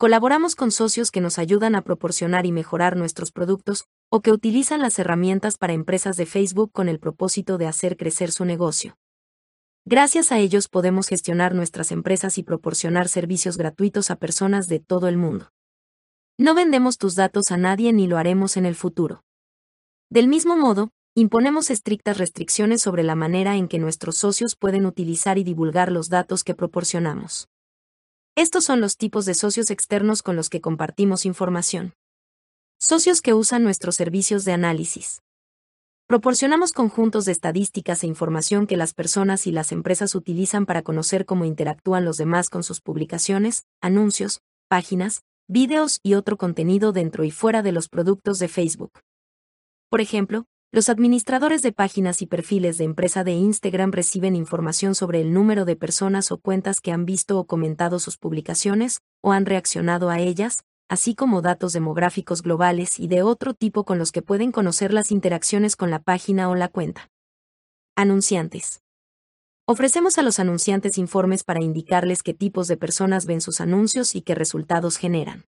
Colaboramos 0.00 0.56
con 0.56 0.70
socios 0.70 1.10
que 1.10 1.20
nos 1.20 1.38
ayudan 1.38 1.74
a 1.74 1.82
proporcionar 1.82 2.46
y 2.46 2.52
mejorar 2.52 2.96
nuestros 2.96 3.32
productos, 3.32 3.84
o 4.08 4.22
que 4.22 4.32
utilizan 4.32 4.80
las 4.80 4.98
herramientas 4.98 5.58
para 5.58 5.74
empresas 5.74 6.16
de 6.16 6.24
Facebook 6.24 6.72
con 6.72 6.88
el 6.88 6.98
propósito 6.98 7.58
de 7.58 7.66
hacer 7.66 7.98
crecer 7.98 8.32
su 8.32 8.46
negocio. 8.46 8.96
Gracias 9.84 10.32
a 10.32 10.38
ellos 10.38 10.68
podemos 10.68 11.06
gestionar 11.06 11.54
nuestras 11.54 11.92
empresas 11.92 12.38
y 12.38 12.42
proporcionar 12.42 13.08
servicios 13.08 13.58
gratuitos 13.58 14.10
a 14.10 14.16
personas 14.16 14.68
de 14.68 14.78
todo 14.80 15.06
el 15.06 15.18
mundo. 15.18 15.50
No 16.38 16.54
vendemos 16.54 16.96
tus 16.96 17.14
datos 17.14 17.50
a 17.50 17.58
nadie 17.58 17.92
ni 17.92 18.06
lo 18.06 18.16
haremos 18.16 18.56
en 18.56 18.64
el 18.64 18.76
futuro. 18.76 19.22
Del 20.08 20.28
mismo 20.28 20.56
modo, 20.56 20.88
imponemos 21.14 21.68
estrictas 21.68 22.16
restricciones 22.16 22.80
sobre 22.80 23.02
la 23.02 23.16
manera 23.16 23.56
en 23.56 23.68
que 23.68 23.78
nuestros 23.78 24.16
socios 24.16 24.56
pueden 24.56 24.86
utilizar 24.86 25.36
y 25.36 25.44
divulgar 25.44 25.92
los 25.92 26.08
datos 26.08 26.42
que 26.42 26.54
proporcionamos. 26.54 27.50
Estos 28.36 28.64
son 28.64 28.80
los 28.80 28.96
tipos 28.96 29.24
de 29.24 29.34
socios 29.34 29.70
externos 29.70 30.22
con 30.22 30.36
los 30.36 30.48
que 30.48 30.60
compartimos 30.60 31.26
información. 31.26 31.94
Socios 32.78 33.22
que 33.22 33.34
usan 33.34 33.64
nuestros 33.64 33.96
servicios 33.96 34.44
de 34.44 34.52
análisis. 34.52 35.20
Proporcionamos 36.06 36.72
conjuntos 36.72 37.24
de 37.24 37.32
estadísticas 37.32 38.02
e 38.02 38.06
información 38.06 38.66
que 38.66 38.76
las 38.76 38.94
personas 38.94 39.46
y 39.46 39.52
las 39.52 39.72
empresas 39.72 40.14
utilizan 40.14 40.64
para 40.64 40.82
conocer 40.82 41.26
cómo 41.26 41.44
interactúan 41.44 42.04
los 42.04 42.16
demás 42.16 42.50
con 42.50 42.62
sus 42.62 42.80
publicaciones, 42.80 43.64
anuncios, 43.80 44.40
páginas, 44.68 45.22
vídeos 45.48 45.98
y 46.02 46.14
otro 46.14 46.36
contenido 46.36 46.92
dentro 46.92 47.24
y 47.24 47.30
fuera 47.30 47.62
de 47.62 47.72
los 47.72 47.88
productos 47.88 48.38
de 48.38 48.48
Facebook. 48.48 48.92
Por 49.88 50.00
ejemplo, 50.00 50.46
los 50.72 50.88
administradores 50.88 51.62
de 51.62 51.72
páginas 51.72 52.22
y 52.22 52.26
perfiles 52.26 52.78
de 52.78 52.84
empresa 52.84 53.24
de 53.24 53.32
Instagram 53.32 53.90
reciben 53.90 54.36
información 54.36 54.94
sobre 54.94 55.20
el 55.20 55.32
número 55.32 55.64
de 55.64 55.74
personas 55.74 56.30
o 56.30 56.38
cuentas 56.38 56.80
que 56.80 56.92
han 56.92 57.04
visto 57.04 57.40
o 57.40 57.44
comentado 57.44 57.98
sus 57.98 58.16
publicaciones, 58.16 59.00
o 59.20 59.32
han 59.32 59.46
reaccionado 59.46 60.10
a 60.10 60.20
ellas, 60.20 60.62
así 60.88 61.16
como 61.16 61.42
datos 61.42 61.72
demográficos 61.72 62.42
globales 62.42 63.00
y 63.00 63.08
de 63.08 63.22
otro 63.22 63.52
tipo 63.52 63.84
con 63.84 63.98
los 63.98 64.12
que 64.12 64.22
pueden 64.22 64.52
conocer 64.52 64.92
las 64.92 65.10
interacciones 65.10 65.74
con 65.74 65.90
la 65.90 65.98
página 65.98 66.48
o 66.48 66.54
la 66.54 66.68
cuenta. 66.68 67.10
Anunciantes. 67.96 68.80
Ofrecemos 69.66 70.18
a 70.18 70.22
los 70.22 70.38
anunciantes 70.38 70.98
informes 70.98 71.42
para 71.42 71.64
indicarles 71.64 72.22
qué 72.22 72.32
tipos 72.32 72.68
de 72.68 72.76
personas 72.76 73.26
ven 73.26 73.40
sus 73.40 73.60
anuncios 73.60 74.14
y 74.14 74.22
qué 74.22 74.36
resultados 74.36 74.98
generan. 74.98 75.46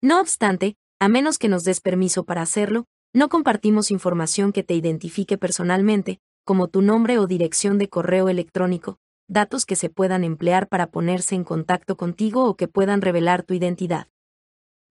No 0.00 0.20
obstante, 0.20 0.76
a 1.00 1.08
menos 1.08 1.38
que 1.38 1.48
nos 1.48 1.64
des 1.64 1.80
permiso 1.80 2.24
para 2.24 2.42
hacerlo, 2.42 2.84
no 3.14 3.28
compartimos 3.28 3.90
información 3.90 4.52
que 4.52 4.62
te 4.62 4.74
identifique 4.74 5.38
personalmente, 5.38 6.20
como 6.44 6.68
tu 6.68 6.82
nombre 6.82 7.18
o 7.18 7.26
dirección 7.26 7.78
de 7.78 7.88
correo 7.88 8.28
electrónico, 8.28 8.98
datos 9.28 9.64
que 9.64 9.76
se 9.76 9.88
puedan 9.88 10.24
emplear 10.24 10.68
para 10.68 10.90
ponerse 10.90 11.34
en 11.34 11.44
contacto 11.44 11.96
contigo 11.96 12.44
o 12.44 12.56
que 12.56 12.68
puedan 12.68 13.00
revelar 13.00 13.42
tu 13.42 13.54
identidad. 13.54 14.08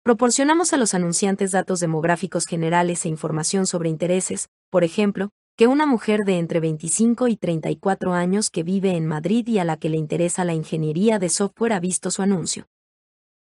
Proporcionamos 0.03 0.73
a 0.73 0.77
los 0.77 0.95
anunciantes 0.95 1.51
datos 1.51 1.81
demográficos 1.81 2.47
generales 2.47 3.05
e 3.05 3.09
información 3.09 3.67
sobre 3.67 3.89
intereses, 3.89 4.49
por 4.71 4.85
ejemplo, 4.85 5.31
que 5.57 5.67
una 5.67 5.87
mujer 5.87 6.25
de 6.25 6.39
entre 6.39 6.61
25 6.61 7.29
y 7.29 7.37
34 7.37 8.13
años 8.13 8.51
que 8.51 8.63
vive 8.63 8.97
en 8.97 9.07
Madrid 9.07 9.47
y 9.49 9.59
a 9.59 9.65
la 9.65 9.79
que 9.79 9.89
le 9.89 9.97
interesa 9.97 10.45
la 10.45 10.55
ingeniería 10.55 11.19
de 11.19 11.29
software 11.29 11.73
ha 11.73 11.81
visto 11.81 12.11
su 12.11 12.23
anuncio. 12.23 12.69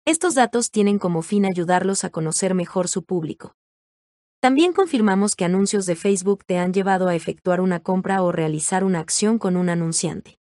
Estos 0.05 0.35
datos 0.35 0.71
tienen 0.71 0.99
como 0.99 1.23
fin 1.23 1.45
ayudarlos 1.45 2.05
a 2.05 2.11
conocer 2.11 2.55
mejor 2.55 2.89
su 2.89 3.03
público. 3.03 3.55
También 4.47 4.73
confirmamos 4.73 5.35
que 5.35 5.45
anuncios 5.45 5.87
de 5.87 5.97
Facebook 5.97 6.45
te 6.45 6.57
han 6.57 6.73
llevado 6.73 7.09
a 7.09 7.17
efectuar 7.17 7.61
una 7.61 7.81
compra 7.81 8.23
o 8.23 8.31
realizar 8.31 8.85
una 8.85 9.01
acción 9.01 9.41
con 9.41 9.57
un 9.57 9.69
anunciante. 9.69 10.39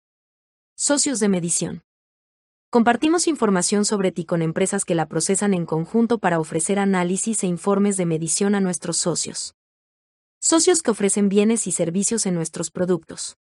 Socios 0.74 1.20
de 1.20 1.28
medición. 1.28 1.82
Compartimos 2.68 3.28
información 3.28 3.84
sobre 3.84 4.10
ti 4.10 4.24
con 4.24 4.42
empresas 4.42 4.84
que 4.84 4.96
la 4.96 5.06
procesan 5.06 5.54
en 5.54 5.66
conjunto 5.66 6.18
para 6.18 6.40
ofrecer 6.40 6.80
análisis 6.80 7.44
e 7.44 7.46
informes 7.46 7.96
de 7.96 8.06
medición 8.06 8.56
a 8.56 8.60
nuestros 8.60 8.96
socios. 8.96 9.54
Socios 10.40 10.82
que 10.82 10.90
ofrecen 10.90 11.28
bienes 11.28 11.68
y 11.68 11.70
servicios 11.70 12.26
en 12.26 12.34
nuestros 12.34 12.72
productos. 12.72 13.36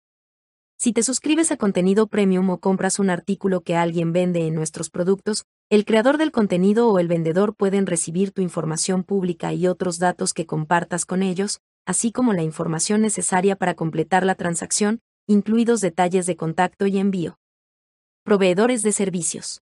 Si 0.76 0.91
te 0.91 1.03
suscribes 1.03 1.51
a 1.51 1.58
contenido 1.58 2.08
premium 2.08 2.49
o 2.49 2.60
compras 2.60 2.97
un 2.97 3.12
artículo 3.12 3.62
que 3.62 3.76
alguien 3.76 4.12
vende 4.12 4.47
en 4.47 4.55
nuestros 4.55 4.89
productos, 4.89 5.45
el 5.70 5.84
creador 5.84 6.18
del 6.18 6.32
contenido 6.32 6.89
o 6.89 6.97
el 6.97 7.09
vendedor 7.09 7.53
pueden 7.53 7.88
recibir 7.88 8.32
tu 8.32 8.41
información 8.41 9.03
pública 9.03 9.51
y 9.51 9.68
otros 9.68 9.99
datos 9.99 10.34
que 10.34 10.45
compartas 10.45 11.05
con 11.05 11.22
ellos, 11.22 11.59
así 11.86 12.13
como 12.13 12.32
la 12.32 12.41
información 12.41 13.01
necesaria 13.01 13.57
para 13.57 13.74
completar 13.74 14.26
la 14.26 14.36
transacción, 14.36 15.01
incluidos 15.28 15.82
detalles 15.82 16.26
de 16.26 16.38
contacto 16.38 16.88
y 16.88 16.97
envío. 16.97 17.38
Proveedores 18.24 18.82
de 18.82 18.93
servicios. 18.93 19.61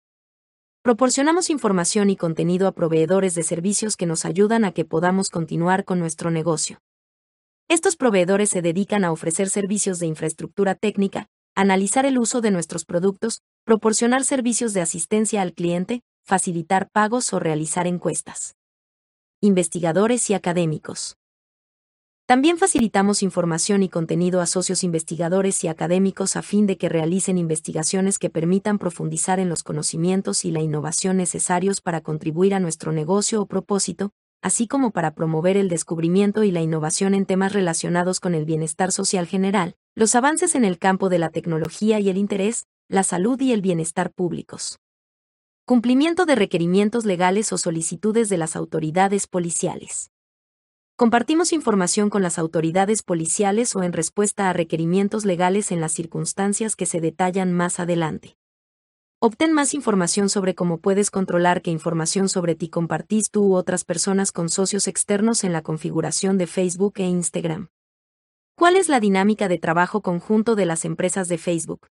Proporcionamos 0.82 1.50
información 1.50 2.10
y 2.10 2.18
contenido 2.18 2.68
a 2.68 2.74
proveedores 2.74 3.34
de 3.34 3.44
servicios 3.44 3.96
que 3.96 4.06
nos 4.06 4.26
ayudan 4.26 4.66
a 4.66 4.74
que 4.74 4.84
podamos 4.84 5.30
continuar 5.30 5.86
con 5.86 6.00
nuestro 6.00 6.32
negocio. 6.32 6.82
Estos 7.70 7.96
proveedores 7.96 8.50
se 8.50 8.62
dedican 8.62 9.06
a 9.06 9.14
ofrecer 9.14 9.50
servicios 9.50 10.00
de 10.00 10.08
infraestructura 10.08 10.76
técnica, 10.76 11.30
analizar 11.56 12.06
el 12.06 12.18
uso 12.18 12.42
de 12.42 12.52
nuestros 12.52 12.86
productos, 12.86 13.42
proporcionar 13.64 14.24
servicios 14.24 14.74
de 14.74 14.82
asistencia 14.82 15.42
al 15.42 15.54
cliente, 15.54 16.02
facilitar 16.24 16.90
pagos 16.92 17.34
o 17.34 17.40
realizar 17.40 17.88
encuestas. 17.88 18.56
Investigadores 19.42 20.30
y 20.30 20.34
académicos. 20.34 21.18
También 22.26 22.58
facilitamos 22.58 23.22
información 23.22 23.84
y 23.84 23.90
contenido 23.90 24.40
a 24.40 24.46
socios 24.46 24.84
investigadores 24.84 25.62
y 25.66 25.68
académicos 25.68 26.38
a 26.38 26.42
fin 26.42 26.66
de 26.66 26.78
que 26.78 26.88
realicen 26.88 27.38
investigaciones 27.38 28.18
que 28.18 28.30
permitan 28.30 28.80
profundizar 28.80 29.40
en 29.42 29.50
los 29.50 29.62
conocimientos 29.62 30.46
y 30.46 30.52
la 30.52 30.62
innovación 30.62 31.18
necesarios 31.18 31.82
para 31.82 32.00
contribuir 32.02 32.54
a 32.54 32.62
nuestro 32.62 32.94
negocio 32.94 33.42
o 33.42 33.46
propósito, 33.46 34.12
así 34.44 34.68
como 34.68 34.92
para 34.92 35.16
promover 35.16 35.58
el 35.58 35.70
descubrimiento 35.70 36.44
y 36.44 36.52
la 36.52 36.62
innovación 36.62 37.16
en 37.16 37.26
temas 37.26 37.54
relacionados 37.54 38.20
con 38.20 38.36
el 38.36 38.44
bienestar 38.44 38.92
social 38.92 39.26
general, 39.26 39.76
los 39.96 40.14
avances 40.16 40.54
en 40.54 40.66
el 40.66 40.78
campo 40.78 41.10
de 41.10 41.18
la 41.18 41.30
tecnología 41.30 42.00
y 42.00 42.10
el 42.10 42.18
interés, 42.18 42.68
la 42.90 43.04
salud 43.04 43.40
y 43.42 43.54
el 43.54 43.62
bienestar 43.62 44.12
públicos. 44.12 44.80
Cumplimiento 45.66 46.26
de 46.26 46.36
requerimientos 46.36 47.06
legales 47.06 47.54
o 47.54 47.58
solicitudes 47.58 48.28
de 48.28 48.38
las 48.38 48.58
autoridades 48.58 49.28
policiales. 49.28 50.12
Compartimos 50.98 51.54
información 51.54 52.10
con 52.10 52.22
las 52.22 52.38
autoridades 52.38 53.02
policiales 53.02 53.76
o 53.78 53.84
en 53.84 53.94
respuesta 53.94 54.50
a 54.50 54.54
requerimientos 54.54 55.24
legales 55.24 55.72
en 55.72 55.80
las 55.80 55.94
circunstancias 55.94 56.76
que 56.76 56.86
se 56.86 57.00
detallan 57.00 57.54
más 57.54 57.80
adelante. 57.80 58.36
Obtén 59.26 59.54
más 59.54 59.74
información 59.74 60.28
sobre 60.28 60.54
cómo 60.54 60.80
puedes 60.80 61.10
controlar 61.10 61.62
qué 61.62 61.72
información 61.72 62.28
sobre 62.28 62.56
ti 62.56 62.68
compartís 62.68 63.32
tú 63.32 63.46
u 63.46 63.56
otras 63.56 63.86
personas 63.86 64.34
con 64.34 64.50
socios 64.50 64.86
externos 64.90 65.46
en 65.46 65.54
la 65.54 65.62
configuración 65.62 66.38
de 66.38 66.46
Facebook 66.46 66.96
e 66.98 67.04
Instagram. 67.04 67.70
¿Cuál 68.58 68.76
es 68.76 68.90
la 68.90 69.00
dinámica 69.00 69.48
de 69.48 69.60
trabajo 69.60 70.02
conjunto 70.02 70.56
de 70.56 70.66
las 70.66 70.84
empresas 70.84 71.30
de 71.30 71.38
Facebook? 71.38 71.88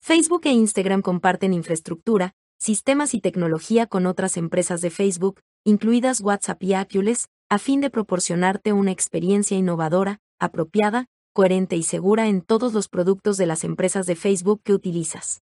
Facebook 0.00 0.40
e 0.46 0.52
Instagram 0.52 1.02
comparten 1.02 1.52
infraestructura, 1.52 2.32
sistemas 2.58 3.12
y 3.12 3.20
tecnología 3.20 3.86
con 3.86 4.06
otras 4.06 4.38
empresas 4.38 4.80
de 4.80 4.88
Facebook, 4.88 5.42
incluidas 5.64 6.22
WhatsApp 6.22 6.62
y 6.62 6.74
Oculus, 6.76 7.26
a 7.50 7.58
fin 7.58 7.82
de 7.82 7.90
proporcionarte 7.90 8.72
una 8.72 8.90
experiencia 8.90 9.58
innovadora, 9.58 10.20
apropiada, 10.38 11.08
coherente 11.34 11.76
y 11.76 11.82
segura 11.82 12.26
en 12.26 12.40
todos 12.40 12.72
los 12.72 12.88
productos 12.88 13.36
de 13.36 13.44
las 13.44 13.64
empresas 13.64 14.06
de 14.06 14.16
Facebook 14.16 14.62
que 14.64 14.72
utilizas. 14.72 15.42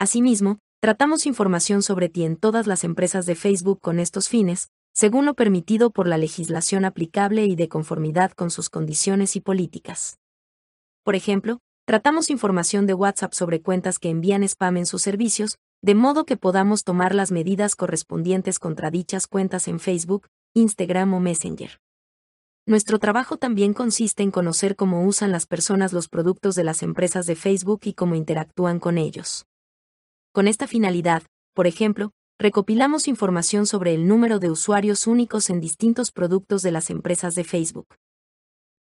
Asimismo, 0.00 0.60
tratamos 0.80 1.26
información 1.26 1.82
sobre 1.82 2.08
ti 2.08 2.22
en 2.22 2.36
todas 2.36 2.68
las 2.68 2.84
empresas 2.84 3.26
de 3.26 3.34
Facebook 3.34 3.80
con 3.80 3.98
estos 3.98 4.28
fines, 4.28 4.68
según 4.94 5.26
lo 5.26 5.34
permitido 5.34 5.90
por 5.90 6.06
la 6.06 6.18
legislación 6.18 6.84
aplicable 6.84 7.46
y 7.46 7.56
de 7.56 7.68
conformidad 7.68 8.30
con 8.30 8.52
sus 8.52 8.70
condiciones 8.70 9.34
y 9.34 9.40
políticas. 9.40 10.18
Por 11.02 11.16
ejemplo, 11.16 11.58
tratamos 11.84 12.30
información 12.30 12.86
de 12.86 12.94
WhatsApp 12.94 13.32
sobre 13.32 13.60
cuentas 13.60 13.98
que 13.98 14.08
envían 14.08 14.44
spam 14.44 14.76
en 14.76 14.86
sus 14.86 15.02
servicios, 15.02 15.58
de 15.82 15.96
modo 15.96 16.24
que 16.26 16.36
podamos 16.36 16.84
tomar 16.84 17.12
las 17.12 17.32
medidas 17.32 17.74
correspondientes 17.74 18.60
contra 18.60 18.92
dichas 18.92 19.26
cuentas 19.26 19.66
en 19.66 19.80
Facebook, 19.80 20.28
Instagram 20.54 21.12
o 21.14 21.18
Messenger. 21.18 21.80
Nuestro 22.66 23.00
trabajo 23.00 23.36
también 23.36 23.74
consiste 23.74 24.22
en 24.22 24.30
conocer 24.30 24.76
cómo 24.76 25.04
usan 25.04 25.32
las 25.32 25.46
personas 25.46 25.92
los 25.92 26.08
productos 26.08 26.54
de 26.54 26.62
las 26.62 26.84
empresas 26.84 27.26
de 27.26 27.34
Facebook 27.34 27.80
y 27.84 27.94
cómo 27.94 28.14
interactúan 28.14 28.78
con 28.78 28.96
ellos. 28.96 29.46
Con 30.38 30.46
esta 30.46 30.68
finalidad, 30.68 31.24
por 31.52 31.66
ejemplo, 31.66 32.12
recopilamos 32.38 33.08
información 33.08 33.66
sobre 33.66 33.92
el 33.92 34.06
número 34.06 34.38
de 34.38 34.52
usuarios 34.52 35.08
únicos 35.08 35.50
en 35.50 35.58
distintos 35.58 36.12
productos 36.12 36.62
de 36.62 36.70
las 36.70 36.90
empresas 36.90 37.34
de 37.34 37.42
Facebook. 37.42 37.88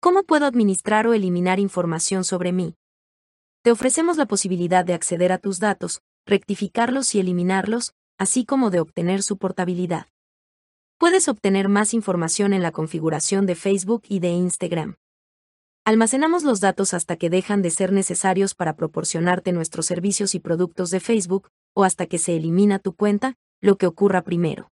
¿Cómo 0.00 0.24
puedo 0.24 0.46
administrar 0.46 1.06
o 1.06 1.14
eliminar 1.14 1.60
información 1.60 2.24
sobre 2.24 2.50
mí? 2.50 2.74
Te 3.62 3.70
ofrecemos 3.70 4.16
la 4.16 4.26
posibilidad 4.26 4.84
de 4.84 4.94
acceder 4.94 5.30
a 5.30 5.38
tus 5.38 5.60
datos, 5.60 6.00
rectificarlos 6.26 7.14
y 7.14 7.20
eliminarlos, 7.20 7.92
así 8.18 8.44
como 8.44 8.70
de 8.70 8.80
obtener 8.80 9.22
su 9.22 9.36
portabilidad. 9.36 10.08
Puedes 10.98 11.28
obtener 11.28 11.68
más 11.68 11.94
información 11.94 12.52
en 12.52 12.62
la 12.62 12.72
configuración 12.72 13.46
de 13.46 13.54
Facebook 13.54 14.02
y 14.08 14.18
de 14.18 14.30
Instagram. 14.30 14.96
Almacenamos 15.86 16.44
los 16.44 16.60
datos 16.60 16.94
hasta 16.94 17.16
que 17.16 17.28
dejan 17.28 17.60
de 17.60 17.68
ser 17.68 17.92
necesarios 17.92 18.54
para 18.54 18.74
proporcionarte 18.74 19.52
nuestros 19.52 19.84
servicios 19.84 20.34
y 20.34 20.40
productos 20.40 20.90
de 20.90 20.98
Facebook, 20.98 21.50
o 21.74 21.84
hasta 21.84 22.06
que 22.06 22.16
se 22.16 22.34
elimina 22.34 22.78
tu 22.78 22.94
cuenta, 22.94 23.36
lo 23.60 23.76
que 23.76 23.86
ocurra 23.86 24.22
primero. 24.22 24.70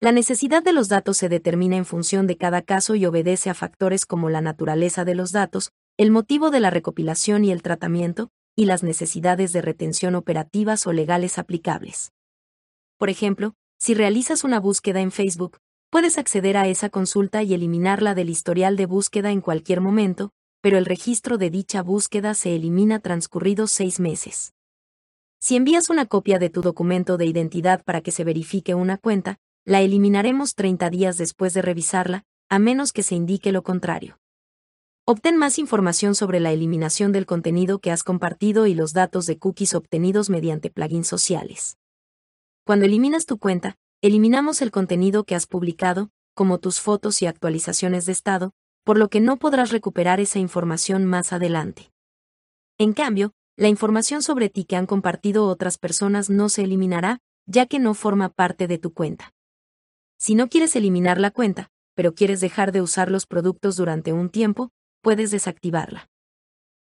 La 0.00 0.10
necesidad 0.10 0.64
de 0.64 0.72
los 0.72 0.88
datos 0.88 1.16
se 1.16 1.28
determina 1.28 1.76
en 1.76 1.84
función 1.84 2.26
de 2.26 2.36
cada 2.36 2.62
caso 2.62 2.96
y 2.96 3.06
obedece 3.06 3.50
a 3.50 3.54
factores 3.54 4.04
como 4.04 4.28
la 4.28 4.40
naturaleza 4.40 5.04
de 5.04 5.14
los 5.14 5.30
datos, 5.30 5.70
el 5.96 6.10
motivo 6.10 6.50
de 6.50 6.58
la 6.58 6.70
recopilación 6.70 7.44
y 7.44 7.52
el 7.52 7.62
tratamiento, 7.62 8.30
y 8.56 8.64
las 8.64 8.82
necesidades 8.82 9.52
de 9.52 9.62
retención 9.62 10.16
operativas 10.16 10.88
o 10.88 10.92
legales 10.92 11.38
aplicables. 11.38 12.10
Por 12.98 13.10
ejemplo, 13.10 13.54
si 13.78 13.94
realizas 13.94 14.42
una 14.42 14.58
búsqueda 14.58 15.00
en 15.00 15.12
Facebook, 15.12 15.58
puedes 15.90 16.18
acceder 16.18 16.56
a 16.56 16.68
esa 16.68 16.88
consulta 16.90 17.42
y 17.42 17.54
eliminarla 17.54 18.14
del 18.14 18.30
historial 18.30 18.76
de 18.76 18.86
búsqueda 18.86 19.30
en 19.30 19.40
cualquier 19.40 19.80
momento, 19.80 20.32
pero 20.60 20.78
el 20.78 20.84
registro 20.84 21.38
de 21.38 21.50
dicha 21.50 21.82
búsqueda 21.82 22.34
se 22.34 22.56
elimina 22.56 22.98
transcurridos 22.98 23.70
seis 23.70 24.00
meses. 24.00 24.52
Si 25.38 25.54
envías 25.54 25.90
una 25.90 26.06
copia 26.06 26.38
de 26.38 26.50
tu 26.50 26.62
documento 26.62 27.16
de 27.16 27.26
identidad 27.26 27.84
para 27.84 28.00
que 28.00 28.10
se 28.10 28.24
verifique 28.24 28.74
una 28.74 28.98
cuenta, 28.98 29.38
la 29.64 29.80
eliminaremos 29.80 30.54
30 30.54 30.90
días 30.90 31.18
después 31.18 31.54
de 31.54 31.62
revisarla, 31.62 32.24
a 32.48 32.58
menos 32.58 32.92
que 32.92 33.02
se 33.02 33.14
indique 33.14 33.52
lo 33.52 33.62
contrario. 33.62 34.18
Obtén 35.04 35.36
más 35.36 35.58
información 35.58 36.16
sobre 36.16 36.40
la 36.40 36.52
eliminación 36.52 37.12
del 37.12 37.26
contenido 37.26 37.78
que 37.78 37.92
has 37.92 38.02
compartido 38.02 38.66
y 38.66 38.74
los 38.74 38.92
datos 38.92 39.26
de 39.26 39.38
cookies 39.38 39.74
obtenidos 39.74 40.30
mediante 40.30 40.68
plugins 40.68 41.06
sociales. 41.06 41.78
Cuando 42.64 42.86
eliminas 42.86 43.26
tu 43.26 43.38
cuenta, 43.38 43.76
eliminamos 44.02 44.62
el 44.62 44.70
contenido 44.70 45.24
que 45.24 45.34
has 45.34 45.46
publicado, 45.46 46.10
como 46.34 46.58
tus 46.58 46.80
fotos 46.80 47.22
y 47.22 47.26
actualizaciones 47.26 48.06
de 48.06 48.12
estado, 48.12 48.52
por 48.84 48.98
lo 48.98 49.08
que 49.08 49.20
no 49.20 49.38
podrás 49.38 49.70
recuperar 49.70 50.20
esa 50.20 50.38
información 50.38 51.04
más 51.04 51.32
adelante. 51.32 51.90
En 52.78 52.92
cambio, 52.92 53.32
la 53.56 53.68
información 53.68 54.22
sobre 54.22 54.50
ti 54.50 54.64
que 54.64 54.76
han 54.76 54.86
compartido 54.86 55.46
otras 55.46 55.78
personas 55.78 56.28
no 56.28 56.48
se 56.48 56.62
eliminará, 56.62 57.20
ya 57.46 57.66
que 57.66 57.78
no 57.78 57.94
forma 57.94 58.28
parte 58.28 58.68
de 58.68 58.78
tu 58.78 58.92
cuenta. 58.92 59.32
Si 60.18 60.34
no 60.34 60.48
quieres 60.48 60.76
eliminar 60.76 61.18
la 61.18 61.30
cuenta, 61.30 61.70
pero 61.94 62.14
quieres 62.14 62.40
dejar 62.40 62.72
de 62.72 62.82
usar 62.82 63.10
los 63.10 63.26
productos 63.26 63.76
durante 63.76 64.12
un 64.12 64.28
tiempo, 64.28 64.70
puedes 65.00 65.30
desactivarla. 65.30 66.08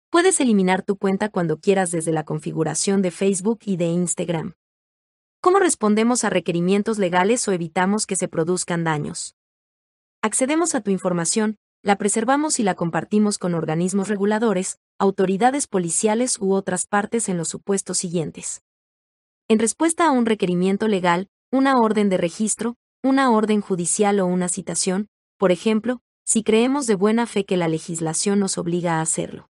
Puedes 0.10 0.40
eliminar 0.40 0.84
tu 0.84 0.98
cuenta 0.98 1.30
cuando 1.30 1.60
quieras 1.60 1.92
desde 1.92 2.12
la 2.14 2.24
configuración 2.24 3.02
de 3.02 3.12
Facebook 3.12 3.60
y 3.66 3.78
de 3.78 3.88
Instagram. 3.88 4.54
¿Cómo 5.44 5.58
respondemos 5.58 6.24
a 6.24 6.30
requerimientos 6.30 7.00
legales 7.00 7.48
o 7.48 7.52
evitamos 7.52 8.06
que 8.06 8.16
se 8.16 8.28
produzcan 8.28 8.84
daños? 8.84 9.36
Accedemos 10.22 10.76
a 10.76 10.82
tu 10.82 10.92
información, 10.92 11.58
la 11.82 11.96
preservamos 11.96 12.60
y 12.60 12.64
la 12.64 12.76
compartimos 12.76 13.40
con 13.40 13.56
organismos 13.56 14.08
reguladores, 14.08 14.78
autoridades 15.00 15.66
policiales 15.66 16.38
u 16.40 16.54
otras 16.54 16.86
partes 16.86 17.28
en 17.28 17.38
los 17.38 17.48
supuestos 17.48 17.98
siguientes. 17.98 18.62
En 19.48 19.58
respuesta 19.58 20.06
a 20.06 20.12
un 20.12 20.28
requerimiento 20.28 20.88
legal, 20.88 21.28
una 21.52 21.76
orden 21.80 22.10
de 22.10 22.18
registro, 22.18 22.76
una 23.02 23.32
orden 23.32 23.62
judicial 23.62 24.20
o 24.20 24.28
una 24.28 24.48
citación, 24.48 25.08
por 25.40 25.52
ejemplo, 25.52 26.02
si 26.24 26.44
creemos 26.44 26.86
de 26.86 26.94
buena 26.94 27.26
fe 27.26 27.46
que 27.46 27.58
la 27.58 27.68
legislación 27.68 28.40
nos 28.40 28.60
obliga 28.60 29.00
a 29.00 29.02
hacerlo. 29.02 29.51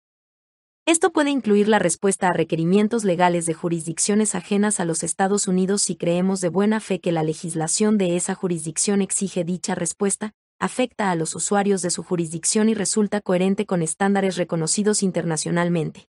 Esto 0.90 1.12
puede 1.12 1.30
incluir 1.30 1.68
la 1.68 1.78
respuesta 1.78 2.26
a 2.26 2.32
requerimientos 2.32 3.04
legales 3.04 3.46
de 3.46 3.54
jurisdicciones 3.54 4.34
ajenas 4.34 4.80
a 4.80 4.84
los 4.84 5.04
Estados 5.04 5.46
Unidos 5.46 5.82
si 5.82 5.94
creemos 5.94 6.40
de 6.40 6.48
buena 6.48 6.80
fe 6.80 6.98
que 6.98 7.12
la 7.12 7.22
legislación 7.22 7.96
de 7.96 8.16
esa 8.16 8.34
jurisdicción 8.34 9.00
exige 9.00 9.44
dicha 9.44 9.76
respuesta, 9.76 10.32
afecta 10.58 11.12
a 11.12 11.14
los 11.14 11.36
usuarios 11.36 11.82
de 11.82 11.90
su 11.90 12.02
jurisdicción 12.02 12.68
y 12.68 12.74
resulta 12.74 13.20
coherente 13.20 13.66
con 13.66 13.82
estándares 13.82 14.36
reconocidos 14.36 15.04
internacionalmente. 15.04 16.08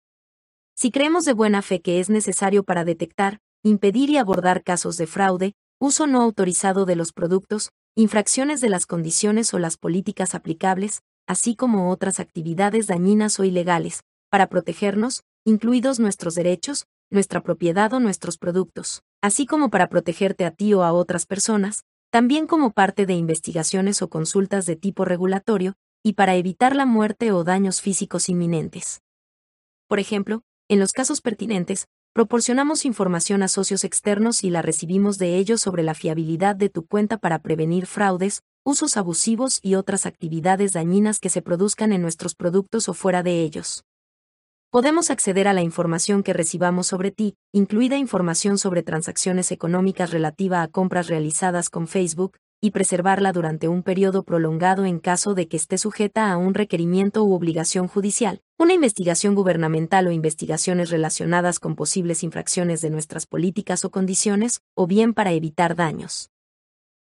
Si 0.74 0.90
creemos 0.90 1.26
de 1.26 1.34
buena 1.34 1.60
fe 1.60 1.82
que 1.82 2.00
es 2.00 2.08
necesario 2.08 2.64
para 2.64 2.86
detectar, 2.86 3.40
impedir 3.62 4.08
y 4.08 4.16
abordar 4.16 4.62
casos 4.62 4.96
de 4.96 5.06
fraude, 5.06 5.52
uso 5.78 6.06
no 6.06 6.22
autorizado 6.22 6.86
de 6.86 6.96
los 6.96 7.12
productos, 7.12 7.72
infracciones 7.94 8.62
de 8.62 8.70
las 8.70 8.86
condiciones 8.86 9.52
o 9.52 9.58
las 9.58 9.76
políticas 9.76 10.34
aplicables, 10.34 11.02
así 11.26 11.56
como 11.56 11.90
otras 11.90 12.20
actividades 12.20 12.86
dañinas 12.86 13.38
o 13.38 13.44
ilegales, 13.44 14.02
para 14.32 14.46
protegernos, 14.46 15.24
incluidos 15.44 16.00
nuestros 16.00 16.34
derechos, 16.34 16.86
nuestra 17.10 17.42
propiedad 17.42 17.92
o 17.92 18.00
nuestros 18.00 18.38
productos, 18.38 19.02
así 19.20 19.44
como 19.44 19.68
para 19.68 19.90
protegerte 19.90 20.46
a 20.46 20.52
ti 20.52 20.72
o 20.72 20.84
a 20.84 20.94
otras 20.94 21.26
personas, 21.26 21.84
también 22.10 22.46
como 22.46 22.70
parte 22.70 23.04
de 23.04 23.12
investigaciones 23.12 24.00
o 24.00 24.08
consultas 24.08 24.64
de 24.64 24.74
tipo 24.74 25.04
regulatorio, 25.04 25.74
y 26.02 26.14
para 26.14 26.34
evitar 26.34 26.74
la 26.74 26.86
muerte 26.86 27.30
o 27.30 27.44
daños 27.44 27.82
físicos 27.82 28.30
inminentes. 28.30 29.02
Por 29.86 29.98
ejemplo, 29.98 30.40
en 30.66 30.80
los 30.80 30.92
casos 30.92 31.20
pertinentes, 31.20 31.86
proporcionamos 32.14 32.86
información 32.86 33.42
a 33.42 33.48
socios 33.48 33.84
externos 33.84 34.44
y 34.44 34.48
la 34.48 34.62
recibimos 34.62 35.18
de 35.18 35.36
ellos 35.36 35.60
sobre 35.60 35.82
la 35.82 35.92
fiabilidad 35.92 36.56
de 36.56 36.70
tu 36.70 36.86
cuenta 36.86 37.18
para 37.18 37.40
prevenir 37.40 37.84
fraudes, 37.84 38.40
usos 38.64 38.96
abusivos 38.96 39.60
y 39.62 39.74
otras 39.74 40.06
actividades 40.06 40.72
dañinas 40.72 41.18
que 41.18 41.28
se 41.28 41.42
produzcan 41.42 41.92
en 41.92 42.00
nuestros 42.00 42.34
productos 42.34 42.88
o 42.88 42.94
fuera 42.94 43.22
de 43.22 43.42
ellos. 43.42 43.84
Podemos 44.72 45.10
acceder 45.10 45.48
a 45.48 45.52
la 45.52 45.60
información 45.60 46.22
que 46.22 46.32
recibamos 46.32 46.86
sobre 46.86 47.10
ti, 47.10 47.36
incluida 47.52 47.98
información 47.98 48.56
sobre 48.56 48.82
transacciones 48.82 49.52
económicas 49.52 50.12
relativa 50.12 50.62
a 50.62 50.68
compras 50.68 51.08
realizadas 51.08 51.68
con 51.68 51.86
Facebook, 51.86 52.38
y 52.58 52.70
preservarla 52.70 53.32
durante 53.32 53.68
un 53.68 53.82
periodo 53.82 54.22
prolongado 54.22 54.86
en 54.86 54.98
caso 54.98 55.34
de 55.34 55.46
que 55.46 55.58
esté 55.58 55.76
sujeta 55.76 56.32
a 56.32 56.38
un 56.38 56.54
requerimiento 56.54 57.22
u 57.22 57.34
obligación 57.34 57.86
judicial, 57.86 58.40
una 58.58 58.72
investigación 58.72 59.34
gubernamental 59.34 60.06
o 60.06 60.10
investigaciones 60.10 60.88
relacionadas 60.88 61.60
con 61.60 61.76
posibles 61.76 62.22
infracciones 62.22 62.80
de 62.80 62.88
nuestras 62.88 63.26
políticas 63.26 63.84
o 63.84 63.90
condiciones, 63.90 64.62
o 64.74 64.86
bien 64.86 65.12
para 65.12 65.32
evitar 65.32 65.76
daños. 65.76 66.31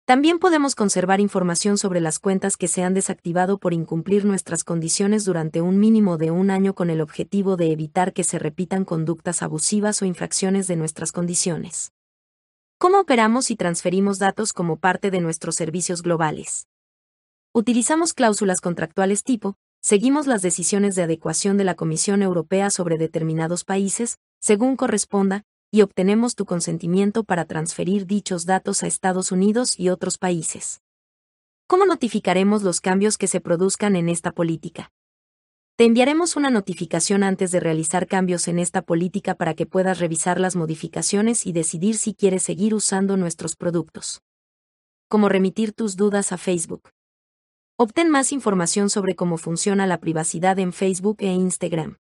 También 0.05 0.39
podemos 0.39 0.75
conservar 0.75 1.19
información 1.19 1.77
sobre 1.77 2.01
las 2.01 2.19
cuentas 2.19 2.57
que 2.57 2.67
se 2.67 2.83
han 2.83 2.93
desactivado 2.93 3.59
por 3.59 3.73
incumplir 3.73 4.25
nuestras 4.25 4.63
condiciones 4.63 5.25
durante 5.25 5.61
un 5.61 5.79
mínimo 5.79 6.17
de 6.17 6.31
un 6.31 6.49
año 6.49 6.73
con 6.73 6.89
el 6.89 7.01
objetivo 7.01 7.55
de 7.55 7.71
evitar 7.71 8.11
que 8.11 8.23
se 8.23 8.39
repitan 8.39 8.83
conductas 8.83 9.41
abusivas 9.41 10.01
o 10.01 10.05
infracciones 10.05 10.67
de 10.67 10.75
nuestras 10.75 11.11
condiciones. 11.11 11.93
¿Cómo 12.77 12.99
operamos 12.99 13.51
y 13.51 13.55
transferimos 13.55 14.17
datos 14.17 14.53
como 14.53 14.77
parte 14.77 15.11
de 15.11 15.21
nuestros 15.21 15.55
servicios 15.55 16.01
globales? 16.01 16.67
Utilizamos 17.53 18.13
cláusulas 18.13 18.59
contractuales 18.59 19.23
tipo, 19.23 19.55
seguimos 19.81 20.25
las 20.25 20.41
decisiones 20.41 20.95
de 20.95 21.03
adecuación 21.03 21.57
de 21.57 21.63
la 21.63 21.75
Comisión 21.75 22.23
Europea 22.23 22.71
sobre 22.71 22.97
determinados 22.97 23.65
países, 23.65 24.17
según 24.39 24.77
corresponda, 24.77 25.43
y 25.71 25.81
obtenemos 25.81 26.35
tu 26.35 26.45
consentimiento 26.45 27.23
para 27.23 27.45
transferir 27.45 28.05
dichos 28.05 28.45
datos 28.45 28.83
a 28.83 28.87
Estados 28.87 29.31
Unidos 29.31 29.79
y 29.79 29.87
otros 29.87 30.17
países. 30.17 30.81
¿Cómo 31.65 31.85
notificaremos 31.85 32.61
los 32.63 32.81
cambios 32.81 33.17
que 33.17 33.27
se 33.27 33.39
produzcan 33.39 33.95
en 33.95 34.09
esta 34.09 34.33
política? 34.33 34.91
Te 35.77 35.85
enviaremos 35.85 36.35
una 36.35 36.49
notificación 36.49 37.23
antes 37.23 37.51
de 37.51 37.61
realizar 37.61 38.05
cambios 38.05 38.49
en 38.49 38.59
esta 38.59 38.81
política 38.81 39.35
para 39.35 39.53
que 39.53 39.65
puedas 39.65 39.99
revisar 39.99 40.39
las 40.39 40.57
modificaciones 40.57 41.47
y 41.47 41.53
decidir 41.53 41.95
si 41.95 42.13
quieres 42.13 42.43
seguir 42.43 42.73
usando 42.75 43.15
nuestros 43.15 43.55
productos. 43.55 44.21
Cómo 45.07 45.29
remitir 45.29 45.71
tus 45.71 45.95
dudas 45.95 46.33
a 46.33 46.37
Facebook. 46.37 46.89
Obtén 47.77 48.09
más 48.09 48.33
información 48.33 48.89
sobre 48.89 49.15
cómo 49.15 49.37
funciona 49.37 49.87
la 49.87 49.99
privacidad 49.99 50.59
en 50.59 50.73
Facebook 50.73 51.17
e 51.19 51.27
Instagram. 51.27 51.97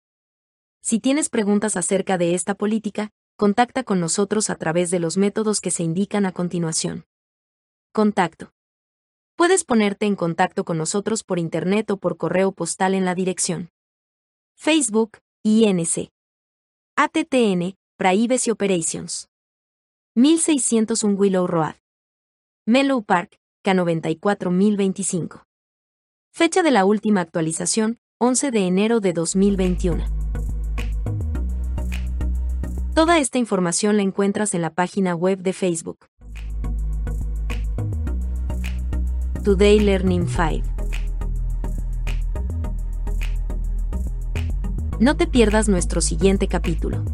Si 0.82 0.99
tienes 0.99 1.30
preguntas 1.30 1.78
acerca 1.78 2.17
de 2.17 2.34
esta 2.34 2.55
política, 2.55 3.11
contacta 3.39 3.85
con 3.85 4.01
nosotros 4.01 4.49
a 4.49 4.55
través 4.55 4.91
de 4.91 4.99
los 4.99 5.15
métodos 5.15 5.61
que 5.61 5.71
se 5.71 5.81
indican 5.81 6.25
a 6.25 6.33
continuación. 6.33 7.05
Contacto. 7.93 8.51
Puedes 9.37 9.63
ponerte 9.63 10.05
en 10.07 10.17
contacto 10.17 10.65
con 10.65 10.77
nosotros 10.77 11.23
por 11.23 11.39
internet 11.39 11.89
o 11.89 11.95
por 11.95 12.17
correo 12.17 12.51
postal 12.51 12.93
en 12.95 13.05
la 13.05 13.15
dirección 13.15 13.69
Facebook, 14.57 15.19
INC. 15.43 16.09
ATTN, 16.97 17.77
Privacy 17.95 18.51
Operations. 18.51 19.29
1601 20.15 21.17
Willow 21.17 21.47
Road. 21.47 21.75
Mellow 22.65 23.03
Park, 23.03 23.39
K94025. 23.63 25.45
Fecha 26.33 26.61
de 26.61 26.71
la 26.71 26.83
última 26.83 27.21
actualización, 27.21 27.99
11 28.19 28.51
de 28.51 28.67
enero 28.67 28.99
de 28.99 29.13
2021. 29.13 30.18
Toda 32.93 33.19
esta 33.19 33.37
información 33.37 33.97
la 33.97 34.03
encuentras 34.03 34.53
en 34.53 34.61
la 34.61 34.71
página 34.71 35.15
web 35.15 35.39
de 35.39 35.53
Facebook. 35.53 35.99
Today 39.43 39.79
Learning 39.79 40.27
5. 40.27 40.67
No 44.99 45.15
te 45.15 45.27
pierdas 45.27 45.69
nuestro 45.69 46.01
siguiente 46.01 46.47
capítulo. 46.47 47.05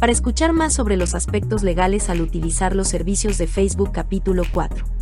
Para 0.00 0.12
escuchar 0.12 0.52
más 0.52 0.74
sobre 0.74 0.96
los 0.96 1.14
aspectos 1.14 1.62
legales 1.62 2.10
al 2.10 2.20
utilizar 2.20 2.74
los 2.74 2.88
servicios 2.88 3.38
de 3.38 3.46
Facebook 3.46 3.92
capítulo 3.92 4.42
4. 4.52 4.95